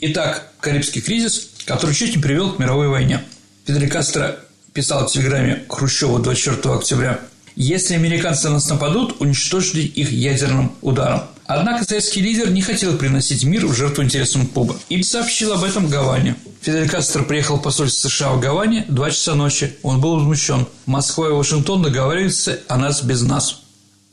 Итак, 0.00 0.52
Карибский 0.60 1.00
кризис, 1.00 1.48
который 1.64 1.94
чуть 1.94 2.14
не 2.14 2.20
привел 2.20 2.52
к 2.52 2.58
мировой 2.58 2.88
войне. 2.88 3.24
Фидель 3.64 3.88
Кастро 3.88 4.36
писал 4.74 5.06
в 5.06 5.10
телеграмме 5.12 5.64
Хрущеву 5.70 6.18
24 6.18 6.74
октября 6.74 7.20
«Если 7.56 7.94
американцы 7.94 8.48
на 8.48 8.54
нас 8.54 8.68
нападут, 8.68 9.16
уничтожили 9.20 9.80
их 9.80 10.12
ядерным 10.12 10.72
ударом». 10.82 11.22
Однако 11.46 11.84
советский 11.84 12.20
лидер 12.20 12.50
не 12.50 12.60
хотел 12.60 12.98
приносить 12.98 13.44
мир 13.44 13.66
в 13.66 13.74
жертву 13.74 14.04
интересам 14.04 14.46
Кубы 14.46 14.76
и 14.90 15.02
сообщил 15.02 15.54
об 15.54 15.64
этом 15.64 15.88
Гаване. 15.88 16.36
Фидель 16.60 16.88
Кастро 16.88 17.22
приехал 17.22 17.56
в 17.56 17.62
посольство 17.62 18.10
США 18.10 18.32
в 18.32 18.40
Гаване 18.40 18.84
в 18.88 18.94
2 18.94 19.10
часа 19.10 19.34
ночи. 19.34 19.74
Он 19.82 20.02
был 20.02 20.16
возмущен. 20.16 20.66
Москва 20.84 21.28
и 21.28 21.32
Вашингтон 21.32 21.82
договариваются 21.82 22.60
о 22.68 22.76
нас 22.76 23.02
без 23.02 23.22
нас. 23.22 23.63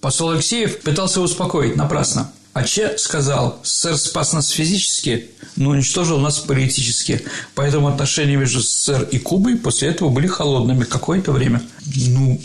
Посол 0.01 0.31
Алексеев 0.31 0.79
пытался 0.79 1.21
успокоить 1.21 1.75
напрасно. 1.75 2.31
А 2.53 2.63
Че 2.63 2.97
сказал, 2.97 3.61
СССР 3.63 3.97
спас 3.97 4.33
нас 4.33 4.49
физически, 4.49 5.29
но 5.55 5.69
уничтожил 5.69 6.17
нас 6.17 6.39
политически. 6.39 7.21
Поэтому 7.55 7.87
отношения 7.87 8.35
между 8.35 8.59
СССР 8.59 9.07
и 9.11 9.19
Кубой 9.19 9.55
после 9.55 9.89
этого 9.89 10.09
были 10.09 10.27
холодными 10.27 10.83
какое-то 10.83 11.31
время. 11.31 11.61
Ну, 12.07 12.41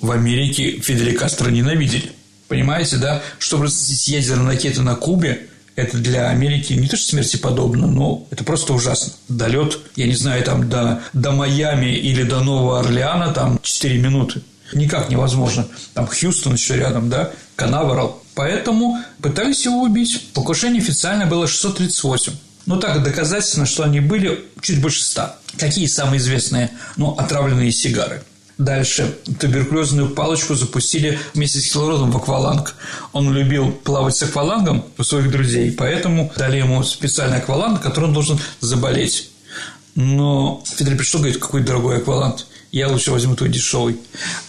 в 0.00 0.10
Америке 0.12 0.80
Фиделя 0.80 1.18
Кастро 1.18 1.50
ненавидели. 1.50 2.12
Понимаете, 2.46 2.98
да? 2.98 3.22
Чтобы 3.38 3.64
разместить 3.64 4.08
ядерные 4.08 4.54
ракеты 4.54 4.82
на 4.82 4.94
Кубе, 4.94 5.48
это 5.74 5.96
для 5.96 6.28
Америки 6.28 6.74
не 6.74 6.88
то 6.88 6.96
что 6.96 7.10
смерти 7.10 7.36
подобно, 7.36 7.86
но 7.86 8.26
это 8.30 8.44
просто 8.44 8.74
ужасно. 8.74 9.12
Долет, 9.28 9.78
я 9.96 10.06
не 10.06 10.14
знаю, 10.14 10.42
там 10.44 10.68
до, 10.68 11.02
до 11.12 11.32
Майами 11.32 11.96
или 11.96 12.22
до 12.22 12.40
Нового 12.40 12.80
Орлеана 12.80 13.32
там 13.32 13.58
4 13.62 13.98
минуты. 13.98 14.42
Никак 14.72 15.08
невозможно. 15.08 15.66
Там 15.94 16.06
Хьюстон 16.06 16.54
еще 16.54 16.76
рядом, 16.76 17.08
да, 17.08 17.30
Канаверал. 17.56 18.22
Поэтому 18.34 18.98
пытались 19.20 19.64
его 19.64 19.82
убить. 19.82 20.32
Покушение 20.34 20.82
официально 20.82 21.26
было 21.26 21.46
638. 21.46 22.32
Ну, 22.66 22.78
так 22.78 23.02
доказательно, 23.02 23.66
что 23.66 23.82
они 23.84 24.00
были 24.00 24.44
чуть 24.60 24.80
больше 24.80 25.02
100. 25.02 25.32
Какие 25.58 25.86
самые 25.86 26.18
известные? 26.18 26.70
Ну, 26.96 27.12
отравленные 27.12 27.72
сигары. 27.72 28.22
Дальше 28.58 29.16
туберкулезную 29.38 30.10
палочку 30.10 30.54
запустили 30.54 31.18
вместе 31.32 31.60
с 31.60 31.64
кислородом 31.64 32.10
в 32.10 32.16
акваланг. 32.16 32.74
Он 33.12 33.32
любил 33.32 33.70
плавать 33.70 34.16
с 34.16 34.22
аквалангом 34.24 34.84
у 34.98 35.02
своих 35.04 35.30
друзей, 35.30 35.70
поэтому 35.70 36.32
дали 36.36 36.58
ему 36.58 36.82
специальный 36.82 37.38
акваланг, 37.38 37.80
который 37.80 38.06
он 38.06 38.14
должен 38.14 38.38
заболеть. 38.60 39.30
Но 39.94 40.62
Фидель 40.76 40.96
пришел, 40.96 41.20
говорит, 41.20 41.40
какой 41.40 41.62
дорогой 41.62 41.98
акваланг 41.98 42.44
я 42.70 42.88
лучше 42.88 43.10
возьму 43.10 43.34
твой 43.34 43.50
дешевый. 43.50 43.96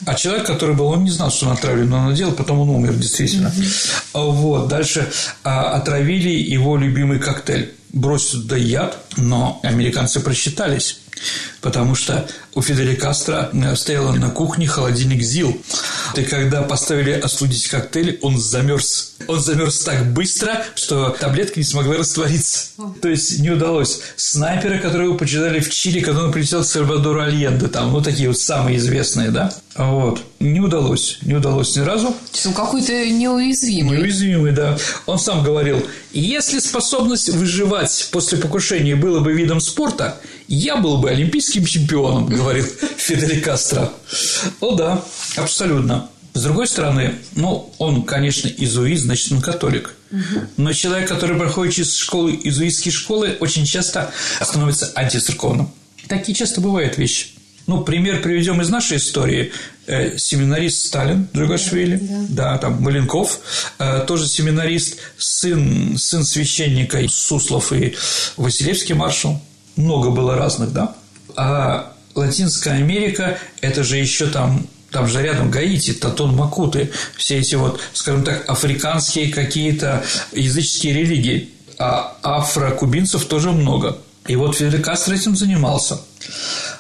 А 0.06 0.16
человек, 0.16 0.46
который 0.46 0.76
был, 0.76 0.88
он 0.88 1.04
не 1.04 1.12
знал, 1.12 1.32
что 1.32 1.48
он 1.48 1.54
отравлен, 1.54 1.90
но 1.90 2.00
он 2.00 2.06
надел, 2.10 2.32
потом 2.32 2.60
он 2.60 2.70
умер, 2.70 2.94
действительно. 2.94 3.48
Mm-hmm. 3.48 4.32
Вот. 4.32 4.68
Дальше 4.68 5.10
а, 5.44 5.72
отравили 5.72 6.30
его 6.30 6.78
любимый 6.78 7.20
коктейль. 7.20 7.74
Бросили 7.92 8.42
туда 8.42 8.56
яд, 8.56 9.00
но 9.18 9.60
американцы 9.64 10.20
просчитались 10.20 11.00
потому 11.62 11.96
что 11.96 12.28
у 12.56 12.62
Фиделя 12.62 12.96
Кастро 12.96 13.50
э, 13.54 13.76
стоял 13.76 14.14
на 14.14 14.30
кухне 14.30 14.68
холодильник 14.68 15.22
ЗИЛ. 15.22 15.62
И 16.16 16.24
когда 16.24 16.62
поставили 16.62 17.12
остудить 17.12 17.68
коктейль, 17.68 18.20
он 18.22 18.38
замерз. 18.38 19.16
Он 19.28 19.40
замерз 19.40 19.80
так 19.82 20.12
быстро, 20.14 20.64
что 20.76 21.10
таблетка 21.10 21.60
не 21.60 21.66
смогла 21.66 21.98
раствориться. 21.98 22.70
То 23.02 23.10
есть 23.10 23.40
не 23.40 23.52
удалось. 23.52 24.02
Снайперы, 24.16 24.80
которые 24.80 25.10
его 25.10 25.18
почитали 25.18 25.60
в 25.60 25.70
Чили, 25.70 26.00
когда 26.00 26.24
он 26.24 26.32
прилетел 26.32 26.64
к 26.64 26.68
Сальвадору 26.68 27.22
Альенде, 27.22 27.68
там, 27.68 27.92
ну, 27.92 28.02
такие 28.02 28.30
вот 28.30 28.40
самые 28.40 28.78
известные, 28.78 29.32
да? 29.32 29.54
Вот. 29.76 30.22
Не 30.40 30.62
удалось. 30.62 31.20
Не 31.22 31.36
удалось 31.36 31.76
ни 31.76 31.82
разу. 31.82 32.16
Он 32.46 32.54
какой-то 32.54 32.94
неуязвимый. 33.10 33.98
Неуязвимый, 33.98 34.54
да. 34.54 34.78
Он 35.06 35.20
сам 35.20 35.44
говорил, 35.44 35.86
если 36.14 36.60
способность 36.60 37.30
выживать 37.30 38.08
после 38.12 38.38
покушения 38.38 38.96
было 38.96 39.20
бы 39.20 39.34
видом 39.34 39.60
спорта, 39.60 40.18
я 40.48 40.78
был 40.78 41.00
бы 41.00 41.10
олимпийским 41.10 41.66
чемпионом, 41.66 42.28
говорит 42.28 42.66
Фидель 42.98 43.42
Кастро. 43.42 43.92
О 44.62 44.76
да, 44.76 45.04
абсолютно. 45.36 46.10
С 46.34 46.44
другой 46.44 46.68
стороны, 46.68 47.16
ну, 47.36 47.74
он, 47.80 48.04
конечно, 48.04 48.48
изуит, 48.48 49.00
значит, 49.00 49.32
он 49.34 49.42
католик. 49.42 49.94
Но 50.56 50.72
человек, 50.72 51.10
который 51.10 51.38
проходит 51.38 51.74
через 51.74 51.96
школы, 51.96 52.40
изуитские 52.44 52.94
школы, 52.94 53.36
очень 53.40 53.66
часто 53.66 54.12
становится 54.42 54.92
антицерковным. 54.96 55.70
Такие 56.08 56.34
часто 56.34 56.62
бывают 56.62 56.98
вещи. 56.98 57.28
Ну, 57.68 57.84
пример 57.84 58.22
приведем 58.22 58.62
из 58.62 58.70
нашей 58.70 58.98
истории. 58.98 59.52
Э, 59.90 60.20
семинарист 60.20 60.86
Сталин 60.86 61.28
Джугашвили, 61.36 61.98
да, 62.30 62.52
да. 62.52 62.58
там 62.60 62.80
Маленков, 62.80 63.40
э, 63.80 64.04
тоже 64.06 64.28
семинарист, 64.28 65.00
сын, 65.18 65.98
сын 65.98 66.24
священника 66.24 67.02
Суслов 67.10 67.74
и 67.74 67.96
Василевский 68.38 68.94
маршал 68.94 69.42
много 69.76 70.12
было 70.12 70.36
разных, 70.36 70.74
да. 70.74 70.94
А 71.36 71.94
Латинская 72.14 72.76
Америка– 72.76 73.40
это 73.62 73.84
же 73.84 73.98
еще 73.98 74.28
там 74.28 74.68
там 74.92 75.08
же 75.08 75.24
рядом 75.24 75.50
Гаити, 75.50 75.94
Татон 75.94 76.36
Макуты, 76.36 76.92
все 77.18 77.40
эти 77.40 77.56
вот, 77.56 77.80
скажем 77.94 78.24
так, 78.24 78.48
африканские 78.48 79.34
какие-то 79.34 80.04
языческие 80.34 80.94
религии. 80.94 81.50
А 81.80 82.16
афрокубинцев 82.22 83.26
тоже 83.26 83.52
много. 83.52 83.98
И 84.28 84.36
вот 84.36 84.56
Фидель 84.56 84.82
Кастро 84.82 85.16
этим 85.16 85.36
занимался. 85.36 86.00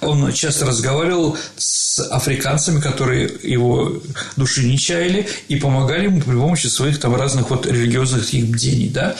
Он 0.01 0.31
часто 0.33 0.65
разговаривал 0.65 1.37
с 1.57 1.99
африканцами, 1.99 2.79
которые 2.79 3.31
его 3.43 4.01
души 4.35 4.63
не 4.63 4.77
чаяли, 4.77 5.27
и 5.47 5.55
помогали 5.57 6.05
ему 6.05 6.21
при 6.21 6.35
помощи 6.35 6.67
своих 6.67 6.99
там 6.99 7.15
разных 7.15 7.49
вот 7.49 7.65
религиозных 7.65 8.33
их 8.33 8.47
бдений, 8.47 8.89
да. 8.89 9.15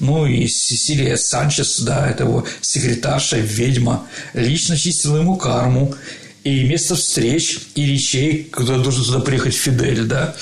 Ну 0.00 0.26
и 0.26 0.46
Сесилия 0.46 1.16
Санчес, 1.16 1.80
да, 1.80 2.08
это 2.08 2.24
его 2.24 2.44
секретарша, 2.60 3.38
ведьма, 3.38 4.06
лично 4.34 4.76
чистила 4.76 5.18
ему 5.18 5.36
карму, 5.36 5.94
и 6.44 6.64
место 6.64 6.94
встреч, 6.94 7.58
и 7.74 7.84
речей, 7.84 8.44
куда 8.44 8.78
должен 8.78 9.04
туда 9.04 9.20
приехать 9.20 9.54
Фидель, 9.54 10.04
да. 10.04 10.34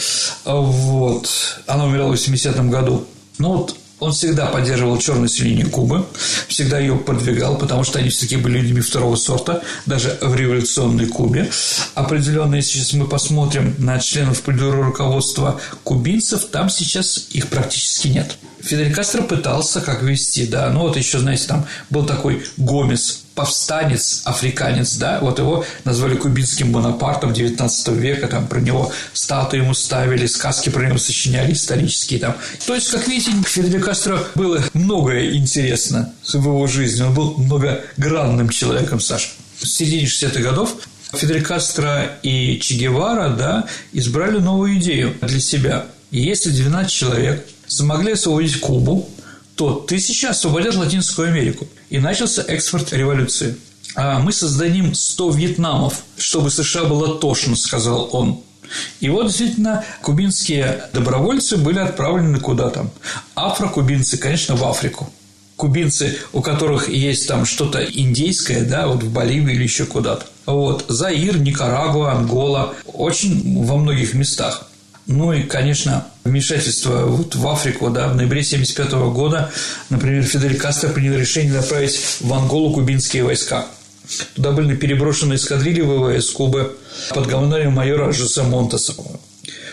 Вот. 0.44 1.28
Она 1.66 1.86
умерла 1.86 2.08
в 2.08 2.14
80-м 2.14 2.70
году. 2.70 3.06
Ну, 3.38 3.56
вот 3.56 3.76
он 3.98 4.12
всегда 4.12 4.46
поддерживал 4.46 4.98
черную 4.98 5.30
линию 5.38 5.70
Кубы, 5.70 6.06
всегда 6.48 6.78
ее 6.78 6.96
продвигал, 6.96 7.56
потому 7.56 7.84
что 7.84 7.98
они 7.98 8.10
все-таки 8.10 8.36
были 8.36 8.58
людьми 8.58 8.80
второго 8.80 9.16
сорта, 9.16 9.62
даже 9.86 10.18
в 10.20 10.34
революционной 10.34 11.06
Кубе. 11.06 11.50
Определенно, 11.94 12.56
если 12.56 12.78
сейчас 12.78 12.92
мы 12.92 13.06
посмотрим 13.06 13.74
на 13.78 13.98
членов 13.98 14.42
политбюро 14.42 14.82
руководства 14.82 15.60
кубинцев, 15.84 16.46
там 16.46 16.68
сейчас 16.68 17.26
их 17.30 17.48
практически 17.48 18.08
нет. 18.08 18.36
Фидель 18.60 18.92
Кастро 18.92 19.22
пытался 19.22 19.80
как 19.80 20.02
вести, 20.02 20.46
да, 20.46 20.70
ну 20.70 20.80
вот 20.80 20.96
еще, 20.96 21.18
знаете, 21.18 21.46
там 21.46 21.66
был 21.88 22.04
такой 22.04 22.44
Гомес, 22.56 23.25
повстанец, 23.36 24.22
африканец, 24.24 24.96
да, 24.96 25.20
вот 25.20 25.38
его 25.38 25.64
назвали 25.84 26.16
кубинским 26.16 26.72
Бонапартом 26.72 27.34
19 27.34 27.88
века, 27.88 28.26
там 28.28 28.48
про 28.48 28.60
него 28.60 28.90
статуи 29.12 29.58
ему 29.58 29.74
ставили, 29.74 30.26
сказки 30.26 30.70
про 30.70 30.86
него 30.86 30.98
сочиняли 30.98 31.52
исторические 31.52 32.18
там. 32.18 32.34
То 32.66 32.74
есть, 32.74 32.90
как 32.90 33.06
видите, 33.06 33.30
Фиделю 33.46 33.84
Кастро 33.84 34.18
было 34.34 34.64
многое 34.72 35.36
интересно 35.36 36.12
в 36.26 36.34
его 36.34 36.66
жизни, 36.66 37.02
он 37.02 37.14
был 37.14 37.34
многогранным 37.36 38.48
человеком, 38.48 39.00
Саша. 39.00 39.28
В 39.58 39.66
середине 39.66 40.06
60-х 40.06 40.40
годов 40.40 40.74
Фидель 41.12 41.42
Кастро 41.42 42.18
и 42.22 42.58
Че 42.58 42.74
Гевара, 42.74 43.28
да, 43.28 43.66
избрали 43.92 44.38
новую 44.38 44.78
идею 44.78 45.14
для 45.20 45.40
себя. 45.40 45.86
Если 46.10 46.50
12 46.50 46.90
человек 46.90 47.46
смогли 47.66 48.12
освободить 48.12 48.60
Кубу, 48.60 49.08
то 49.56 49.74
тысяча 49.74 50.30
освободят 50.30 50.74
Латинскую 50.74 51.28
Америку. 51.28 51.66
И 51.90 51.98
начался 51.98 52.42
экспорт 52.42 52.92
революции. 52.92 53.56
А 53.94 54.18
мы 54.18 54.32
создадим 54.32 54.94
100 54.94 55.30
Вьетнамов, 55.30 56.02
чтобы 56.18 56.50
США 56.50 56.84
было 56.84 57.18
тошно, 57.18 57.56
сказал 57.56 58.08
он. 58.12 58.40
И 59.00 59.08
вот 59.08 59.28
действительно 59.28 59.84
кубинские 60.02 60.88
добровольцы 60.92 61.56
были 61.56 61.78
отправлены 61.78 62.40
куда 62.40 62.70
там. 62.70 62.90
Афрокубинцы, 63.34 64.18
конечно, 64.18 64.56
в 64.56 64.64
Африку. 64.64 65.10
Кубинцы, 65.56 66.18
у 66.32 66.42
которых 66.42 66.88
есть 66.88 67.26
там 67.28 67.46
что-то 67.46 67.82
индейское, 67.82 68.64
да, 68.64 68.88
вот 68.88 69.02
в 69.02 69.10
Боливии 69.10 69.54
или 69.54 69.62
еще 69.62 69.86
куда-то. 69.86 70.26
Вот. 70.44 70.84
Заир, 70.88 71.38
Никарагуа, 71.38 72.12
Ангола, 72.12 72.74
очень 72.84 73.64
во 73.64 73.76
многих 73.76 74.12
местах. 74.12 74.68
Ну 75.06 75.32
и, 75.32 75.44
конечно, 75.44 76.06
вмешательство 76.26 77.06
вот 77.06 77.34
в 77.34 77.48
Африку, 77.48 77.90
да, 77.90 78.08
в 78.08 78.16
ноябре 78.16 78.40
1975 78.40 78.92
года, 79.12 79.50
например, 79.88 80.24
Фидель 80.24 80.56
Кастро 80.56 80.88
принял 80.88 81.14
решение 81.14 81.52
направить 81.52 81.98
в 82.20 82.32
Анголу 82.32 82.72
кубинские 82.72 83.24
войска. 83.24 83.66
Туда 84.34 84.52
были 84.52 84.76
переброшены 84.76 85.34
эскадрильи 85.34 85.80
ВВС 85.80 86.30
Кубы 86.30 86.76
под 87.10 87.26
командованием 87.26 87.72
майора 87.72 88.12
Жосе 88.12 88.42
Монтеса. 88.42 88.94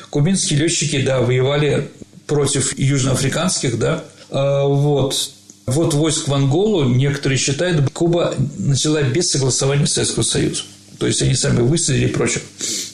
Кубинские 0.10 0.60
летчики, 0.60 1.02
да, 1.02 1.22
воевали 1.22 1.90
против 2.26 2.78
южноафриканских, 2.78 3.78
да, 3.78 4.04
а, 4.30 4.66
вот. 4.66 5.32
Вот 5.66 5.94
войск 5.94 6.28
в 6.28 6.34
Анголу, 6.34 6.84
некоторые 6.90 7.38
считают, 7.38 7.90
Куба 7.92 8.36
начала 8.58 9.02
без 9.02 9.32
согласования 9.32 9.88
Советского 9.88 10.24
Союза. 10.24 10.64
То 11.00 11.08
есть 11.08 11.22
они 11.22 11.36
сами 11.36 11.62
высадили 11.62 12.06
и 12.06 12.12
прочее. 12.12 12.44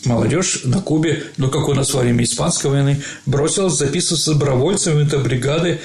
Молодежь 0.05 0.61
на 0.63 0.81
Кубе, 0.81 1.23
ну 1.37 1.49
как 1.49 1.67
у 1.67 1.73
нас 1.73 1.93
во 1.93 2.01
время 2.01 2.23
Испанской 2.23 2.71
войны, 2.71 3.01
бросилась 3.25 3.73
записываться 3.73 4.33
добровольцами 4.33 5.05
это 5.05 5.19
бригады 5.19 5.79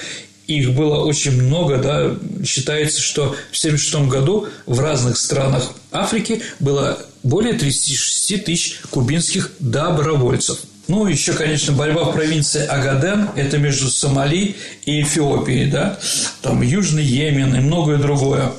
их 0.47 0.73
было 0.73 1.03
очень 1.03 1.41
много, 1.41 1.77
да, 1.77 2.15
считается, 2.45 3.01
что 3.01 3.35
в 3.51 3.57
1976 3.57 3.95
году 4.09 4.47
в 4.65 4.79
разных 4.79 5.17
странах 5.17 5.71
Африки 5.91 6.41
было 6.59 6.99
более 7.23 7.53
36 7.53 8.45
тысяч 8.45 8.79
кубинских 8.91 9.51
добровольцев. 9.59 10.59
Ну, 10.87 11.07
еще, 11.07 11.33
конечно, 11.33 11.73
борьба 11.73 12.03
в 12.03 12.13
провинции 12.13 12.63
Агаден, 12.65 13.29
это 13.35 13.57
между 13.57 13.89
Сомали 13.89 14.55
и 14.85 15.01
Эфиопией, 15.01 15.69
да, 15.71 15.97
там 16.41 16.61
Южный 16.61 17.03
Йемен 17.03 17.55
и 17.55 17.59
многое 17.59 17.97
другое. 17.97 18.51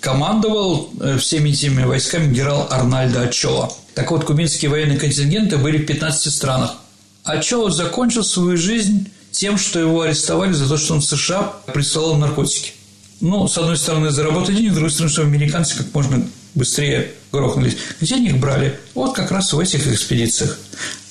Командовал 0.00 0.90
э, 1.00 1.18
всеми 1.18 1.50
этими 1.50 1.84
войсками 1.84 2.32
генерал 2.32 2.66
Арнальдо 2.70 3.22
Ачоа. 3.22 3.70
Так 3.94 4.10
вот, 4.10 4.24
кубинские 4.24 4.70
военные 4.70 4.98
контингенты 4.98 5.56
были 5.56 5.78
в 5.78 5.86
15 5.86 6.34
странах. 6.34 6.74
Ачоа 7.22 7.70
закончил 7.70 8.24
свою 8.24 8.56
жизнь 8.56 9.10
тем, 9.30 9.56
что 9.56 9.78
его 9.78 10.02
арестовали 10.02 10.52
за 10.52 10.68
то, 10.68 10.76
что 10.76 10.94
он 10.94 11.00
в 11.00 11.04
США 11.04 11.52
присылал 11.72 12.16
наркотики. 12.16 12.72
Ну, 13.20 13.46
с 13.48 13.58
одной 13.58 13.76
стороны, 13.76 14.10
заработать 14.10 14.56
денег, 14.56 14.72
с 14.72 14.74
другой 14.74 14.90
стороны, 14.90 15.12
что 15.12 15.22
американцы 15.22 15.76
как 15.76 15.92
можно 15.92 16.24
быстрее 16.54 17.12
грохнулись. 17.32 17.76
Где 18.00 18.16
они 18.16 18.28
их 18.28 18.38
брали? 18.38 18.78
Вот 18.94 19.14
как 19.14 19.30
раз 19.30 19.52
в 19.52 19.58
этих 19.58 19.86
экспедициях. 19.86 20.58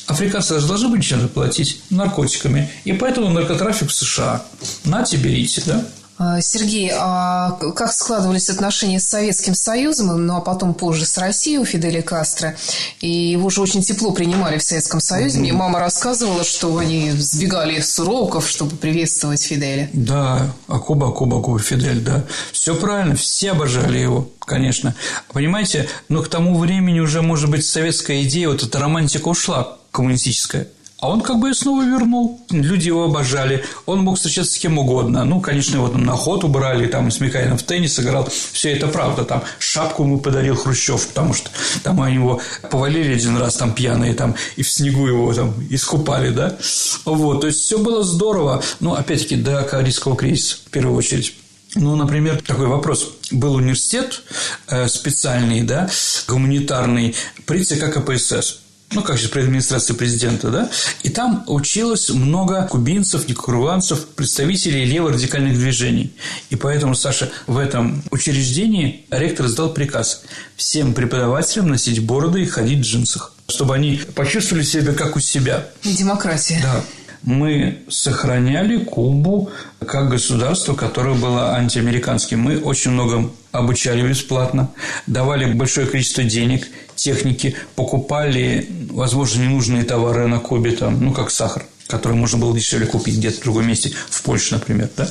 Африканцы 0.07 0.59
же 0.59 0.67
должны 0.67 0.87
были 0.89 1.01
чем-то 1.01 1.27
платить 1.27 1.81
наркотиками. 1.89 2.69
И 2.85 2.93
поэтому 2.93 3.29
наркотрафик 3.29 3.89
в 3.89 3.93
США. 3.93 4.41
Нате, 4.85 5.17
берите, 5.17 5.61
да? 5.65 5.85
А, 6.19 6.41
Сергей, 6.41 6.91
а 6.95 7.51
как 7.75 7.93
складывались 7.93 8.49
отношения 8.49 8.99
с 8.99 9.07
Советским 9.07 9.53
Союзом, 9.53 10.25
ну 10.25 10.37
а 10.37 10.41
потом 10.41 10.73
позже 10.73 11.05
с 11.05 11.15
Россией 11.19 11.59
у 11.59 11.65
Фиделя 11.65 12.01
Кастро? 12.01 12.55
И 13.01 13.09
его 13.09 13.51
же 13.51 13.61
очень 13.61 13.83
тепло 13.83 14.11
принимали 14.11 14.57
в 14.57 14.63
Советском 14.63 14.99
Союзе. 14.99 15.39
Мне 15.39 15.53
мама 15.53 15.79
рассказывала, 15.79 16.43
что 16.43 16.75
они 16.77 17.11
сбегали 17.11 17.81
с 17.81 17.99
уроков, 17.99 18.49
чтобы 18.49 18.77
приветствовать 18.77 19.43
Фиделя. 19.43 19.91
Да, 19.93 20.51
Акуба, 20.67 21.09
Акуба, 21.09 21.37
Акуба, 21.37 21.59
Фидель, 21.59 22.01
да. 22.01 22.23
Все 22.51 22.73
правильно, 22.73 23.15
все 23.15 23.51
обожали 23.51 23.99
его, 23.99 24.27
конечно. 24.39 24.95
Понимаете, 25.31 25.87
но 26.09 26.23
к 26.23 26.29
тому 26.29 26.57
времени 26.57 26.99
уже, 26.99 27.21
может 27.21 27.51
быть, 27.51 27.63
советская 27.63 28.23
идея, 28.23 28.49
вот 28.49 28.63
эта 28.63 28.79
романтика 28.79 29.27
ушла 29.27 29.77
коммунистическая. 29.97 30.67
А 30.99 31.09
он 31.09 31.21
как 31.21 31.37
бы 31.37 31.53
снова 31.53 31.83
вернул. 31.83 32.41
Люди 32.49 32.87
его 32.87 33.05
обожали. 33.05 33.63
Он 33.85 33.99
мог 33.99 34.17
встречаться 34.17 34.53
с 34.53 34.57
кем 34.57 34.79
угодно. 34.79 35.25
Ну, 35.25 35.41
конечно, 35.41 35.75
его 35.75 35.87
там 35.87 36.03
на 36.03 36.13
охоту 36.13 36.47
брали, 36.47 36.87
там 36.87 37.11
с 37.11 37.19
Микаином 37.19 37.57
в 37.57 37.63
теннис 37.63 37.99
играл. 37.99 38.27
Все 38.51 38.73
это 38.73 38.87
правда. 38.87 39.23
Там 39.23 39.43
шапку 39.59 40.03
ему 40.03 40.19
подарил 40.19 40.55
Хрущев, 40.55 41.07
потому 41.07 41.33
что 41.33 41.49
там 41.83 42.01
они 42.01 42.15
его 42.15 42.41
повалили 42.71 43.13
один 43.13 43.37
раз 43.37 43.57
там 43.57 43.73
пьяные, 43.73 44.13
там, 44.15 44.35
и 44.55 44.63
в 44.63 44.69
снегу 44.69 45.07
его 45.07 45.33
там 45.33 45.53
искупали, 45.69 46.29
да. 46.29 46.57
Вот, 47.05 47.41
то 47.41 47.47
есть 47.47 47.61
все 47.61 47.77
было 47.77 48.03
здорово. 48.03 48.63
Ну, 48.79 48.93
опять-таки, 48.93 49.35
до 49.35 49.63
Карибского 49.63 50.15
кризиса, 50.15 50.57
в 50.65 50.69
первую 50.71 50.95
очередь. 50.95 51.35
Ну, 51.75 51.95
например, 51.95 52.41
такой 52.41 52.67
вопрос. 52.67 53.07
Был 53.29 53.55
университет 53.55 54.23
э, 54.67 54.87
специальный, 54.87 55.61
да, 55.61 55.89
гуманитарный 56.27 57.15
при 57.45 57.63
ЦК 57.63 57.93
КПСС 57.93 58.66
ну, 58.91 59.01
как 59.01 59.17
же, 59.17 59.27
при 59.27 59.41
администрации 59.41 59.93
президента, 59.93 60.49
да, 60.49 60.69
и 61.03 61.09
там 61.09 61.43
училось 61.47 62.09
много 62.09 62.65
кубинцев, 62.67 63.27
никарагуанцев, 63.27 64.07
представителей 64.09 64.85
леворадикальных 64.85 65.55
движений. 65.55 66.13
И 66.49 66.55
поэтому, 66.55 66.95
Саша, 66.95 67.29
в 67.47 67.57
этом 67.57 68.03
учреждении 68.11 69.05
ректор 69.11 69.47
издал 69.47 69.73
приказ 69.73 70.23
всем 70.55 70.93
преподавателям 70.93 71.67
носить 71.67 72.03
бороды 72.05 72.43
и 72.43 72.45
ходить 72.45 72.79
в 72.79 72.83
джинсах, 72.83 73.33
чтобы 73.49 73.75
они 73.75 74.01
почувствовали 74.15 74.63
себя 74.63 74.93
как 74.93 75.17
у 75.17 75.19
себя. 75.19 75.67
Демократия. 75.83 76.59
Да 76.63 76.81
мы 77.23 77.79
сохраняли 77.89 78.77
Кубу 78.85 79.51
как 79.85 80.09
государство, 80.09 80.75
которое 80.75 81.13
было 81.13 81.55
антиамериканским. 81.55 82.39
Мы 82.39 82.59
очень 82.59 82.91
много 82.91 83.29
обучали 83.51 84.07
бесплатно, 84.07 84.71
давали 85.07 85.51
большое 85.51 85.88
количество 85.88 86.23
денег, 86.23 86.67
техники, 86.97 87.55
покупали, 87.75 88.67
возможно, 88.89 89.43
ненужные 89.43 89.83
товары 89.83 90.27
на 90.27 90.39
Кубе, 90.39 90.71
там, 90.71 91.01
ну, 91.03 91.13
как 91.13 91.31
сахар 91.31 91.65
который 91.87 92.17
можно 92.17 92.37
было 92.37 92.53
дешевле 92.53 92.85
купить 92.85 93.15
где-то 93.15 93.37
в 93.37 93.43
другом 93.43 93.65
месте, 93.67 93.93
в 94.09 94.21
Польше, 94.23 94.55
например. 94.55 94.89
Да? 94.97 95.07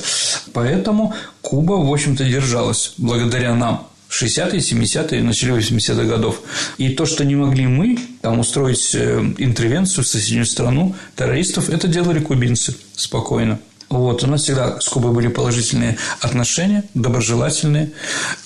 Поэтому 0.53 1.13
Куба, 1.41 1.73
в 1.73 1.91
общем-то, 1.91 2.23
держалась 2.23 2.93
благодаря 2.97 3.55
нам. 3.55 3.87
60-е, 4.09 4.59
70-е, 4.59 5.21
начале 5.21 5.53
80-х 5.53 6.03
годов. 6.03 6.41
И 6.77 6.89
то, 6.89 7.05
что 7.05 7.25
не 7.25 7.35
могли 7.35 7.67
мы 7.67 7.99
там 8.21 8.39
устроить 8.39 8.91
э, 8.93 9.19
интервенцию 9.37 10.05
в 10.05 10.07
соседнюю 10.07 10.45
страну 10.45 10.95
террористов, 11.15 11.69
это 11.69 11.87
делали 11.87 12.19
кубинцы 12.19 12.75
спокойно. 12.95 13.59
Вот, 13.89 14.23
у 14.23 14.27
нас 14.27 14.43
всегда 14.43 14.81
с 14.81 14.89
Кубой 14.89 15.13
были 15.13 15.27
положительные 15.27 15.97
отношения, 16.19 16.83
доброжелательные. 16.93 17.91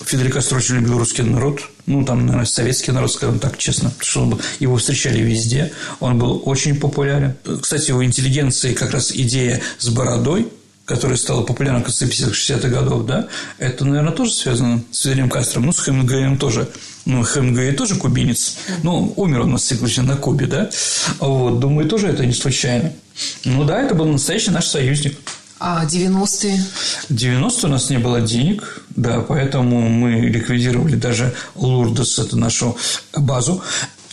Фидель 0.05 0.31
Кастро 0.31 0.57
очень 0.57 0.75
любил 0.75 0.99
русский 0.99 1.23
народ, 1.23 1.61
ну, 1.87 2.05
там, 2.05 2.25
наверное, 2.25 2.45
советский 2.45 2.91
народ, 2.91 3.11
скажем 3.11 3.39
так, 3.39 3.57
честно, 3.57 3.91
что 3.99 4.39
его 4.59 4.77
встречали 4.77 5.19
везде, 5.19 5.71
он 5.99 6.19
был 6.19 6.43
очень 6.45 6.79
популярен. 6.79 7.35
Кстати, 7.61 7.91
у 7.91 8.03
интеллигенции 8.03 8.73
как 8.73 8.91
раз 8.91 9.11
идея 9.11 9.61
с 9.79 9.89
бородой– 9.89 10.47
которая 10.85 11.17
стала 11.17 11.43
популярна 11.43 11.79
в 11.79 11.83
конце 11.83 12.05
50-60-х 12.05 12.67
годов, 12.67 13.05
да, 13.05 13.27
это, 13.59 13.85
наверное, 13.85 14.11
тоже 14.11 14.33
связано 14.33 14.83
с 14.91 15.03
Фиделем 15.03 15.29
Кастром, 15.29 15.65
ну, 15.65 15.71
с 15.71 15.79
Хемингуэем 15.79 16.37
тоже. 16.37 16.67
Ну, 17.05 17.23
Хемингуэй 17.23 17.71
тоже 17.73 17.95
кубинец. 17.95 18.57
Ну, 18.83 19.13
умер 19.15 19.41
он, 19.41 19.51
на 19.53 19.57
цикличен 19.57 20.05
на 20.05 20.17
Кубе, 20.17 20.47
да. 20.47 20.69
Вот, 21.19 21.59
думаю, 21.59 21.87
тоже 21.87 22.07
это 22.07 22.25
не 22.25 22.33
случайно. 22.33 22.91
Ну, 23.45 23.63
да, 23.63 23.81
это 23.81 23.95
был 23.95 24.05
настоящий 24.05 24.51
наш 24.51 24.67
союзник. 24.67 25.17
А 25.64 25.86
90-е? 25.86 26.59
90 27.09 27.68
у 27.68 27.70
нас 27.70 27.91
не 27.91 27.99
было 27.99 28.20
денег, 28.20 28.82
да, 28.95 29.20
поэтому 29.22 29.89
мы 29.89 30.22
ликвидировали 30.22 30.95
даже 30.95 31.36
Лурдос, 31.53 32.18
это 32.18 32.36
нашу 32.36 32.76
базу. 33.16 33.62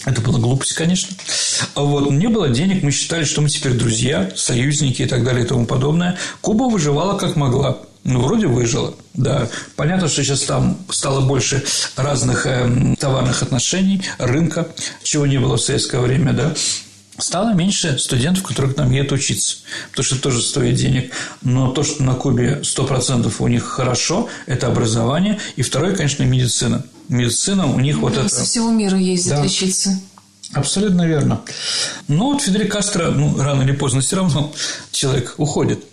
Это 0.04 0.20
была 0.20 0.38
глупость, 0.38 0.74
конечно. 0.74 1.16
Вот 1.74 2.10
не 2.10 2.28
было 2.28 2.50
денег, 2.50 2.82
мы 2.82 2.90
считали, 2.90 3.24
что 3.24 3.40
мы 3.40 3.48
теперь 3.48 3.72
друзья, 3.72 4.30
союзники 4.36 5.02
и 5.02 5.06
так 5.06 5.24
далее 5.24 5.46
и 5.46 5.48
тому 5.48 5.64
подобное. 5.64 6.18
Куба 6.42 6.64
выживала 6.64 7.16
как 7.16 7.34
могла. 7.34 7.78
Ну, 8.04 8.20
вроде 8.20 8.46
выжила, 8.46 8.94
да. 9.14 9.48
Понятно, 9.74 10.08
что 10.08 10.22
сейчас 10.22 10.42
там 10.42 10.78
стало 10.90 11.22
больше 11.22 11.64
разных 11.96 12.46
э, 12.46 12.94
товарных 12.98 13.42
отношений, 13.42 14.02
рынка, 14.18 14.68
чего 15.02 15.26
не 15.26 15.38
было 15.38 15.56
в 15.56 15.62
советское 15.62 16.00
время, 16.00 16.34
да. 16.34 16.54
Стало 17.18 17.52
меньше 17.52 17.98
студентов, 17.98 18.44
которые 18.44 18.74
к 18.74 18.76
нам 18.76 18.92
едут 18.92 19.12
учиться, 19.12 19.56
потому 19.90 20.04
что 20.04 20.14
это 20.14 20.24
тоже 20.24 20.40
стоит 20.40 20.76
денег. 20.76 21.12
Но 21.42 21.72
то, 21.72 21.82
что 21.82 22.04
на 22.04 22.14
Кубе 22.14 22.60
100% 22.62 23.32
у 23.40 23.48
них 23.48 23.64
хорошо, 23.64 24.28
это 24.46 24.68
образование. 24.68 25.40
И 25.56 25.62
второе, 25.62 25.96
конечно, 25.96 26.22
медицина. 26.22 26.84
Медицина 27.08 27.66
у 27.66 27.80
них 27.80 27.98
вот 27.98 28.16
это... 28.16 28.28
Со 28.28 28.44
всего 28.44 28.70
мира 28.70 28.96
ездят 28.96 29.38
да. 29.38 29.44
лечиться. 29.44 30.00
Абсолютно 30.52 31.06
верно. 31.06 31.42
Но 32.06 32.32
вот 32.32 32.42
Фидель 32.42 32.68
Кастро, 32.68 33.10
ну, 33.10 33.36
рано 33.36 33.62
или 33.62 33.72
поздно 33.72 34.00
все 34.00 34.16
равно 34.16 34.52
человек 34.92 35.34
уходит. 35.38 35.84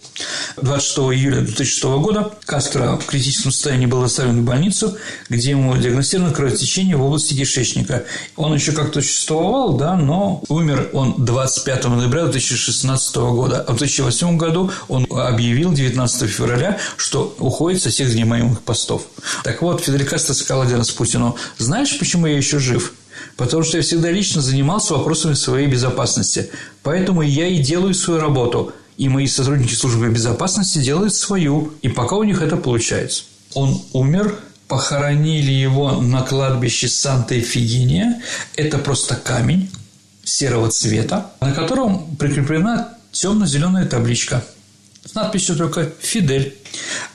26 0.61 0.97
июля 1.13 1.41
2006 1.41 1.83
года 1.83 2.31
Кастро 2.45 2.97
в 2.97 3.05
критическом 3.05 3.51
состоянии 3.51 3.85
был 3.85 4.01
доставлен 4.01 4.41
в 4.41 4.45
больницу, 4.45 4.97
где 5.29 5.51
ему 5.51 5.75
диагностировано 5.75 6.33
кровотечение 6.33 6.95
в 6.95 7.03
области 7.03 7.33
кишечника. 7.33 8.05
Он 8.35 8.53
еще 8.53 8.71
как-то 8.71 9.01
существовал, 9.01 9.77
да, 9.77 9.95
но 9.95 10.41
умер 10.47 10.89
он 10.93 11.15
25 11.17 11.85
ноября 11.85 12.25
2016 12.25 13.15
года. 13.15 13.61
А 13.67 13.73
в 13.73 13.77
2008 13.77 14.37
году 14.37 14.71
он 14.87 15.05
объявил 15.09 15.73
19 15.73 16.29
февраля, 16.29 16.79
что 16.97 17.35
уходит 17.39 17.81
со 17.81 17.89
всех 17.89 18.09
занимаемых 18.09 18.61
постов. 18.61 19.07
Так 19.43 19.61
вот, 19.61 19.81
Фидель 19.81 20.05
Кастро 20.05 20.33
сказал 20.33 20.63
один 20.63 20.77
раз 20.77 20.91
Путину, 20.91 21.35
знаешь, 21.57 21.97
почему 21.99 22.27
я 22.27 22.37
еще 22.37 22.59
жив? 22.59 22.93
потому 23.37 23.63
что 23.63 23.77
я 23.77 23.83
всегда 23.83 24.11
лично 24.11 24.41
занимался 24.41 24.93
вопросами 24.93 25.33
своей 25.33 25.67
безопасности. 25.67 26.49
Поэтому 26.83 27.21
я 27.21 27.47
и 27.47 27.59
делаю 27.59 27.93
свою 27.93 28.19
работу, 28.19 28.73
и 28.97 29.09
мои 29.09 29.27
сотрудники 29.27 29.73
службы 29.73 30.09
безопасности 30.09 30.79
делают 30.79 31.13
свою, 31.13 31.73
и 31.81 31.89
пока 31.89 32.15
у 32.15 32.23
них 32.23 32.41
это 32.41 32.57
получается. 32.57 33.23
Он 33.53 33.81
умер, 33.93 34.39
похоронили 34.67 35.51
его 35.51 36.01
на 36.01 36.21
кладбище 36.21 36.87
Санта-Эфигения. 36.87 38.21
Это 38.55 38.77
просто 38.77 39.15
камень 39.15 39.69
серого 40.23 40.69
цвета, 40.69 41.31
на 41.39 41.53
котором 41.53 42.15
прикреплена 42.15 42.95
темно-зеленая 43.11 43.85
табличка 43.85 44.43
с 45.05 45.13
надписью 45.13 45.55
только 45.55 45.91
«Фидель». 46.01 46.57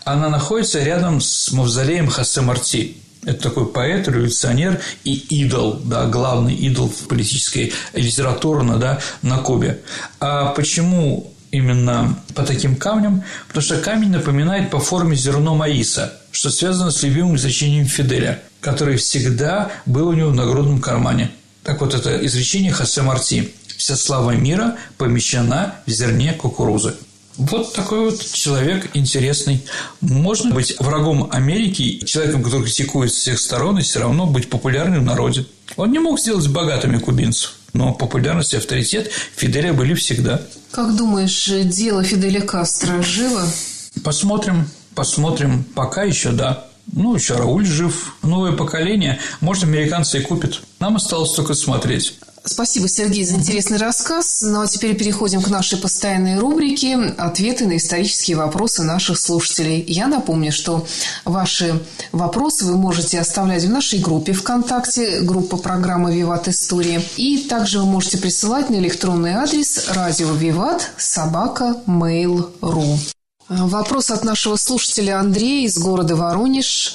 Она 0.04 0.28
находится 0.28 0.82
рядом 0.82 1.20
с 1.20 1.50
мавзолеем 1.50 2.08
Хосе 2.08 2.40
Марти. 2.40 2.96
Это 3.24 3.42
такой 3.42 3.66
поэт, 3.66 4.08
революционер 4.08 4.80
и 5.04 5.12
идол, 5.12 5.74
да, 5.84 6.06
главный 6.06 6.54
идол 6.54 6.88
в 6.88 7.08
политической 7.08 7.72
литературе 7.92 8.64
да, 8.78 9.00
на 9.22 9.38
Кубе. 9.38 9.82
А 10.20 10.52
почему 10.52 11.34
именно 11.50 12.18
по 12.34 12.42
таким 12.42 12.76
камням? 12.76 13.22
Потому 13.48 13.62
что 13.62 13.78
камень 13.78 14.10
напоминает 14.10 14.70
по 14.70 14.78
форме 14.78 15.16
зерно 15.16 15.54
маиса, 15.54 16.12
что 16.30 16.50
связано 16.50 16.90
с 16.90 17.02
любимым 17.02 17.36
изречением 17.36 17.86
Фиделя, 17.86 18.42
который 18.60 18.96
всегда 18.96 19.70
был 19.86 20.08
у 20.08 20.12
него 20.12 20.30
в 20.30 20.34
нагрудном 20.34 20.80
кармане. 20.80 21.30
Так 21.62 21.80
вот, 21.80 21.94
это 21.94 22.24
изречение 22.26 22.72
Хосе 22.72 23.02
Марти. 23.02 23.52
«Вся 23.76 23.96
слава 23.96 24.32
мира 24.32 24.76
помещена 24.98 25.76
в 25.86 25.90
зерне 25.90 26.34
кукурузы». 26.34 26.96
Вот 27.36 27.72
такой 27.72 28.10
вот 28.10 28.20
человек 28.20 28.90
интересный. 28.92 29.64
Можно 30.02 30.54
быть 30.54 30.76
врагом 30.78 31.28
Америки, 31.32 32.04
человеком, 32.04 32.42
который 32.42 32.64
критикует 32.64 33.10
с 33.10 33.16
всех 33.16 33.38
сторон, 33.38 33.78
и 33.78 33.82
все 33.82 34.00
равно 34.00 34.26
быть 34.26 34.50
популярным 34.50 35.00
в 35.00 35.04
народе. 35.06 35.46
Он 35.76 35.90
не 35.90 35.98
мог 35.98 36.20
сделать 36.20 36.46
богатыми 36.48 36.98
кубинцев, 36.98 37.54
но 37.72 37.92
популярность 37.92 38.54
и 38.54 38.56
авторитет 38.56 39.10
Фиделя 39.36 39.72
были 39.72 39.94
всегда. 39.94 40.40
Как 40.70 40.96
думаешь, 40.96 41.46
дело 41.46 42.02
Фиделя 42.04 42.40
Кастро 42.40 43.02
живо? 43.02 43.42
Посмотрим, 44.04 44.68
посмотрим. 44.94 45.64
Пока 45.74 46.04
еще 46.04 46.30
да. 46.30 46.66
Ну, 46.92 47.14
еще 47.14 47.36
Рауль 47.36 47.66
жив. 47.66 48.14
Новое 48.22 48.52
поколение. 48.52 49.20
Может, 49.40 49.64
американцы 49.64 50.18
и 50.18 50.22
купят. 50.22 50.62
Нам 50.80 50.96
осталось 50.96 51.32
только 51.32 51.54
смотреть. 51.54 52.18
Спасибо, 52.44 52.88
Сергей, 52.88 53.24
за 53.24 53.36
интересный 53.36 53.76
рассказ. 53.76 54.40
Ну 54.42 54.62
а 54.62 54.66
теперь 54.66 54.96
переходим 54.96 55.42
к 55.42 55.48
нашей 55.48 55.78
постоянной 55.78 56.38
рубрике 56.38 56.96
«Ответы 57.18 57.66
на 57.66 57.76
исторические 57.76 58.38
вопросы 58.38 58.82
наших 58.82 59.18
слушателей». 59.18 59.84
Я 59.86 60.06
напомню, 60.06 60.50
что 60.50 60.86
ваши 61.24 61.82
вопросы 62.12 62.64
вы 62.64 62.76
можете 62.76 63.20
оставлять 63.20 63.64
в 63.64 63.70
нашей 63.70 63.98
группе 63.98 64.32
ВКонтакте, 64.32 65.20
группа 65.20 65.58
программы 65.58 66.16
«Виват 66.16 66.48
История». 66.48 67.02
И 67.16 67.38
также 67.38 67.80
вы 67.80 67.84
можете 67.84 68.16
присылать 68.16 68.70
на 68.70 68.76
электронный 68.76 69.32
адрес 69.32 69.88
радио 69.90 70.32
«Виват» 70.32 70.92
собака 70.96 71.82
mail.ru. 71.86 72.98
Вопрос 73.50 74.12
от 74.12 74.22
нашего 74.22 74.54
слушателя 74.54 75.18
Андрея 75.18 75.66
из 75.66 75.76
города 75.76 76.14
Воронеж. 76.14 76.94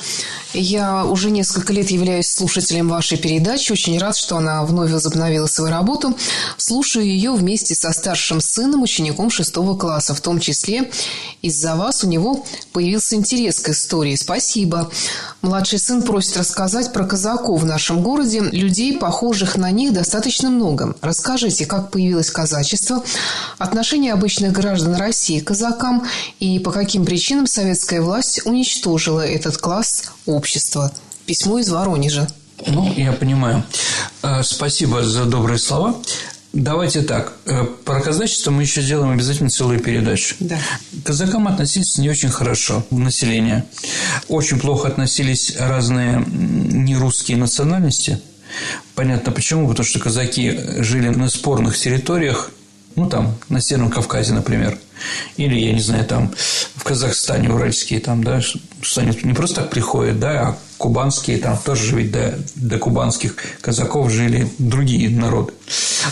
Я 0.53 1.03
уже 1.03 1.29
несколько 1.29 1.73
лет 1.73 1.91
являюсь 1.91 2.29
слушателем 2.29 2.87
вашей 2.87 3.17
передачи. 3.17 3.73
Очень 3.73 3.99
рад, 3.99 4.15
что 4.15 4.37
она 4.37 4.63
вновь 4.63 4.89
возобновила 4.89 5.47
свою 5.47 5.69
работу. 5.69 6.15
Слушаю 6.55 7.05
ее 7.05 7.33
вместе 7.33 7.75
со 7.75 7.91
старшим 7.91 8.39
сыном, 8.39 8.83
учеником 8.83 9.29
шестого 9.29 9.75
класса. 9.75 10.15
В 10.15 10.21
том 10.21 10.39
числе 10.39 10.89
из-за 11.41 11.75
вас 11.75 12.05
у 12.05 12.07
него 12.07 12.45
появился 12.71 13.15
интерес 13.15 13.59
к 13.59 13.67
истории. 13.67 14.15
Спасибо. 14.15 14.89
Младший 15.45 15.77
сын 15.77 16.01
просит 16.01 16.37
рассказать 16.37 16.91
про 16.91 17.05
казаков 17.05 17.61
в 17.61 17.65
нашем 17.65 18.01
городе. 18.01 18.39
Людей, 18.39 18.97
похожих 18.97 19.57
на 19.57 19.69
них, 19.69 19.93
достаточно 19.93 20.49
много. 20.49 20.95
Расскажите, 21.01 21.67
как 21.67 21.91
появилось 21.91 22.31
казачество, 22.31 23.03
отношение 23.59 24.13
обычных 24.13 24.53
граждан 24.53 24.95
России 24.95 25.39
к 25.39 25.45
казакам 25.45 26.07
и 26.39 26.57
по 26.57 26.71
каким 26.71 27.05
причинам 27.05 27.45
советская 27.45 28.01
власть 28.01 28.43
уничтожила 28.47 29.21
этот 29.21 29.59
класс 29.59 30.05
общества. 30.25 30.91
Письмо 31.27 31.59
из 31.59 31.69
Воронежа. 31.69 32.27
Ну, 32.65 32.91
я 32.97 33.11
понимаю. 33.11 33.63
Э, 34.23 34.41
спасибо 34.41 35.03
за 35.03 35.25
добрые 35.25 35.59
слова. 35.59 35.95
Давайте 36.55 37.01
так. 37.01 37.33
Э, 37.45 37.65
про 37.83 37.99
казачество 37.99 38.49
мы 38.49 38.61
еще 38.61 38.81
сделаем 38.81 39.11
обязательно 39.11 39.49
целую 39.49 39.81
передачу. 39.81 40.35
Да. 40.39 40.57
К 41.03 41.07
казакам 41.07 41.49
относились 41.49 41.97
не 41.97 42.09
очень 42.09 42.29
хорошо 42.29 42.85
в 42.89 42.97
населении. 42.97 43.63
Очень 44.29 44.57
плохо 44.61 44.87
относились 44.87 45.57
разные 45.59 46.23
нерусские 46.25 47.35
национальности. 47.35 48.21
Понятно 48.95 49.33
почему. 49.33 49.67
Потому 49.67 49.85
что 49.85 49.99
казаки 49.99 50.57
жили 50.77 51.09
на 51.09 51.27
спорных 51.27 51.77
территориях, 51.77 52.51
ну, 52.95 53.09
там, 53.09 53.35
на 53.49 53.59
Северном 53.59 53.91
Кавказе, 53.91 54.31
например. 54.31 54.77
Или, 55.35 55.59
я 55.59 55.73
не 55.73 55.81
знаю, 55.81 56.05
там, 56.05 56.33
в 56.75 56.83
Казахстане, 56.85 57.49
уральские 57.49 57.99
там, 57.99 58.23
да, 58.23 58.39
что 58.41 59.01
они 59.01 59.11
не 59.23 59.33
просто 59.33 59.55
так 59.55 59.71
приходят, 59.71 60.21
да, 60.21 60.41
а 60.41 60.57
кубанские, 60.85 61.39
там 61.39 61.57
тоже 61.57 61.95
ведь 61.95 62.11
до, 62.11 62.37
до 62.53 62.77
кубанских 62.77 63.35
казаков 63.59 64.11
жили 64.11 64.47
другие 64.59 65.09
народы. 65.09 65.51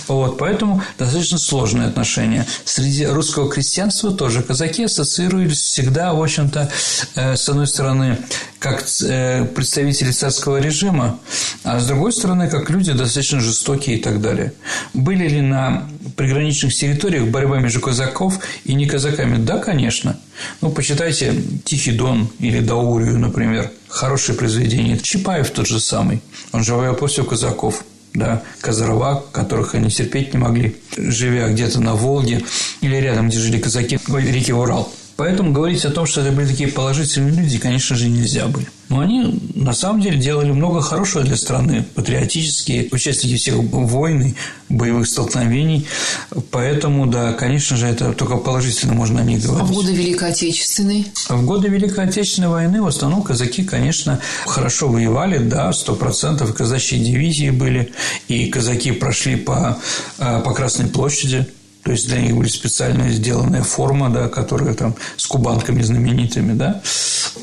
Вот, 0.07 0.39
поэтому 0.39 0.81
достаточно 0.97 1.37
сложные 1.37 1.89
отношения. 1.89 2.47
Среди 2.65 3.05
русского 3.05 3.51
крестьянства 3.51 4.11
тоже 4.11 4.41
казаки 4.41 4.85
ассоциировались 4.85 5.59
всегда, 5.59 6.15
в 6.15 6.23
общем-то, 6.23 6.71
э, 7.15 7.35
с 7.35 7.47
одной 7.49 7.67
стороны, 7.67 8.17
как 8.57 8.83
э, 9.03 9.45
представители 9.45 10.09
царского 10.09 10.57
режима, 10.57 11.19
а 11.63 11.79
с 11.79 11.85
другой 11.85 12.11
стороны, 12.11 12.49
как 12.49 12.71
люди 12.71 12.93
достаточно 12.93 13.39
жестокие 13.39 13.97
и 13.97 14.01
так 14.01 14.21
далее. 14.21 14.53
Были 14.95 15.27
ли 15.27 15.41
на 15.41 15.87
приграничных 16.17 16.73
территориях 16.73 17.27
борьба 17.27 17.59
между 17.59 17.79
казаков 17.79 18.39
и 18.65 18.73
не 18.73 18.87
казаками? 18.87 19.37
Да, 19.37 19.59
конечно. 19.59 20.17
Ну, 20.61 20.71
почитайте 20.71 21.35
«Тихий 21.65 21.91
дон» 21.91 22.29
или 22.39 22.59
«Даурию», 22.59 23.19
например. 23.19 23.71
Хорошее 23.87 24.37
произведение. 24.37 24.97
Чапаев 24.97 25.49
тот 25.51 25.67
же 25.67 25.79
самый. 25.79 26.21
Он 26.51 26.63
же 26.63 26.73
воплотил 26.73 27.25
казаков 27.25 27.83
да, 28.13 28.43
Казарова, 28.61 29.25
которых 29.31 29.75
они 29.75 29.89
терпеть 29.89 30.33
не 30.33 30.39
могли, 30.39 30.75
живя 30.95 31.49
где-то 31.49 31.79
на 31.81 31.95
Волге 31.95 32.43
или 32.81 32.95
рядом, 32.97 33.29
где 33.29 33.39
жили 33.39 33.59
казаки, 33.59 33.99
реки 34.07 34.53
Урал. 34.53 34.91
Поэтому 35.15 35.51
говорить 35.51 35.85
о 35.85 35.91
том, 35.91 36.05
что 36.05 36.21
это 36.21 36.31
были 36.31 36.47
такие 36.47 36.69
положительные 36.69 37.33
люди, 37.33 37.59
конечно 37.59 37.95
же, 37.95 38.09
нельзя 38.09 38.47
было. 38.47 38.63
Но 38.89 38.99
они 38.99 39.39
на 39.55 39.73
самом 39.73 40.01
деле 40.01 40.17
делали 40.17 40.51
много 40.51 40.81
хорошего 40.81 41.23
для 41.23 41.35
страны, 41.35 41.85
патриотические, 41.95 42.89
участники 42.91 43.37
всех 43.37 43.55
войн, 43.55 44.35
боевых 44.69 45.07
столкновений. 45.07 45.87
Поэтому, 46.51 47.07
да, 47.07 47.33
конечно 47.33 47.77
же, 47.77 47.87
это 47.87 48.13
только 48.13 48.37
положительно 48.37 48.93
можно 48.93 49.21
о 49.21 49.23
них 49.23 49.43
говорить. 49.43 49.63
А 49.63 49.65
в 49.65 49.73
годы 49.73 49.93
Великой 49.93 50.29
Отечественной? 50.29 51.07
А 51.27 51.35
в 51.35 51.45
годы 51.45 51.69
Великой 51.69 52.05
Отечественной 52.05 52.49
войны 52.49 52.81
в 52.81 52.87
основном 52.87 53.23
казаки, 53.23 53.63
конечно, 53.63 54.19
хорошо 54.45 54.87
воевали, 54.89 55.37
да, 55.37 55.71
сто 55.73 55.95
процентов 55.95 56.53
казачьи 56.53 56.99
дивизии 56.99 57.49
были, 57.49 57.93
и 58.27 58.47
казаки 58.47 58.91
прошли 58.91 59.35
по, 59.35 59.79
а, 60.19 60.39
по 60.41 60.53
Красной 60.53 60.87
площади, 60.87 61.47
то 61.83 61.91
есть 61.91 62.07
для 62.07 62.21
них 62.21 62.35
были 62.35 62.47
специально 62.47 63.09
сделанная 63.09 63.63
форма, 63.63 64.09
да, 64.09 64.29
которая 64.29 64.73
там 64.73 64.95
с 65.17 65.27
кубанками 65.27 65.81
знаменитыми, 65.81 66.53
да. 66.53 66.81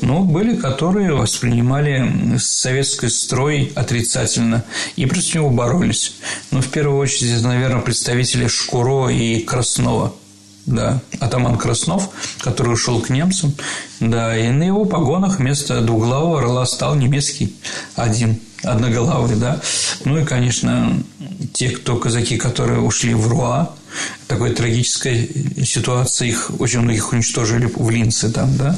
Но 0.01 0.21
были, 0.21 0.55
которые 0.55 1.13
воспринимали 1.13 2.37
советский 2.37 3.09
строй 3.09 3.71
отрицательно 3.75 4.63
и 4.95 5.05
против 5.05 5.35
него 5.35 5.49
боролись. 5.49 6.15
Ну, 6.49 6.61
в 6.61 6.67
первую 6.69 6.99
очередь, 6.99 7.43
наверное, 7.43 7.81
представители 7.81 8.47
Шкуро 8.47 9.09
и 9.09 9.41
Краснова 9.41 10.13
да, 10.65 11.01
атаман 11.19 11.57
Краснов, 11.57 12.09
который 12.39 12.73
ушел 12.73 13.01
к 13.01 13.09
немцам, 13.09 13.53
да, 13.99 14.37
и 14.37 14.49
на 14.49 14.63
его 14.63 14.85
погонах 14.85 15.39
вместо 15.39 15.81
двуглавого 15.81 16.39
орла 16.39 16.65
стал 16.65 16.95
немецкий 16.95 17.55
один, 17.95 18.39
одноголавый, 18.63 19.35
да. 19.35 19.61
Ну 20.05 20.17
и, 20.17 20.25
конечно, 20.25 21.01
те, 21.53 21.69
кто 21.69 21.97
казаки, 21.97 22.37
которые 22.37 22.79
ушли 22.79 23.13
в 23.13 23.27
Руа, 23.27 23.73
такой 24.27 24.51
трагической 24.51 25.29
ситуации, 25.65 26.29
их 26.29 26.51
очень 26.59 26.79
многих 26.79 27.11
уничтожили 27.11 27.65
в 27.65 27.89
Линце 27.89 28.29
там, 28.31 28.55
да, 28.55 28.77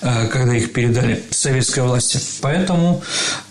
э, 0.00 0.28
когда 0.28 0.56
их 0.56 0.72
передали 0.72 1.22
советской 1.30 1.80
власти. 1.80 2.20
Поэтому 2.40 3.02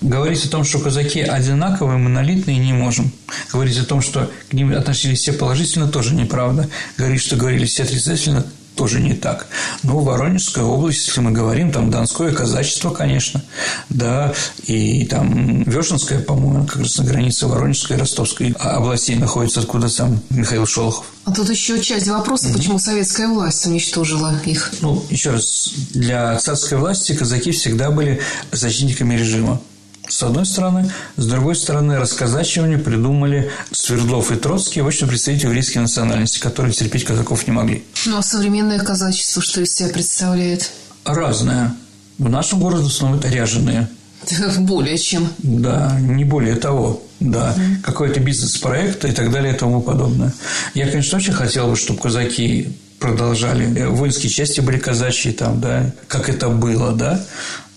говорить 0.01 0.45
о 0.45 0.49
том, 0.49 0.63
что 0.63 0.80
казаки 0.80 1.21
одинаковые, 1.21 1.97
монолитные, 1.97 2.57
не 2.57 2.74
можем. 2.74 3.11
Говорить 3.51 3.78
о 3.80 3.86
том, 3.86 4.01
что 4.01 4.32
к 4.49 4.53
ним 4.53 4.74
относились 4.74 5.19
все 5.19 5.34
положительно, 5.34 5.89
тоже 5.89 6.15
неправда. 6.15 6.69
Говорить, 6.97 7.21
что 7.21 7.36
говорили 7.36 7.65
все 7.65 7.84
отрицательно, 7.84 8.45
тоже 8.76 9.01
не 9.01 9.13
так. 9.13 9.47
Ну, 9.84 9.99
Воронежская 9.99 10.63
область, 10.63 11.07
если 11.07 11.21
мы 11.21 11.32
говорим, 11.32 11.71
там 11.71 11.91
Донское 11.91 12.32
казачество, 12.32 12.89
конечно, 12.89 13.41
да, 13.89 14.34
и 14.65 15.05
там 15.05 15.63
Вешенская, 15.63 16.19
по-моему, 16.19 16.65
как 16.65 16.78
раз 16.78 16.97
на 16.97 17.05
границе 17.05 17.47
Воронежской 17.47 17.97
и 17.97 17.99
Ростовской 17.99 18.51
областей 18.59 19.15
находится, 19.15 19.59
откуда 19.59 19.89
сам 19.89 20.19
Михаил 20.30 20.65
Шолохов. 20.65 21.05
А 21.26 21.32
тут 21.32 21.49
еще 21.49 21.82
часть 21.82 22.07
вопроса, 22.07 22.47
угу. 22.47 22.57
почему 22.57 22.80
советская 22.80 23.28
власть 23.28 23.65
уничтожила 23.65 24.34
их? 24.45 24.74
Ну, 24.82 25.03
еще 25.09 25.32
раз, 25.32 25.71
для 25.91 26.38
царской 26.38 26.78
власти 26.78 27.13
казаки 27.13 27.51
всегда 27.51 27.91
были 27.91 28.21
защитниками 28.51 29.15
режима 29.15 29.61
с 30.08 30.24
одной 30.24 30.45
стороны. 30.45 30.91
С 31.18 31.26
другой 31.26 31.56
стороны, 31.56 31.97
расказачивание 31.97 32.78
придумали 32.78 33.51
Свердлов 33.72 34.32
и 34.32 34.36
Троцкий, 34.36 34.82
в 34.82 34.88
общем, 34.88 35.08
представители 35.08 35.47
еврейской 35.47 35.80
национальности, 35.80 36.39
которые 36.39 36.74
терпеть 36.74 37.06
казаков 37.06 37.47
не 37.47 37.54
могли. 37.54 37.84
Ну, 38.06 38.18
а 38.18 38.22
современное 38.22 38.80
казачество 38.80 39.41
что 39.41 39.62
из 39.62 39.74
себя 39.74 39.89
представляет? 39.89 40.72
Разное. 41.06 41.76
В 42.18 42.30
нашем 42.30 42.60
городе 42.60 42.84
в 42.84 42.88
основном 42.88 43.20
это 43.20 43.30
ряженые. 43.30 43.88
Более 44.60 44.97
чем. 44.97 45.30
Да, 45.39 45.97
не 45.99 46.24
более 46.24 46.56
того. 46.56 47.04
Да, 47.20 47.56
mm 47.58 47.82
какой-то 47.84 48.20
бизнес-проект 48.20 49.06
и 49.06 49.12
так 49.12 49.32
далее 49.32 49.54
и 49.54 49.58
тому 49.58 49.82
подобное. 49.82 50.34
Я, 50.74 50.88
конечно, 50.88 51.18
очень 51.18 51.34
хотел 51.34 51.70
бы, 51.70 51.76
чтобы 51.76 51.99
казаки 51.99 52.78
продолжали. 52.99 53.86
Воинские 53.86 54.30
части 54.30 54.62
были 54.62 54.78
казачьи 54.78 55.32
там, 55.32 55.60
да, 55.60 55.91
как 56.08 56.30
это 56.30 56.49
было, 56.49 56.91
да. 56.91 57.24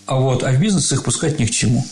А 0.06 0.16
вот, 0.16 0.44
а 0.44 0.52
в 0.52 0.60
бизнес 0.60 0.92
их 0.92 1.02
пускать 1.02 1.38
ни 1.38 1.46
к 1.46 1.50
чему. 1.50 1.84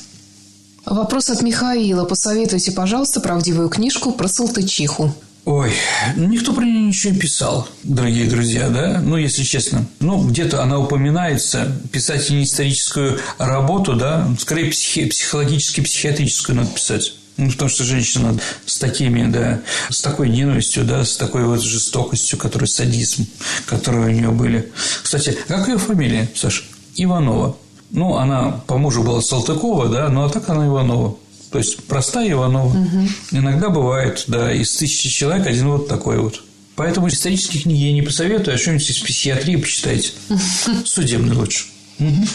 Вопрос 0.87 1.31
от 1.31 1.43
Михаила. 1.43 2.05
Посоветуйте, 2.05 2.73
пожалуйста, 2.73 3.21
правдивую 3.21 3.69
книжку 3.69 4.13
про 4.13 4.29
Салтычиху. 4.29 5.15
Ой, 5.47 5.73
никто 6.17 6.55
про 6.55 6.65
нее 6.65 6.87
ничего 6.87 7.13
не 7.13 7.19
писал, 7.19 7.69
дорогие 7.83 8.27
друзья, 8.27 8.71
да? 8.71 9.01
Ну, 9.03 9.19
если 9.19 9.43
честно. 9.43 9.85
Ну, 10.01 10.27
где-то 10.27 10.63
она 10.63 10.79
упоминается. 10.79 11.71
Писать 11.93 12.31
не 12.31 12.45
историческую 12.45 13.19
работу, 13.37 13.95
да? 13.95 14.27
Скорее, 14.39 14.71
психи- 14.71 15.07
психологически-психиатрическую 15.07 16.57
надо 16.57 16.71
писать. 16.71 17.13
Ну, 17.37 17.51
потому 17.51 17.69
что 17.69 17.85
женщина 17.85 18.39
с 18.65 18.79
такими, 18.79 19.31
да, 19.31 19.61
с 19.91 20.01
такой 20.01 20.29
ненавистью, 20.31 20.85
да, 20.85 21.05
с 21.05 21.17
такой 21.17 21.45
вот 21.45 21.61
жестокостью, 21.61 22.39
который 22.39 22.69
садизм, 22.69 23.27
которые 23.67 24.07
у 24.07 24.11
нее 24.11 24.31
были. 24.31 24.73
Кстати, 25.03 25.37
как 25.49 25.69
ее 25.69 25.77
фамилия, 25.79 26.29
Саша? 26.37 26.63
Иванова. 26.97 27.57
Ну, 27.95 28.17
она 28.17 28.61
по 28.67 28.77
мужу 28.77 29.05
была 29.05 29.23
Салтыкова, 29.23 29.89
да, 29.89 30.09
ну, 30.09 30.25
а 30.25 30.29
так 30.29 30.49
она 30.51 30.67
Иванова. 30.67 31.17
То 31.53 31.59
есть, 31.59 31.85
простая 31.85 32.29
Иванова. 32.33 32.67
Угу. 32.67 33.09
Иногда 33.31 33.69
бывает, 33.69 34.25
да, 34.27 34.53
из 34.53 34.75
тысячи 34.75 35.09
человек 35.09 35.47
один 35.47 35.69
вот 35.69 35.87
такой 35.87 36.19
вот. 36.19 36.43
Поэтому 36.75 37.07
исторические 37.07 37.63
книги 37.63 37.85
я 37.85 37.93
не 37.93 38.03
посоветую, 38.03 38.57
а 38.57 38.59
что-нибудь 38.59 38.91
из 38.91 38.99
психиатрии 38.99 39.55
почитайте. 39.55 40.11
Судебный 40.85 41.37
лучше. 41.37 41.67
Угу. 42.01 42.27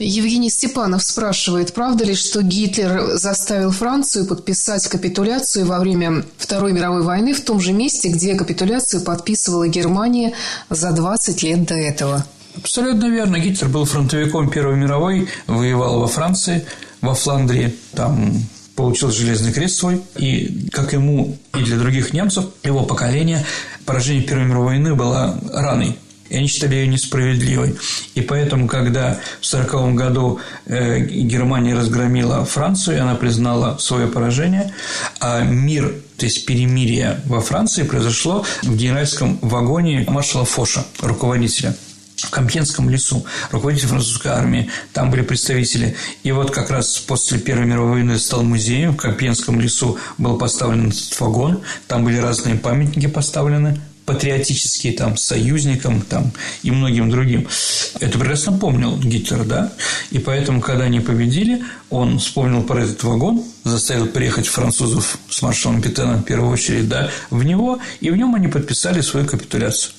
Евгений 0.00 0.50
Степанов 0.50 1.04
спрашивает, 1.04 1.72
правда 1.72 2.04
ли, 2.04 2.16
что 2.16 2.42
Гитлер 2.42 3.16
заставил 3.16 3.70
Францию 3.70 4.26
подписать 4.26 4.88
капитуляцию 4.88 5.64
во 5.64 5.78
время 5.78 6.24
Второй 6.38 6.72
мировой 6.72 7.02
войны 7.02 7.34
в 7.34 7.40
том 7.42 7.60
же 7.60 7.72
месте, 7.72 8.08
где 8.08 8.34
капитуляцию 8.34 9.02
подписывала 9.02 9.68
Германия 9.68 10.32
за 10.70 10.90
20 10.90 11.42
лет 11.44 11.64
до 11.66 11.74
этого? 11.74 12.26
Абсолютно 12.56 13.06
верно. 13.06 13.38
Гитлер 13.38 13.68
был 13.68 13.84
фронтовиком 13.84 14.50
Первой 14.50 14.76
мировой, 14.76 15.28
воевал 15.46 16.00
во 16.00 16.06
Франции, 16.06 16.66
во 17.00 17.14
Фландрии, 17.14 17.74
там 17.94 18.34
получил 18.76 19.10
Железный 19.10 19.52
крест 19.52 19.76
свой, 19.76 20.02
и 20.16 20.68
как 20.72 20.92
ему 20.92 21.36
и 21.54 21.62
для 21.62 21.78
других 21.78 22.12
немцев, 22.12 22.46
его 22.62 22.84
поколения, 22.84 23.44
поражение 23.84 24.22
Первой 24.22 24.44
мировой 24.44 24.66
войны 24.66 24.94
было 24.94 25.38
раной 25.52 25.96
и 26.32 26.36
они 26.36 26.46
считали 26.46 26.76
ее 26.76 26.86
несправедливой. 26.86 27.76
И 28.14 28.22
поэтому, 28.22 28.66
когда 28.66 29.18
в 29.42 29.46
1940 29.46 29.94
году 29.94 30.40
э, 30.64 31.00
Германия 31.00 31.74
разгромила 31.74 32.46
Францию, 32.46 33.02
она 33.02 33.14
признала 33.16 33.76
свое 33.76 34.06
поражение, 34.06 34.72
а 35.20 35.42
мир, 35.42 35.94
то 36.16 36.24
есть 36.24 36.46
перемирие 36.46 37.20
во 37.26 37.42
Франции 37.42 37.82
произошло 37.82 38.46
в 38.62 38.74
генеральском 38.74 39.38
вагоне 39.42 40.06
маршала 40.08 40.46
Фоша, 40.46 40.86
руководителя 41.02 41.76
в 42.22 42.30
Кампьенском 42.30 42.88
лесу, 42.88 43.24
руководитель 43.50 43.88
французской 43.88 44.28
армии, 44.28 44.70
там 44.92 45.10
были 45.10 45.22
представители. 45.22 45.96
И 46.22 46.32
вот 46.32 46.50
как 46.50 46.70
раз 46.70 46.98
после 46.98 47.38
Первой 47.38 47.66
мировой 47.66 47.92
войны 47.92 48.18
стал 48.18 48.42
музеем, 48.42 48.92
в 48.92 48.96
Кампьенском 48.96 49.60
лесу 49.60 49.98
был 50.18 50.38
поставлен 50.38 50.88
этот 50.88 51.20
вагон, 51.20 51.62
там 51.88 52.04
были 52.04 52.18
разные 52.18 52.54
памятники 52.54 53.06
поставлены, 53.06 53.80
патриотические 54.04 54.94
там 54.94 55.16
союзникам 55.16 56.02
там 56.02 56.32
и 56.62 56.70
многим 56.70 57.10
другим. 57.10 57.46
Это 58.00 58.18
прекрасно 58.18 58.52
помнил 58.58 58.96
Гитлер, 58.96 59.44
да? 59.44 59.72
И 60.10 60.18
поэтому, 60.18 60.60
когда 60.60 60.84
они 60.84 61.00
победили, 61.00 61.62
он 61.90 62.18
вспомнил 62.18 62.62
про 62.62 62.82
этот 62.82 63.02
вагон, 63.04 63.44
заставил 63.64 64.06
приехать 64.06 64.46
французов 64.46 65.18
с 65.28 65.42
маршалом 65.42 65.80
Петеном 65.80 66.22
в 66.22 66.24
первую 66.24 66.50
очередь, 66.50 66.88
да, 66.88 67.10
в 67.30 67.44
него, 67.44 67.78
и 68.00 68.10
в 68.10 68.16
нем 68.16 68.34
они 68.34 68.48
подписали 68.48 69.00
свою 69.00 69.26
капитуляцию. 69.26 69.92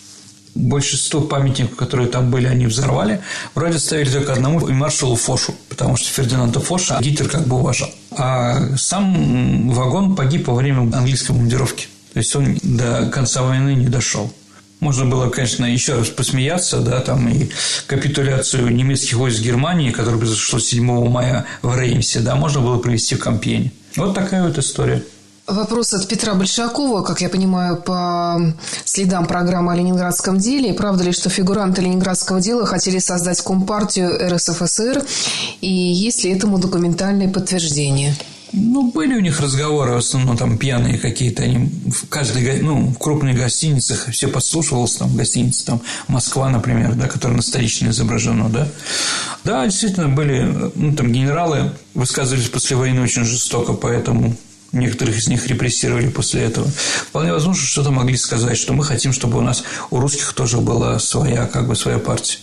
Большинство 0.56 1.22
памятников, 1.22 1.76
которые 1.76 2.08
там 2.08 2.30
были, 2.30 2.48
они 2.48 2.68
взорвали. 2.68 3.22
Вроде 3.56 3.80
ставили 3.80 4.10
только 4.10 4.34
одному 4.34 4.68
и 4.68 4.74
маршалу 4.74 5.16
Фошу, 5.16 5.56
потому 5.68 5.98
что 5.98 6.10
Фердинанда 6.10 6.60
Фоша 6.60 7.00
Гитлер 7.02 7.28
как 7.28 7.48
бы 7.48 7.58
уважал. 7.58 7.90
А 8.12 8.76
сам 8.78 9.70
вагон 9.70 10.16
погиб 10.16 10.48
во 10.48 10.54
время 10.54 10.82
английской 10.82 11.28
командировки. 11.28 11.88
То 12.14 12.20
есть 12.20 12.36
он 12.36 12.60
до 12.62 13.10
конца 13.12 13.42
войны 13.42 13.74
не 13.74 13.88
дошел. 13.88 14.32
Можно 14.80 15.06
было, 15.06 15.30
конечно, 15.30 15.66
еще 15.66 15.96
раз 15.96 16.10
посмеяться, 16.10 16.80
да, 16.80 17.00
там 17.00 17.30
и 17.30 17.50
капитуляцию 17.88 18.76
немецких 18.76 19.16
войск 19.16 19.42
Германии, 19.42 19.92
которая 19.92 20.20
произошла 20.20 20.60
7 20.60 21.10
мая 21.10 21.46
в 21.62 21.80
Реймсе, 21.80 22.20
да, 22.20 22.36
можно 22.36 22.60
было 22.60 22.78
провести 22.78 23.16
в 23.16 23.20
Кампьене. 23.20 23.72
Вот 23.96 24.14
такая 24.14 24.44
вот 24.44 24.58
история. 24.58 25.02
Вопрос 25.48 25.94
от 25.94 26.08
Петра 26.08 26.36
Большакова, 26.36 27.02
как 27.02 27.20
я 27.20 27.28
понимаю, 27.28 27.76
по 27.76 28.40
следам 28.86 29.26
программы 29.26 29.74
о 29.74 29.76
ленинградском 29.76 30.38
деле. 30.38 30.74
Правда 30.74 31.04
ли, 31.04 31.12
что 31.12 31.30
фигуранты 31.30 31.82
ленинградского 31.82 32.40
дела 32.40 32.66
хотели 32.66 33.00
создать 33.00 33.42
Компартию 33.42 34.10
РСФСР? 34.34 35.04
И 35.60 35.68
есть 35.70 36.24
ли 36.24 36.32
этому 36.32 36.60
документальное 36.60 37.28
подтверждение? 37.28 38.16
Ну, 38.54 38.92
были 38.92 39.16
у 39.16 39.20
них 39.20 39.42
разговоры, 39.42 39.94
в 39.94 39.98
основном 39.98 40.38
там 40.38 40.58
пьяные 40.58 40.98
какие-то, 40.98 41.44
они 41.44 41.70
в 41.88 42.08
каждой, 42.08 42.62
ну, 42.62 42.88
в 42.88 42.98
крупных 42.98 43.36
гостиницах, 43.36 44.10
все 44.12 44.28
подслушивалось, 44.28 44.96
там, 44.96 45.14
гостиница, 45.14 45.66
там, 45.66 45.82
Москва, 46.08 46.50
например, 46.50 46.94
да, 46.94 47.08
которая 47.08 47.36
на 47.36 47.44
столичной 47.44 47.90
изображена, 47.90 48.50
да. 48.50 48.68
Да, 49.44 49.66
действительно, 49.66 50.08
были, 50.08 50.72
ну, 50.76 50.96
там, 50.96 51.12
генералы 51.12 51.72
высказывались 51.96 52.48
после 52.48 52.78
войны 52.78 53.02
очень 53.02 53.26
жестоко, 53.26 53.74
поэтому 53.74 54.36
Некоторых 54.74 55.18
из 55.18 55.28
них 55.28 55.46
репрессировали 55.48 56.10
после 56.10 56.42
этого. 56.42 56.68
Вполне 56.68 57.32
возможно, 57.32 57.64
что-то 57.64 57.92
могли 57.92 58.18
сказать, 58.18 58.58
что 58.58 58.74
мы 58.74 58.84
хотим, 58.84 59.14
чтобы 59.14 59.38
у 59.38 59.42
нас, 59.42 59.64
у 59.92 60.00
русских 60.00 60.34
тоже 60.34 60.58
была 60.58 60.98
своя, 61.00 61.46
как 61.46 61.68
бы, 61.68 61.76
своя 61.76 62.00
партия. 62.00 62.40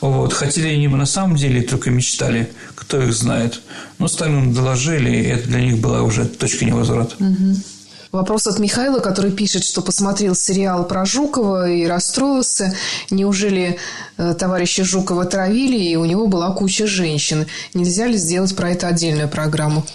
Вот. 0.00 0.32
Хотели 0.32 0.68
они 0.68 0.88
на 0.88 1.04
самом 1.04 1.36
деле 1.36 1.60
только 1.60 1.90
мечтали, 1.90 2.50
кто 2.74 3.00
их 3.02 3.12
знает. 3.12 3.60
Но 3.98 4.08
Сталину 4.08 4.54
доложили, 4.54 5.10
и 5.10 5.26
это 5.26 5.48
для 5.48 5.60
них 5.60 5.78
была 5.78 6.02
уже 6.02 6.24
точка 6.24 6.64
невозврата. 6.64 7.14
Вопрос 8.10 8.48
от 8.48 8.58
Михаила, 8.58 8.98
который 8.98 9.30
пишет, 9.30 9.62
что 9.62 9.82
посмотрел 9.82 10.34
сериал 10.34 10.88
про 10.88 11.04
Жукова 11.04 11.70
и 11.70 11.86
расстроился. 11.86 12.74
Неужели 13.10 13.78
э, 14.16 14.34
товарища 14.34 14.82
Жукова 14.82 15.26
травили, 15.26 15.78
и 15.78 15.94
у 15.94 16.04
него 16.04 16.26
была 16.26 16.50
куча 16.52 16.88
женщин? 16.88 17.46
Нельзя 17.72 18.06
ли 18.06 18.16
сделать 18.16 18.56
про 18.56 18.70
это 18.70 18.88
отдельную 18.88 19.28
программу? 19.28 19.86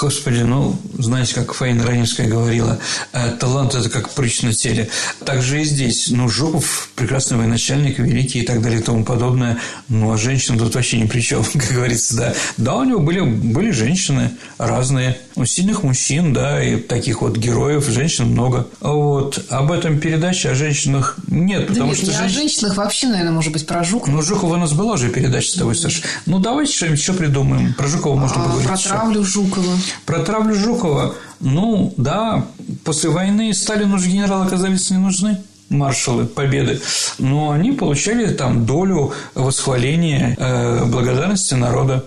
Господи, 0.00 0.40
ну, 0.40 0.76
знаете, 0.98 1.34
как 1.34 1.54
Фаина 1.54 1.86
Раневская 1.86 2.26
говорила, 2.26 2.78
«Э, 3.12 3.30
талант– 3.38 3.74
это 3.76 3.88
как 3.88 4.10
прыщ 4.10 4.42
на 4.42 4.52
теле. 4.52 4.90
Так 5.24 5.42
же 5.42 5.62
и 5.62 5.64
здесь. 5.64 6.08
Ну, 6.10 6.28
Жуков– 6.28 6.90
прекрасный 6.96 7.38
военачальник, 7.38 7.98
великий 7.98 8.40
и 8.40 8.46
так 8.46 8.62
далее 8.62 8.80
и 8.80 8.82
тому 8.82 9.04
подобное. 9.04 9.58
Ну, 9.88 10.12
а 10.12 10.16
женщина 10.16 10.58
тут 10.58 10.74
вообще 10.74 11.00
ни 11.00 11.06
при 11.06 11.20
чем, 11.20 11.44
как 11.52 11.72
говорится, 11.72 12.16
да. 12.16 12.34
Да, 12.56 12.76
у 12.76 12.84
него 12.84 13.00
были, 13.00 13.20
были 13.20 13.70
женщины 13.70 14.32
разные. 14.58 15.18
У 15.36 15.44
сильных 15.44 15.82
мужчин, 15.82 16.32
да, 16.32 16.62
и 16.64 16.76
таких 16.76 17.20
вот 17.20 17.36
героев 17.36 17.86
женщин 17.86 18.28
много. 18.28 18.66
Вот. 18.80 19.44
Об 19.50 19.70
этом 19.70 20.00
передаче 20.00 20.50
о 20.50 20.54
женщинах 20.54 21.16
нет, 21.28 21.68
потому 21.68 21.90
да 21.90 21.96
что... 21.96 22.06
Не 22.06 22.12
женщ... 22.12 22.24
о 22.24 22.28
женщинах 22.28 22.76
вообще, 22.78 23.08
наверное, 23.08 23.32
может 23.32 23.52
быть, 23.52 23.66
про 23.66 23.84
Жукова. 23.84 24.14
Ну, 24.14 24.22
Жукова 24.22 24.54
у 24.54 24.58
нас 24.58 24.72
была 24.72 24.94
уже 24.94 25.10
передача 25.10 25.50
с 25.50 25.54
тобой, 25.54 25.76
Саша. 25.76 26.02
Ну, 26.24 26.38
давайте 26.38 26.72
что-нибудь 26.72 26.98
еще 26.98 27.12
придумаем. 27.12 27.74
Про 27.74 27.86
Жукова 27.86 28.16
можно 28.16 28.40
а, 28.40 28.44
поговорить. 28.44 28.68
Про 28.68 28.78
травлю 28.78 29.24
Жукова. 29.24 29.72
Про 30.06 30.18
травлю 30.20 30.54
Жукова, 30.54 31.14
ну, 31.40 31.92
да, 31.98 32.46
после 32.84 33.10
войны 33.10 33.52
Сталину 33.52 33.98
же 33.98 34.08
генералы 34.08 34.46
оказались 34.46 34.90
не 34.90 34.96
нужны 34.96 35.38
маршалы 35.68 36.26
победы, 36.26 36.80
но 37.18 37.50
они 37.50 37.72
получали 37.72 38.32
там 38.32 38.66
долю 38.66 39.12
восхваления, 39.34 40.36
э, 40.38 40.84
благодарности 40.86 41.54
народа. 41.54 42.04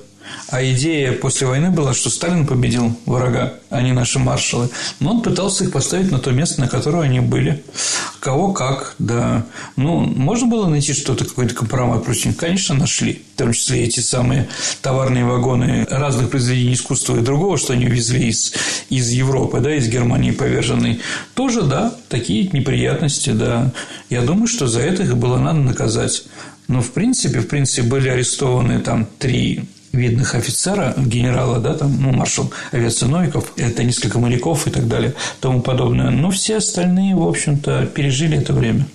А 0.52 0.64
идея 0.64 1.12
после 1.12 1.46
войны 1.46 1.70
была, 1.70 1.94
что 1.94 2.10
Сталин 2.10 2.48
победил 2.48 2.98
врага, 3.06 3.54
а 3.70 3.82
не 3.82 3.92
наши 3.92 4.18
маршалы. 4.18 4.70
Но 5.00 5.12
он 5.12 5.22
пытался 5.22 5.64
их 5.64 5.72
поставить 5.72 6.12
на 6.12 6.18
то 6.18 6.32
место, 6.32 6.62
на 6.62 6.68
которое 6.68 7.04
они 7.04 7.20
были. 7.20 7.64
Кого 8.20 8.52
как, 8.52 8.96
да. 8.98 9.46
Ну, 9.76 10.00
можно 10.00 10.48
было 10.48 10.68
найти 10.68 10.94
что-то, 10.94 11.26
какой-то 11.26 11.54
компромат 11.54 12.04
против 12.04 12.36
Конечно, 12.36 12.76
нашли. 12.76 13.22
В 13.36 13.38
том 13.38 13.54
числе 13.54 13.84
эти 13.84 14.00
самые 14.00 14.50
товарные 14.82 15.24
вагоны 15.24 15.86
разных 15.90 16.30
произведений 16.30 16.74
искусства 16.74 17.18
и 17.18 17.22
другого, 17.22 17.58
что 17.58 17.74
они 17.74 17.86
везли 17.86 18.28
из, 18.28 18.54
из 18.90 19.10
Европы, 19.10 19.60
да, 19.60 19.76
из 19.76 19.88
Германии 19.88 20.32
поверженной. 20.32 21.00
Тоже, 21.36 21.62
да, 21.62 21.96
такие 22.10 22.50
неприятности, 22.52 23.30
да. 23.30 23.72
Я 24.10 24.22
думаю, 24.22 24.48
что 24.48 24.68
за 24.68 24.82
это 24.82 25.04
их 25.04 25.16
было 25.16 25.38
надо 25.38 25.60
наказать. 25.60 26.24
Но, 26.68 26.82
в 26.82 26.92
принципе, 26.92 27.40
в 27.40 27.48
принципе, 27.48 27.84
были 27.84 28.10
арестованы 28.10 28.80
там 28.80 29.08
три 29.18 29.70
видных 29.92 30.36
офицера, 30.36 30.94
генерала, 30.98 31.60
да, 31.60 31.74
там, 31.74 32.02
ну, 32.02 32.12
маршал 32.12 32.52
авиации 32.72 33.06
Новиков, 33.06 33.54
это 33.58 33.84
несколько 33.84 34.20
моряков 34.20 34.68
и 34.68 34.72
так 34.72 34.88
далее, 34.88 35.14
тому 35.40 35.62
подобное. 35.62 36.10
Но 36.10 36.32
все 36.32 36.58
остальные, 36.58 37.16
в 37.16 37.28
общем-то, 37.28 37.88
пережили 37.88 38.38
это 38.38 38.54
время. 38.54 38.88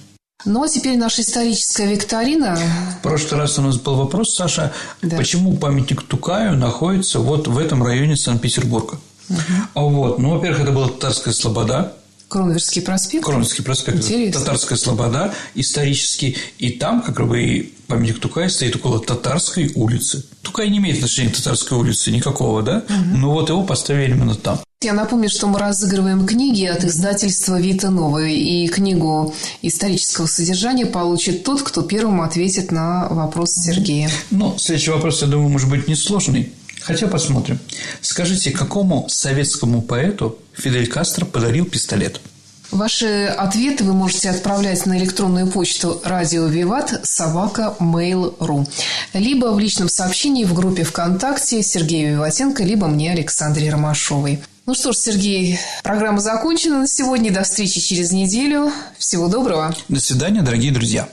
Ну, 0.44 0.62
а 0.62 0.68
теперь 0.68 0.98
наша 0.98 1.22
историческая 1.22 1.86
викторина. 1.86 2.58
В 2.98 3.02
прошлый 3.02 3.40
раз 3.40 3.58
у 3.58 3.62
нас 3.62 3.78
был 3.78 3.94
вопрос, 3.94 4.34
Саша, 4.34 4.72
да. 5.00 5.16
почему 5.16 5.56
памятник 5.56 6.02
Тукаю 6.02 6.56
находится 6.56 7.20
вот 7.20 7.48
в 7.48 7.58
этом 7.58 7.82
районе 7.82 8.16
Санкт-Петербурга? 8.16 8.98
Угу. 9.30 9.90
Вот, 9.90 10.18
ну, 10.18 10.30
во-первых, 10.30 10.60
это 10.60 10.72
была 10.72 10.88
Татарская 10.88 11.32
Слобода, 11.32 11.94
Кронверский 12.34 12.82
проспект? 12.82 13.24
Кронверский 13.24 13.62
проспект. 13.62 13.98
Интересно. 13.98 14.40
Татарская 14.40 14.76
слобода 14.76 15.32
исторический. 15.54 16.36
И 16.58 16.70
там, 16.70 17.00
как 17.00 17.28
бы, 17.28 17.70
памятник 17.86 18.18
Тукая 18.18 18.48
стоит 18.48 18.74
около 18.74 18.98
Татарской 18.98 19.70
улицы. 19.76 20.24
Тукай 20.42 20.68
не 20.68 20.78
имеет 20.78 20.96
отношения 20.96 21.30
к 21.30 21.36
Татарской 21.36 21.78
улице 21.78 22.10
никакого, 22.10 22.62
да? 22.62 22.78
Угу. 22.88 23.18
Но 23.18 23.30
вот 23.30 23.50
его 23.50 23.62
поставили 23.62 24.10
именно 24.16 24.34
там. 24.34 24.58
Я 24.82 24.94
напомню, 24.94 25.28
что 25.28 25.46
мы 25.46 25.60
разыгрываем 25.60 26.26
книги 26.26 26.64
от 26.64 26.82
издательства 26.82 27.60
«Вита 27.60 27.90
Новый», 27.90 28.36
и 28.36 28.66
книгу 28.66 29.32
исторического 29.62 30.26
содержания 30.26 30.86
получит 30.86 31.44
тот, 31.44 31.62
кто 31.62 31.82
первым 31.82 32.20
ответит 32.20 32.72
на 32.72 33.06
вопрос 33.10 33.54
Сергея. 33.54 34.10
Ну, 34.32 34.58
следующий 34.58 34.90
вопрос, 34.90 35.22
я 35.22 35.28
думаю, 35.28 35.50
может 35.50 35.70
быть 35.70 35.86
несложный. 35.86 36.52
Хотя 36.84 37.06
посмотрим. 37.06 37.58
Скажите, 38.02 38.50
какому 38.50 39.08
советскому 39.08 39.80
поэту 39.80 40.38
Фидель 40.52 40.86
Кастро 40.86 41.24
подарил 41.24 41.64
пистолет? 41.64 42.20
Ваши 42.70 43.26
ответы 43.26 43.84
вы 43.84 43.92
можете 43.92 44.30
отправлять 44.30 44.84
на 44.84 44.98
электронную 44.98 45.46
почту 45.46 46.00
радио 46.04 46.46
Виват 46.46 47.00
собака 47.04 47.76
mail.ru 47.78 48.68
либо 49.12 49.46
в 49.52 49.58
личном 49.58 49.88
сообщении 49.88 50.44
в 50.44 50.54
группе 50.54 50.82
ВКонтакте 50.82 51.62
Сергея 51.62 52.10
Виватенко, 52.12 52.64
либо 52.64 52.86
мне 52.88 53.12
Александре 53.12 53.70
Ромашовой. 53.70 54.42
Ну 54.66 54.74
что 54.74 54.92
ж, 54.92 54.96
Сергей, 54.96 55.58
программа 55.82 56.20
закончена 56.20 56.80
на 56.80 56.88
сегодня. 56.88 57.30
До 57.32 57.44
встречи 57.44 57.80
через 57.80 58.12
неделю. 58.12 58.72
Всего 58.98 59.28
доброго. 59.28 59.74
До 59.88 60.00
свидания, 60.00 60.42
дорогие 60.42 60.72
друзья. 60.72 61.08